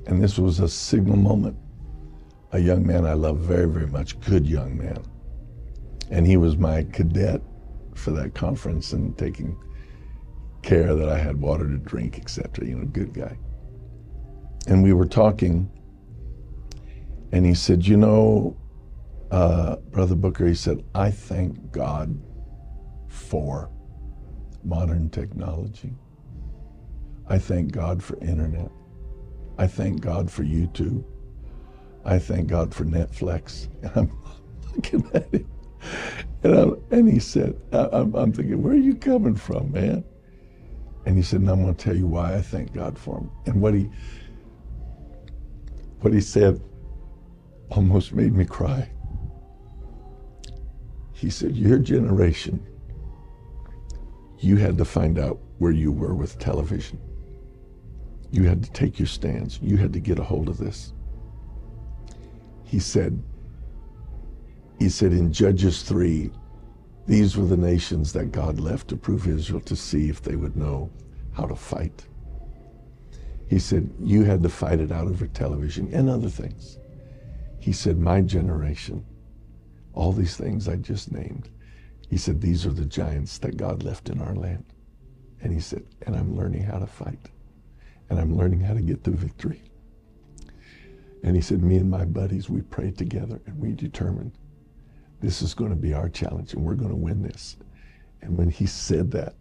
and 0.07 0.22
this 0.22 0.38
was 0.38 0.61
a 0.61 0.68
signal 0.68 1.16
moment. 1.16 1.57
A 2.52 2.59
young 2.59 2.86
man 2.86 3.04
I 3.04 3.14
love 3.14 3.38
very, 3.38 3.68
very 3.68 3.88
much, 3.88 4.18
good 4.20 4.46
young 4.46 4.78
man. 4.78 5.02
And 6.11 6.26
he 6.26 6.36
was 6.36 6.57
my 6.57 6.84
cadet 6.92 7.42
for 7.94 8.12
that 8.12 8.34
conference 8.34 8.92
and 8.92 9.16
taking 9.18 9.59
care 10.62 10.94
that 10.94 11.09
I 11.09 11.18
had 11.18 11.40
water 11.40 11.66
to 11.66 11.76
drink, 11.78 12.18
etc. 12.18 12.66
You 12.66 12.76
know, 12.76 12.84
good 12.86 13.12
guy. 13.12 13.36
And 14.68 14.82
we 14.82 14.92
were 14.92 15.07
talking, 15.07 15.70
and 17.32 17.44
he 17.44 17.54
said, 17.54 17.86
You 17.86 17.96
know, 17.96 18.57
uh, 19.30 19.76
Brother 19.76 20.14
Booker, 20.14 20.46
he 20.46 20.54
said, 20.54 20.84
I 20.94 21.11
thank 21.11 21.72
God 21.72 22.16
for 23.09 23.70
modern 24.64 25.11
technology. 25.11 25.94
I 27.28 27.38
thank 27.38 27.72
God 27.72 28.02
for 28.02 28.16
internet. 28.18 28.70
I 29.59 29.66
thank 29.66 30.00
God 30.00 30.30
for 30.30 30.44
YouTube. 30.44 31.04
I 32.04 32.18
thank 32.18 32.48
God 32.48 32.74
for 32.74 32.84
Netflix. 32.84 33.68
And 33.82 33.92
I'm 33.96 34.18
looking 34.74 35.11
at 35.14 35.32
him. 35.32 35.48
And, 36.42 36.54
I'm, 36.54 36.82
and 36.90 37.11
he 37.12 37.18
said, 37.18 37.57
I'm, 37.72 38.14
I'm 38.14 38.32
thinking, 38.32 38.62
where 38.62 38.74
are 38.74 38.76
you 38.76 38.94
coming 38.94 39.36
from, 39.36 39.72
man? 39.72 40.04
And 41.07 41.16
he 41.16 41.22
said, 41.22 41.40
and 41.40 41.50
I'm 41.50 41.62
going 41.62 41.74
to 41.74 41.84
tell 41.84 41.96
you 41.96 42.07
why 42.07 42.34
I 42.34 42.42
thank 42.42 42.72
God 42.72 42.98
for 42.98 43.18
him. 43.18 43.30
And 43.46 43.62
what 43.62 43.74
he, 43.74 43.88
what 46.00 46.12
he 46.12 46.20
said 46.20 46.61
almost 47.70 48.12
made 48.12 48.34
me 48.34 48.44
cry. 48.44 48.90
He 51.12 51.30
said, 51.30 51.57
Your 51.57 51.78
generation 51.78 52.64
you 54.38 54.57
had 54.57 54.78
to 54.78 54.84
find 54.84 55.18
out 55.18 55.38
where 55.59 55.72
you 55.72 55.90
were 55.90 56.14
with 56.14 56.38
television. 56.38 57.00
You 58.30 58.44
had 58.44 58.62
to 58.64 58.70
take 58.72 58.98
your 58.98 59.06
stands. 59.06 59.58
You 59.62 59.76
had 59.76 59.92
to 59.92 60.00
get 60.00 60.18
a 60.18 60.24
hold 60.24 60.48
of 60.48 60.58
this. 60.58 60.92
He 62.64 62.78
said, 62.78 63.22
he 64.78 64.88
said 64.88 65.12
in 65.12 65.32
Judges 65.32 65.82
3, 65.82 66.30
these 67.06 67.36
were 67.36 67.46
the 67.46 67.56
nations 67.56 68.12
that 68.12 68.32
God 68.32 68.58
left 68.58 68.88
to 68.88 68.96
prove 68.96 69.28
Israel 69.28 69.60
to 69.60 69.76
see 69.76 70.08
if 70.08 70.22
they 70.22 70.34
would 70.34 70.56
know 70.56 70.90
how 71.32 71.46
to 71.46 71.54
fight. 71.54 72.04
He 73.48 73.60
said, 73.60 73.88
You 74.00 74.24
had 74.24 74.42
to 74.42 74.48
fight 74.48 74.80
it 74.80 74.90
out 74.90 75.06
over 75.06 75.26
television 75.28 75.88
and 75.92 76.10
other 76.10 76.28
things. 76.28 76.78
He 77.60 77.72
said, 77.72 77.98
My 77.98 78.20
generation, 78.22 79.04
all 79.92 80.12
these 80.12 80.36
things 80.36 80.68
I 80.68 80.76
just 80.76 81.12
named, 81.12 81.48
he 82.08 82.16
said, 82.16 82.40
These 82.40 82.66
are 82.66 82.72
the 82.72 82.84
giants 82.84 83.38
that 83.38 83.56
God 83.56 83.84
left 83.84 84.08
in 84.08 84.20
our 84.20 84.34
land. 84.34 84.64
And 85.40 85.52
he 85.52 85.60
said, 85.60 85.84
And 86.02 86.16
I'm 86.16 86.36
learning 86.36 86.64
how 86.64 86.80
to 86.80 86.86
fight. 86.86 87.30
And 88.11 88.20
I'm 88.20 88.36
learning 88.36 88.61
how 88.61 88.74
to 88.74 88.80
get 88.80 89.04
to 89.04 89.11
victory. 89.11 89.62
And 91.22 91.36
he 91.36 91.42
said, 91.42 91.62
Me 91.62 91.76
and 91.76 91.90
my 91.90 92.04
buddies, 92.04 92.50
we 92.50 92.62
prayed 92.62 92.98
together 92.98 93.40
and 93.46 93.59
we 93.59 93.72
determined 93.72 94.32
this 95.20 95.42
is 95.42 95.54
going 95.54 95.70
to 95.70 95.76
be 95.76 95.94
our 95.94 96.09
challenge 96.09 96.54
and 96.54 96.64
we're 96.64 96.74
going 96.74 96.90
to 96.90 96.96
win 96.96 97.22
this. 97.22 97.57
And 98.22 98.36
when 98.38 98.50
he 98.50 98.66
said 98.66 99.11
that, 99.12 99.34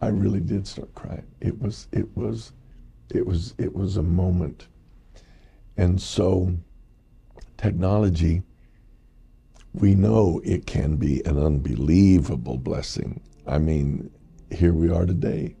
I 0.00 0.08
really 0.08 0.40
did 0.40 0.66
start 0.66 0.94
crying. 0.94 1.26
It 1.40 1.60
was, 1.60 1.88
it 1.92 2.16
was, 2.16 2.52
it 3.14 3.26
was, 3.26 3.54
it 3.58 3.74
was 3.74 3.96
a 3.96 4.02
moment 4.02 4.66
And 5.76 6.00
so, 6.00 6.56
technology, 7.56 8.42
we 9.74 9.94
know 9.94 10.40
it 10.44 10.66
can 10.66 10.96
be 10.96 11.24
an 11.24 11.38
unbelievable 11.38 12.58
blessing. 12.58 13.20
I 13.46 13.58
mean, 13.58 14.10
here 14.50 14.74
we 14.74 14.90
are 14.90 15.06
today, 15.06 15.56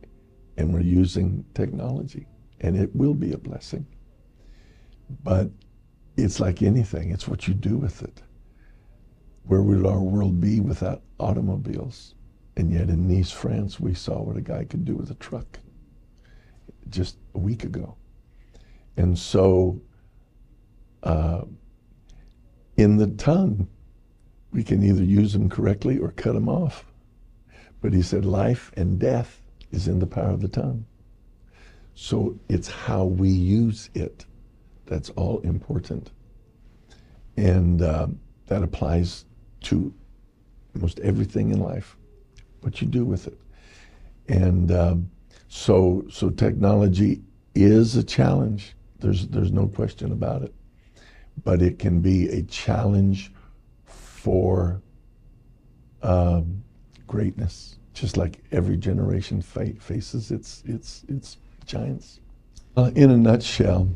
and 0.56 0.74
we're 0.74 0.80
using 0.80 1.44
technology, 1.54 2.26
and 2.60 2.76
it 2.76 2.94
will 2.94 3.14
be 3.14 3.32
a 3.32 3.38
blessing. 3.38 3.86
But 5.22 5.50
it's 6.16 6.40
like 6.40 6.62
anything, 6.62 7.10
it's 7.10 7.28
what 7.28 7.48
you 7.48 7.54
do 7.54 7.76
with 7.76 8.02
it. 8.02 8.22
Where 9.44 9.62
would 9.62 9.86
our 9.86 10.00
world 10.00 10.40
be 10.40 10.60
without 10.60 11.02
automobiles? 11.18 12.14
And 12.56 12.72
yet 12.72 12.90
in 12.90 13.08
Nice, 13.08 13.30
France, 13.30 13.78
we 13.78 13.94
saw 13.94 14.20
what 14.20 14.36
a 14.36 14.42
guy 14.42 14.64
could 14.64 14.84
do 14.84 14.96
with 14.96 15.10
a 15.10 15.14
truck 15.14 15.60
just 16.90 17.16
a 17.34 17.38
week 17.38 17.64
ago. 17.64 17.96
And 18.96 19.16
so, 19.16 19.80
uh, 21.04 21.42
in 22.76 22.96
the 22.96 23.06
tongue, 23.06 23.68
we 24.52 24.64
can 24.64 24.82
either 24.82 25.04
use 25.04 25.32
them 25.32 25.48
correctly 25.48 25.98
or 25.98 26.10
cut 26.12 26.34
them 26.34 26.48
off. 26.48 26.84
But 27.80 27.92
he 27.92 28.02
said 28.02 28.24
life 28.24 28.72
and 28.76 28.98
death 28.98 29.40
is 29.70 29.86
in 29.86 30.00
the 30.00 30.06
power 30.06 30.30
of 30.30 30.40
the 30.40 30.48
tongue. 30.48 30.84
So 32.00 32.38
it's 32.48 32.68
how 32.68 33.06
we 33.06 33.28
use 33.28 33.90
it 33.92 34.24
that's 34.86 35.10
all 35.10 35.40
important. 35.40 36.12
And 37.36 37.82
uh, 37.82 38.06
that 38.46 38.62
applies 38.62 39.24
to 39.62 39.92
almost 40.76 41.00
everything 41.00 41.50
in 41.50 41.58
life, 41.58 41.96
what 42.60 42.80
you 42.80 42.86
do 42.86 43.04
with 43.04 43.26
it. 43.26 43.36
And 44.28 44.70
um, 44.70 45.10
so, 45.48 46.04
so 46.08 46.30
technology 46.30 47.20
is 47.56 47.96
a 47.96 48.04
challenge. 48.04 48.76
There's, 49.00 49.26
there's 49.26 49.50
no 49.50 49.66
question 49.66 50.12
about 50.12 50.42
it. 50.42 50.54
But 51.42 51.62
it 51.62 51.80
can 51.80 51.98
be 51.98 52.28
a 52.28 52.44
challenge 52.44 53.32
for 53.86 54.80
um, 56.04 56.62
greatness, 57.08 57.74
just 57.92 58.16
like 58.16 58.38
every 58.52 58.76
generation 58.76 59.42
fa- 59.42 59.74
faces 59.80 60.30
its, 60.30 60.62
its, 60.64 61.04
its 61.08 61.38
giants. 61.68 62.20
Uh, 62.76 62.90
in 62.94 63.10
a 63.10 63.16
nutshell, 63.16 63.88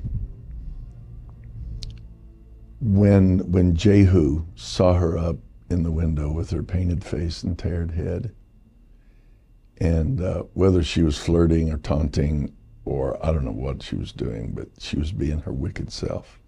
when, 2.81 3.39
when 3.51 3.75
Jehu 3.75 4.45
saw 4.55 4.95
her 4.95 5.17
up 5.17 5.37
in 5.71 5.83
the 5.83 5.91
window 5.91 6.31
with 6.31 6.51
her 6.51 6.63
painted 6.63 7.03
face 7.03 7.43
and 7.43 7.59
tarred 7.59 7.93
head, 7.93 8.35
and 9.79 10.21
uh, 10.21 10.45
whether 10.55 10.83
she 10.83 11.03
was 11.03 11.19
flirting 11.19 11.73
or 11.73 11.79
taunting 11.79 12.55
or 12.85 13.25
I 13.25 13.33
don't 13.33 13.45
know 13.45 13.53
what 13.53 13.83
she 13.83 13.97
was 13.97 14.13
doing, 14.13 14.53
but 14.53 14.69
she 14.79 14.99
was 14.99 15.13
being 15.13 15.41
her 15.41 15.53
wicked 15.53 15.93
self. 15.93 16.41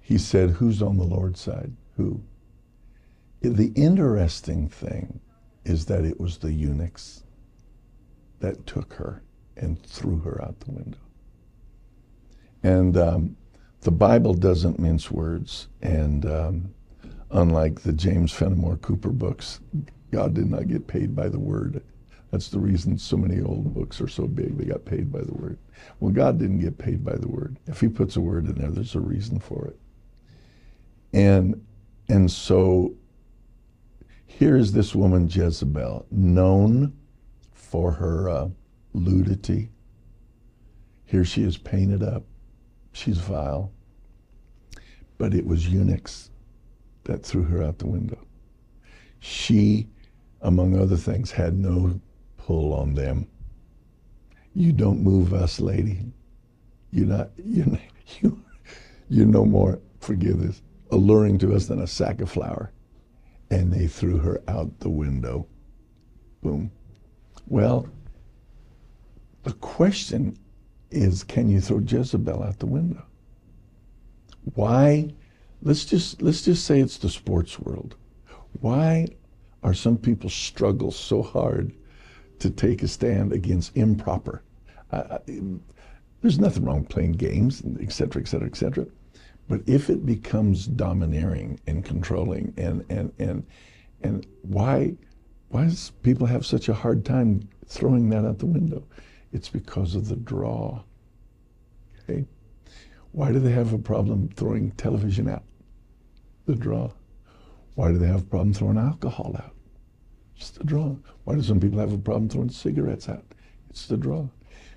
He 0.00 0.18
said, 0.18 0.50
Who's 0.50 0.82
on 0.82 0.96
the 0.96 1.04
Lord's 1.04 1.40
side? 1.40 1.72
Who? 1.96 2.22
The 3.40 3.72
interesting 3.74 4.68
thing 4.68 5.20
is 5.64 5.86
that 5.86 6.04
it 6.04 6.20
was 6.20 6.38
the 6.38 6.52
eunuchs 6.52 7.22
that 8.40 8.66
took 8.66 8.94
her 8.94 9.22
and 9.56 9.82
threw 9.82 10.18
her 10.20 10.42
out 10.42 10.58
the 10.60 10.72
window. 10.72 10.98
And 12.62 12.96
um, 12.96 13.36
the 13.82 13.90
Bible 13.90 14.34
doesn't 14.34 14.78
mince 14.78 15.10
words, 15.10 15.68
and 15.82 16.24
um, 16.26 16.74
unlike 17.30 17.80
the 17.80 17.92
James 17.92 18.32
Fenimore 18.32 18.78
Cooper 18.78 19.10
books, 19.10 19.60
God 20.10 20.34
did 20.34 20.50
not 20.50 20.68
get 20.68 20.86
paid 20.86 21.14
by 21.14 21.28
the 21.28 21.38
word. 21.38 21.82
That's 22.30 22.48
the 22.48 22.58
reason 22.58 22.98
so 22.98 23.16
many 23.16 23.42
old 23.42 23.74
books 23.74 24.00
are 24.00 24.08
so 24.08 24.26
big. 24.26 24.56
They 24.56 24.64
got 24.64 24.84
paid 24.84 25.12
by 25.12 25.20
the 25.20 25.34
word. 25.34 25.58
Well, 26.00 26.10
God 26.10 26.38
didn't 26.38 26.60
get 26.60 26.78
paid 26.78 27.04
by 27.04 27.16
the 27.16 27.28
word. 27.28 27.58
If 27.66 27.80
He 27.80 27.88
puts 27.88 28.16
a 28.16 28.20
word 28.20 28.46
in 28.46 28.54
there, 28.54 28.70
there's 28.70 28.94
a 28.94 29.00
reason 29.00 29.38
for 29.38 29.66
it. 29.66 29.78
And 31.12 31.64
and 32.08 32.30
so 32.30 32.94
here's 34.26 34.72
this 34.72 34.94
woman 34.94 35.28
Jezebel, 35.28 36.06
known 36.10 36.92
for 37.52 37.92
her 37.92 38.28
uh, 38.28 38.48
ludity. 38.94 39.68
Here 41.04 41.24
she 41.24 41.42
is 41.42 41.56
painted 41.56 42.02
up. 42.02 42.24
She's 42.92 43.18
vile. 43.18 43.72
But 45.18 45.34
it 45.34 45.46
was 45.46 45.68
eunuchs 45.68 46.30
that 47.04 47.22
threw 47.24 47.42
her 47.44 47.62
out 47.62 47.78
the 47.78 47.86
window. 47.86 48.18
She, 49.20 49.88
among 50.42 50.78
other 50.78 50.96
things, 50.96 51.30
had 51.30 51.54
no 51.54 52.00
pull 52.36 52.72
on 52.72 52.94
them. 52.94 53.26
You 54.54 54.72
don't 54.72 55.02
move 55.02 55.34
us, 55.34 55.60
lady. 55.60 56.00
You're 56.90 57.06
not, 57.06 57.30
you 57.36 57.78
you, 58.20 58.42
you're 59.08 59.26
no 59.26 59.44
more, 59.44 59.80
forgive 60.00 60.40
this, 60.40 60.62
alluring 60.90 61.38
to 61.38 61.54
us 61.54 61.66
than 61.66 61.80
a 61.80 61.86
sack 61.86 62.20
of 62.20 62.30
flour. 62.30 62.72
And 63.50 63.72
they 63.72 63.86
threw 63.86 64.18
her 64.18 64.42
out 64.48 64.80
the 64.80 64.90
window. 64.90 65.46
Boom. 66.42 66.70
Well, 67.46 67.88
the 69.44 69.52
question 69.54 70.36
is 70.90 71.22
can 71.22 71.48
you 71.48 71.60
throw 71.60 71.78
Jezebel 71.78 72.42
out 72.42 72.58
the 72.58 72.66
window? 72.66 73.04
Why? 74.54 75.10
Let's 75.62 75.84
just 75.84 76.20
let's 76.20 76.42
just 76.42 76.64
say 76.64 76.80
it's 76.80 76.98
the 76.98 77.08
sports 77.08 77.58
world. 77.58 77.96
Why 78.60 79.08
are 79.62 79.74
some 79.74 79.96
people 79.96 80.28
struggle 80.28 80.90
so 80.90 81.22
hard 81.22 81.72
to 82.38 82.50
take 82.50 82.82
a 82.82 82.88
stand 82.88 83.32
against 83.32 83.76
improper? 83.76 84.42
There's 86.20 86.38
nothing 86.38 86.64
wrong 86.64 86.84
playing 86.84 87.12
games, 87.12 87.62
et 87.80 87.92
cetera, 87.92 88.22
et 88.22 88.28
cetera, 88.28 88.46
et 88.46 88.56
cetera. 88.56 88.86
But 89.48 89.62
if 89.66 89.90
it 89.90 90.06
becomes 90.06 90.66
domineering 90.66 91.60
and 91.66 91.84
controlling, 91.84 92.54
and 92.56 92.84
and 92.88 93.12
and 93.18 93.46
and 94.02 94.26
why 94.42 94.94
why 95.48 95.64
does 95.64 95.90
people 96.02 96.26
have 96.26 96.46
such 96.46 96.68
a 96.68 96.74
hard 96.74 97.04
time 97.04 97.48
throwing 97.66 98.08
that 98.10 98.24
out 98.24 98.38
the 98.38 98.46
window? 98.46 98.84
It's 99.34 99.48
because 99.48 99.96
of 99.96 100.08
the 100.08 100.14
draw. 100.14 100.84
Okay. 102.04 102.24
Why 103.10 103.32
do 103.32 103.40
they 103.40 103.50
have 103.50 103.72
a 103.72 103.78
problem 103.78 104.28
throwing 104.36 104.70
television 104.72 105.28
out? 105.28 105.42
The 106.46 106.54
draw. 106.54 106.92
Why 107.74 107.90
do 107.90 107.98
they 107.98 108.06
have 108.06 108.22
a 108.22 108.26
problem 108.26 108.54
throwing 108.54 108.78
alcohol 108.78 109.34
out? 109.36 109.52
It's 110.36 110.50
the 110.50 110.62
draw. 110.62 110.94
Why 111.24 111.34
do 111.34 111.42
some 111.42 111.58
people 111.58 111.80
have 111.80 111.92
a 111.92 111.98
problem 111.98 112.28
throwing 112.28 112.48
cigarettes 112.48 113.08
out? 113.08 113.24
It's 113.70 113.86
the 113.86 113.96
draw. 113.96 114.28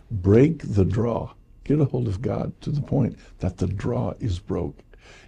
Break 0.09 0.63
the 0.63 0.85
draw. 0.85 1.33
Get 1.63 1.79
a 1.79 1.85
hold 1.85 2.07
of 2.07 2.23
God 2.23 2.59
to 2.61 2.71
the 2.71 2.81
point 2.81 3.15
that 3.37 3.57
the 3.57 3.67
draw 3.67 4.15
is 4.19 4.39
broke. 4.39 4.79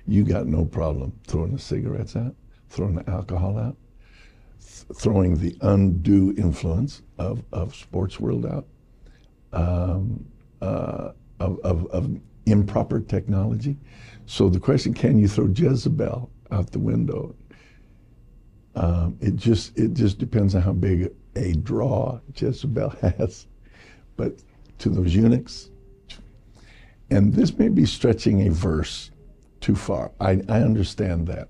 You 0.08 0.24
got 0.24 0.48
no 0.48 0.66
problem 0.66 1.14
throwing 1.28 1.52
the 1.52 1.60
cigarettes 1.60 2.16
out, 2.16 2.34
throwing 2.70 2.96
the 2.96 3.08
alcohol 3.08 3.60
out, 3.60 3.78
th- 4.60 4.98
throwing 4.98 5.38
the 5.38 5.56
undue 5.62 6.34
influence 6.36 7.04
of, 7.20 7.44
of 7.52 7.76
sports 7.76 8.20
world 8.20 8.48
out, 8.48 8.66
um, 9.54 10.26
uh, 10.62 11.12
of, 11.40 11.60
of, 11.60 11.86
of 11.88 12.20
improper 12.46 13.00
technology. 13.00 13.78
So 14.26 14.50
the 14.50 14.60
question, 14.60 14.94
can 14.94 15.18
you 15.18 15.28
throw 15.28 15.48
Jezebel 15.48 16.30
out 16.52 16.72
the 16.72 16.80
window? 16.80 17.36
Um, 18.76 19.18
it 19.20 19.36
just 19.36 19.78
it 19.78 19.94
just 19.94 20.20
depends 20.20 20.56
on 20.56 20.62
how 20.62 20.74
big 20.74 21.12
a 21.36 21.54
draw 21.54 22.20
Jezebel 22.36 22.90
has. 23.02 23.48
But 24.16 24.44
to 24.80 24.90
those 24.90 25.16
eunuchs, 25.16 25.70
and 27.10 27.34
this 27.34 27.58
may 27.58 27.70
be 27.70 27.86
stretching 27.86 28.48
a 28.48 28.52
verse 28.52 29.12
too 29.62 29.76
far. 29.76 30.12
I, 30.20 30.42
I 30.48 30.62
understand 30.62 31.28
that. 31.28 31.50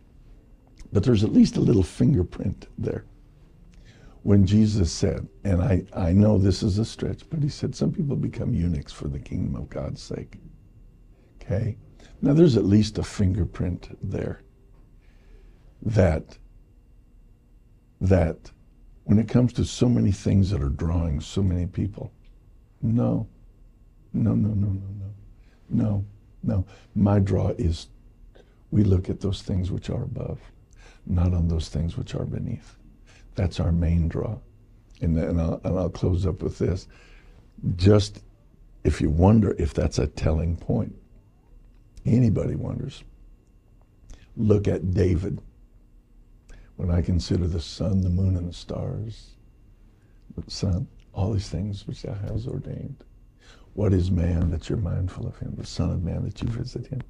But 0.92 1.04
there's 1.04 1.24
at 1.24 1.34
least 1.34 1.58
a 1.58 1.62
little 1.62 1.84
fingerprint 1.84 2.68
there. 2.78 3.06
When 4.24 4.46
Jesus 4.46 4.92
said, 4.92 5.28
and 5.44 5.62
I, 5.62 5.84
I 5.96 6.12
know 6.12 6.38
this 6.38 6.62
is 6.62 6.78
a 6.78 6.86
stretch, 6.86 7.30
but 7.30 7.42
he 7.42 7.50
said, 7.50 7.74
some 7.74 7.92
people 7.92 8.16
become 8.16 8.54
eunuchs 8.54 8.92
for 8.92 9.08
the 9.08 9.20
kingdom 9.20 9.56
of 9.56 9.70
God's 9.70 10.02
sake. 10.02 10.38
Okay? 11.42 11.78
Now 12.22 12.34
there's 12.34 12.58
at 12.58 12.66
least 12.66 12.98
a 12.98 13.04
fingerprint 13.04 13.98
there 14.02 14.42
that 15.82 16.38
that 18.02 18.52
when 19.06 19.20
it 19.20 19.28
comes 19.28 19.54
to 19.54 19.66
so 19.66 19.90
many 19.90 20.12
things 20.12 20.52
that 20.52 20.62
are 20.62 20.70
drawing 20.70 21.20
so 21.20 21.42
many 21.42 21.66
people, 21.66 22.14
no, 22.82 23.28
no, 24.14 24.36
no, 24.36 24.50
no, 24.50 24.68
no, 24.68 24.82
no, 25.00 25.14
no, 25.70 26.06
no. 26.44 26.66
My 26.96 27.20
draw 27.20 27.50
is 27.58 27.88
we 28.72 28.84
look 28.84 29.10
at 29.10 29.20
those 29.20 29.42
things 29.42 29.72
which 29.72 29.90
are 29.90 30.04
above, 30.04 30.40
not 31.06 31.34
on 31.34 31.48
those 31.48 31.70
things 31.70 31.98
which 31.98 32.16
are 32.16 32.26
beneath. 32.26 32.79
That's 33.36 33.60
our 33.60 33.72
main 33.72 34.08
draw. 34.08 34.38
And, 35.02 35.18
and, 35.18 35.40
I'll, 35.40 35.62
and 35.64 35.78
I'll 35.78 35.90
close 35.90 36.26
up 36.26 36.42
with 36.42 36.58
this. 36.58 36.88
Just 37.76 38.22
if 38.84 39.02
you 39.02 39.10
wonder 39.10 39.56
if 39.58 39.74
that's 39.74 40.00
a 40.00 40.08
telling 40.08 40.56
point, 40.56 40.96
anybody 42.06 42.56
wonders, 42.56 43.04
look 44.36 44.68
at 44.68 44.94
David. 44.94 45.42
When 46.76 46.90
I 46.90 47.02
consider 47.02 47.46
the 47.48 47.60
sun, 47.60 48.02
the 48.02 48.10
moon, 48.10 48.38
and 48.38 48.48
the 48.48 48.54
stars, 48.54 49.32
the 50.38 50.50
sun, 50.50 50.88
all 51.14 51.34
these 51.34 51.50
things 51.50 51.86
which 51.86 52.04
thou 52.04 52.14
hast 52.14 52.48
ordained. 52.48 53.04
What 53.74 53.94
is 53.94 54.10
man 54.12 54.52
that 54.52 54.70
you're 54.70 54.78
mindful 54.78 55.28
of 55.28 55.38
him? 55.40 55.56
The 55.58 55.66
Son 55.66 55.92
of 55.92 56.04
Man 56.04 56.24
that 56.24 56.42
you 56.42 56.48
visit 56.50 56.88
him? 56.88 57.02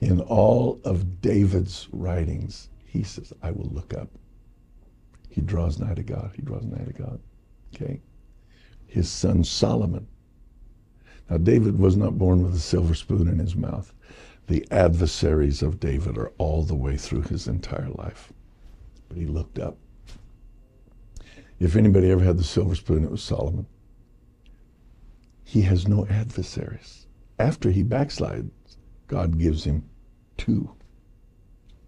In 0.00 0.20
all 0.20 0.80
of 0.84 1.20
David's 1.20 1.88
writings, 1.92 2.68
he 2.84 3.02
says, 3.02 3.32
I 3.42 3.50
will 3.50 3.70
look 3.72 3.94
up. 3.94 4.08
He 5.32 5.40
draws 5.40 5.78
nigh 5.78 5.94
to 5.94 6.02
God. 6.02 6.32
He 6.36 6.42
draws 6.42 6.64
nigh 6.64 6.84
to 6.84 6.92
God. 6.92 7.18
Okay? 7.74 8.02
His 8.86 9.08
son 9.08 9.42
Solomon. 9.44 10.06
Now, 11.30 11.38
David 11.38 11.78
was 11.78 11.96
not 11.96 12.18
born 12.18 12.42
with 12.42 12.54
a 12.54 12.58
silver 12.58 12.94
spoon 12.94 13.28
in 13.28 13.38
his 13.38 13.56
mouth. 13.56 13.94
The 14.46 14.66
adversaries 14.70 15.62
of 15.62 15.80
David 15.80 16.18
are 16.18 16.32
all 16.36 16.62
the 16.64 16.74
way 16.74 16.98
through 16.98 17.22
his 17.22 17.48
entire 17.48 17.88
life. 17.88 18.30
But 19.08 19.16
he 19.16 19.24
looked 19.24 19.58
up. 19.58 19.78
If 21.58 21.76
anybody 21.76 22.10
ever 22.10 22.22
had 22.22 22.36
the 22.36 22.44
silver 22.44 22.74
spoon, 22.74 23.02
it 23.02 23.10
was 23.10 23.22
Solomon. 23.22 23.66
He 25.44 25.62
has 25.62 25.88
no 25.88 26.06
adversaries. 26.08 27.06
After 27.38 27.70
he 27.70 27.82
backslides, 27.82 28.50
God 29.06 29.38
gives 29.38 29.64
him 29.64 29.88
two. 30.36 30.74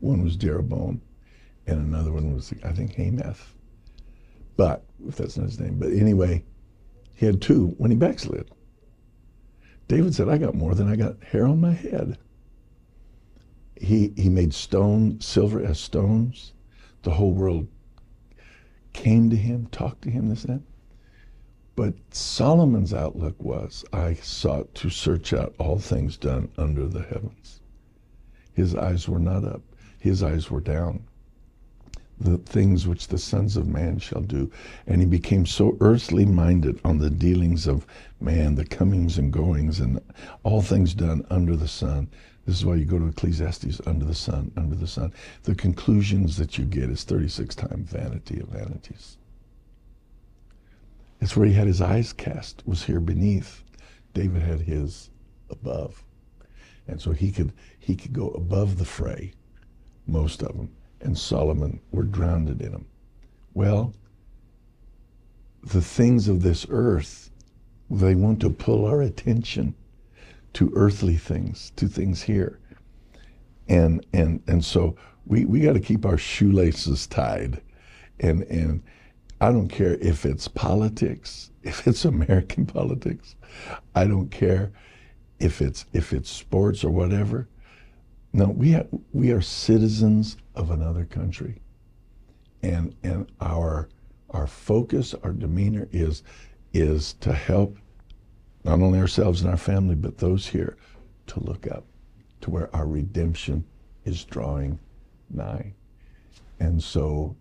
One 0.01 0.23
was 0.23 0.37
Jeroboam, 0.37 1.03
and 1.67 1.79
another 1.79 2.13
one 2.13 2.35
was, 2.35 2.53
I 2.63 2.73
think, 2.73 2.95
Hamath. 2.95 3.55
But, 4.57 4.85
if 5.07 5.17
that's 5.17 5.37
not 5.37 5.47
his 5.47 5.59
name. 5.59 5.79
But 5.79 5.93
anyway, 5.93 6.45
he 7.15 7.27
had 7.27 7.41
two 7.41 7.75
when 7.79 7.91
he 7.91 7.97
backslid. 7.97 8.51
David 9.89 10.15
said, 10.15 10.29
I 10.29 10.39
got 10.39 10.55
more 10.55 10.75
than 10.75 10.89
I 10.89 10.97
got 10.97 11.23
hair 11.23 11.47
on 11.47 11.61
my 11.61 11.73
head. 11.73 12.19
He, 13.77 14.13
he 14.17 14.29
made 14.29 14.55
stone, 14.55 15.21
silver 15.21 15.63
as 15.63 15.79
stones. 15.79 16.53
The 17.03 17.11
whole 17.11 17.33
world 17.33 17.69
came 18.93 19.29
to 19.31 19.37
him, 19.37 19.67
talked 19.67 20.03
to 20.03 20.11
him, 20.11 20.29
this 20.29 20.45
and 20.45 20.61
that. 20.61 20.67
But 21.77 21.95
Solomon's 22.15 22.95
outlook 22.95 23.35
was, 23.43 23.85
I 23.93 24.15
sought 24.15 24.75
to 24.77 24.91
search 24.91 25.33
out 25.33 25.55
all 25.59 25.79
things 25.79 26.17
done 26.17 26.51
under 26.57 26.87
the 26.87 27.03
heavens. 27.03 27.61
His 28.53 28.77
eyes 28.77 29.09
were 29.09 29.19
not 29.19 29.45
up, 29.45 29.63
his 29.99 30.23
eyes 30.23 30.51
were 30.51 30.61
down. 30.61 31.05
The 32.21 32.39
things 32.39 32.87
which 32.87 33.09
the 33.09 33.19
sons 33.19 33.57
of 33.57 33.67
man 33.67 33.99
shall 33.99 34.23
do. 34.23 34.51
And 34.87 35.01
he 35.01 35.07
became 35.07 35.47
so 35.47 35.77
earthly 35.81 36.25
minded 36.25 36.81
on 36.85 36.99
the 36.99 37.11
dealings 37.11 37.67
of 37.67 37.87
man, 38.21 38.55
the 38.55 38.65
comings 38.65 39.19
and 39.19 39.33
goings, 39.33 39.81
and 39.81 40.01
all 40.43 40.63
things 40.63 40.95
done 40.95 41.27
under 41.31 41.57
the 41.57 41.69
sun. 41.69 42.09
This 42.47 42.57
is 42.57 42.65
why 42.65 42.77
you 42.77 42.85
go 42.85 42.99
to 42.99 43.09
Ecclesiastes 43.09 43.81
under 43.87 44.05
the 44.05 44.15
sun, 44.15 44.53
under 44.57 44.77
the 44.77 44.87
sun. 44.87 45.13
The 45.45 45.55
conclusions 45.55 46.37
that 46.37 46.59
you 46.59 46.65
get 46.65 46.91
is 46.91 47.05
36 47.05 47.55
times 47.55 47.91
vanity 47.91 48.41
of 48.41 48.49
vanities. 48.49 49.17
It's 51.21 51.37
where 51.37 51.47
he 51.47 51.55
had 51.55 51.67
his 51.67 51.81
eyes 51.81 52.13
cast, 52.13 52.63
was 52.67 52.85
here 52.85 53.01
beneath. 53.01 53.63
David 54.13 54.43
had 54.43 54.61
his 54.61 55.11
above. 55.49 56.05
And 56.87 57.01
so 57.01 57.13
he 57.13 57.33
could 57.33 57.53
he 57.79 57.97
could 57.97 58.13
go 58.13 58.29
above 58.31 58.79
the 58.79 58.85
fray, 58.85 59.33
most 60.07 60.43
of 60.43 60.57
them, 60.57 60.71
and 61.05 61.17
Solomon 61.17 61.81
were 61.93 62.03
drowned 62.03 62.49
in 62.49 62.59
them. 62.59 62.87
Well, 63.53 63.95
the 65.63 65.83
things 65.83 66.29
of 66.29 66.43
this 66.43 66.67
earth, 66.69 67.31
they 67.91 68.15
want 68.15 68.41
to 68.41 68.51
pull 68.51 68.87
our 68.87 69.03
attention 69.03 69.75
to 70.55 70.73
earthly 70.75 71.17
things, 71.17 71.73
to 71.77 71.89
things 71.89 72.23
here. 72.23 72.59
And 73.69 74.05
and 74.13 74.43
and 74.47 74.65
so 74.65 74.97
we, 75.27 75.45
we 75.45 75.61
got 75.61 75.73
to 75.75 75.81
keep 75.81 76.05
our 76.05 76.19
shoelaces 76.19 77.07
tied. 77.07 77.61
And 78.21 78.43
and 78.45 78.83
I 79.41 79.51
don't 79.51 79.69
care 79.69 79.95
if 79.95 80.27
it's 80.27 80.49
politics, 80.49 81.51
if 81.63 81.87
it's 81.87 82.05
American 82.05 82.67
politics. 82.67 83.37
I 83.95 84.07
don't 84.07 84.31
care 84.31 84.73
if 85.39 85.63
it's 85.63 85.87
if 85.93 86.13
it's 86.13 86.31
sports 86.31 86.85
or 86.85 86.91
whatever. 86.91 87.49
No, 88.33 88.47
we 88.47 88.73
have, 88.73 88.89
we 89.13 89.31
are 89.31 89.41
citizens 89.41 90.37
of 90.55 90.71
another 90.71 91.05
country, 91.05 91.61
and 92.63 92.95
and 93.03 93.31
our 93.41 93.89
our 94.31 94.47
focus, 94.47 95.15
our 95.23 95.33
demeanor 95.33 95.89
is 95.93 96.23
is 96.73 97.15
to 97.15 97.33
help 97.33 97.77
not 98.65 98.81
only 98.81 98.99
ourselves 98.99 99.43
and 99.43 99.51
our 99.51 99.57
family, 99.57 99.95
but 99.95 100.19
those 100.19 100.47
here 100.47 100.77
to 101.27 101.41
look 101.41 101.67
up 101.67 101.85
to 102.41 102.51
where 102.51 102.75
our 102.75 102.87
redemption 102.87 103.65
is 104.05 104.25
drawing 104.25 104.79
nigh, 105.31 105.73
and 106.61 106.83
so 106.83 107.37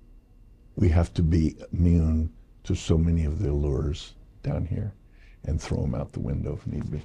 we 0.76 0.90
have 0.90 1.14
to 1.14 1.22
be 1.22 1.56
immune 1.72 2.32
to 2.64 2.76
so 2.76 2.98
many 2.98 3.26
of 3.26 3.40
the 3.40 3.50
allures 3.50 4.16
down 4.42 4.66
here, 4.66 4.94
and 5.46 5.62
throw 5.62 5.82
them 5.82 5.96
out 5.96 6.12
the 6.12 6.20
window 6.20 6.54
if 6.54 6.66
need 6.68 6.90
be. 6.92 7.02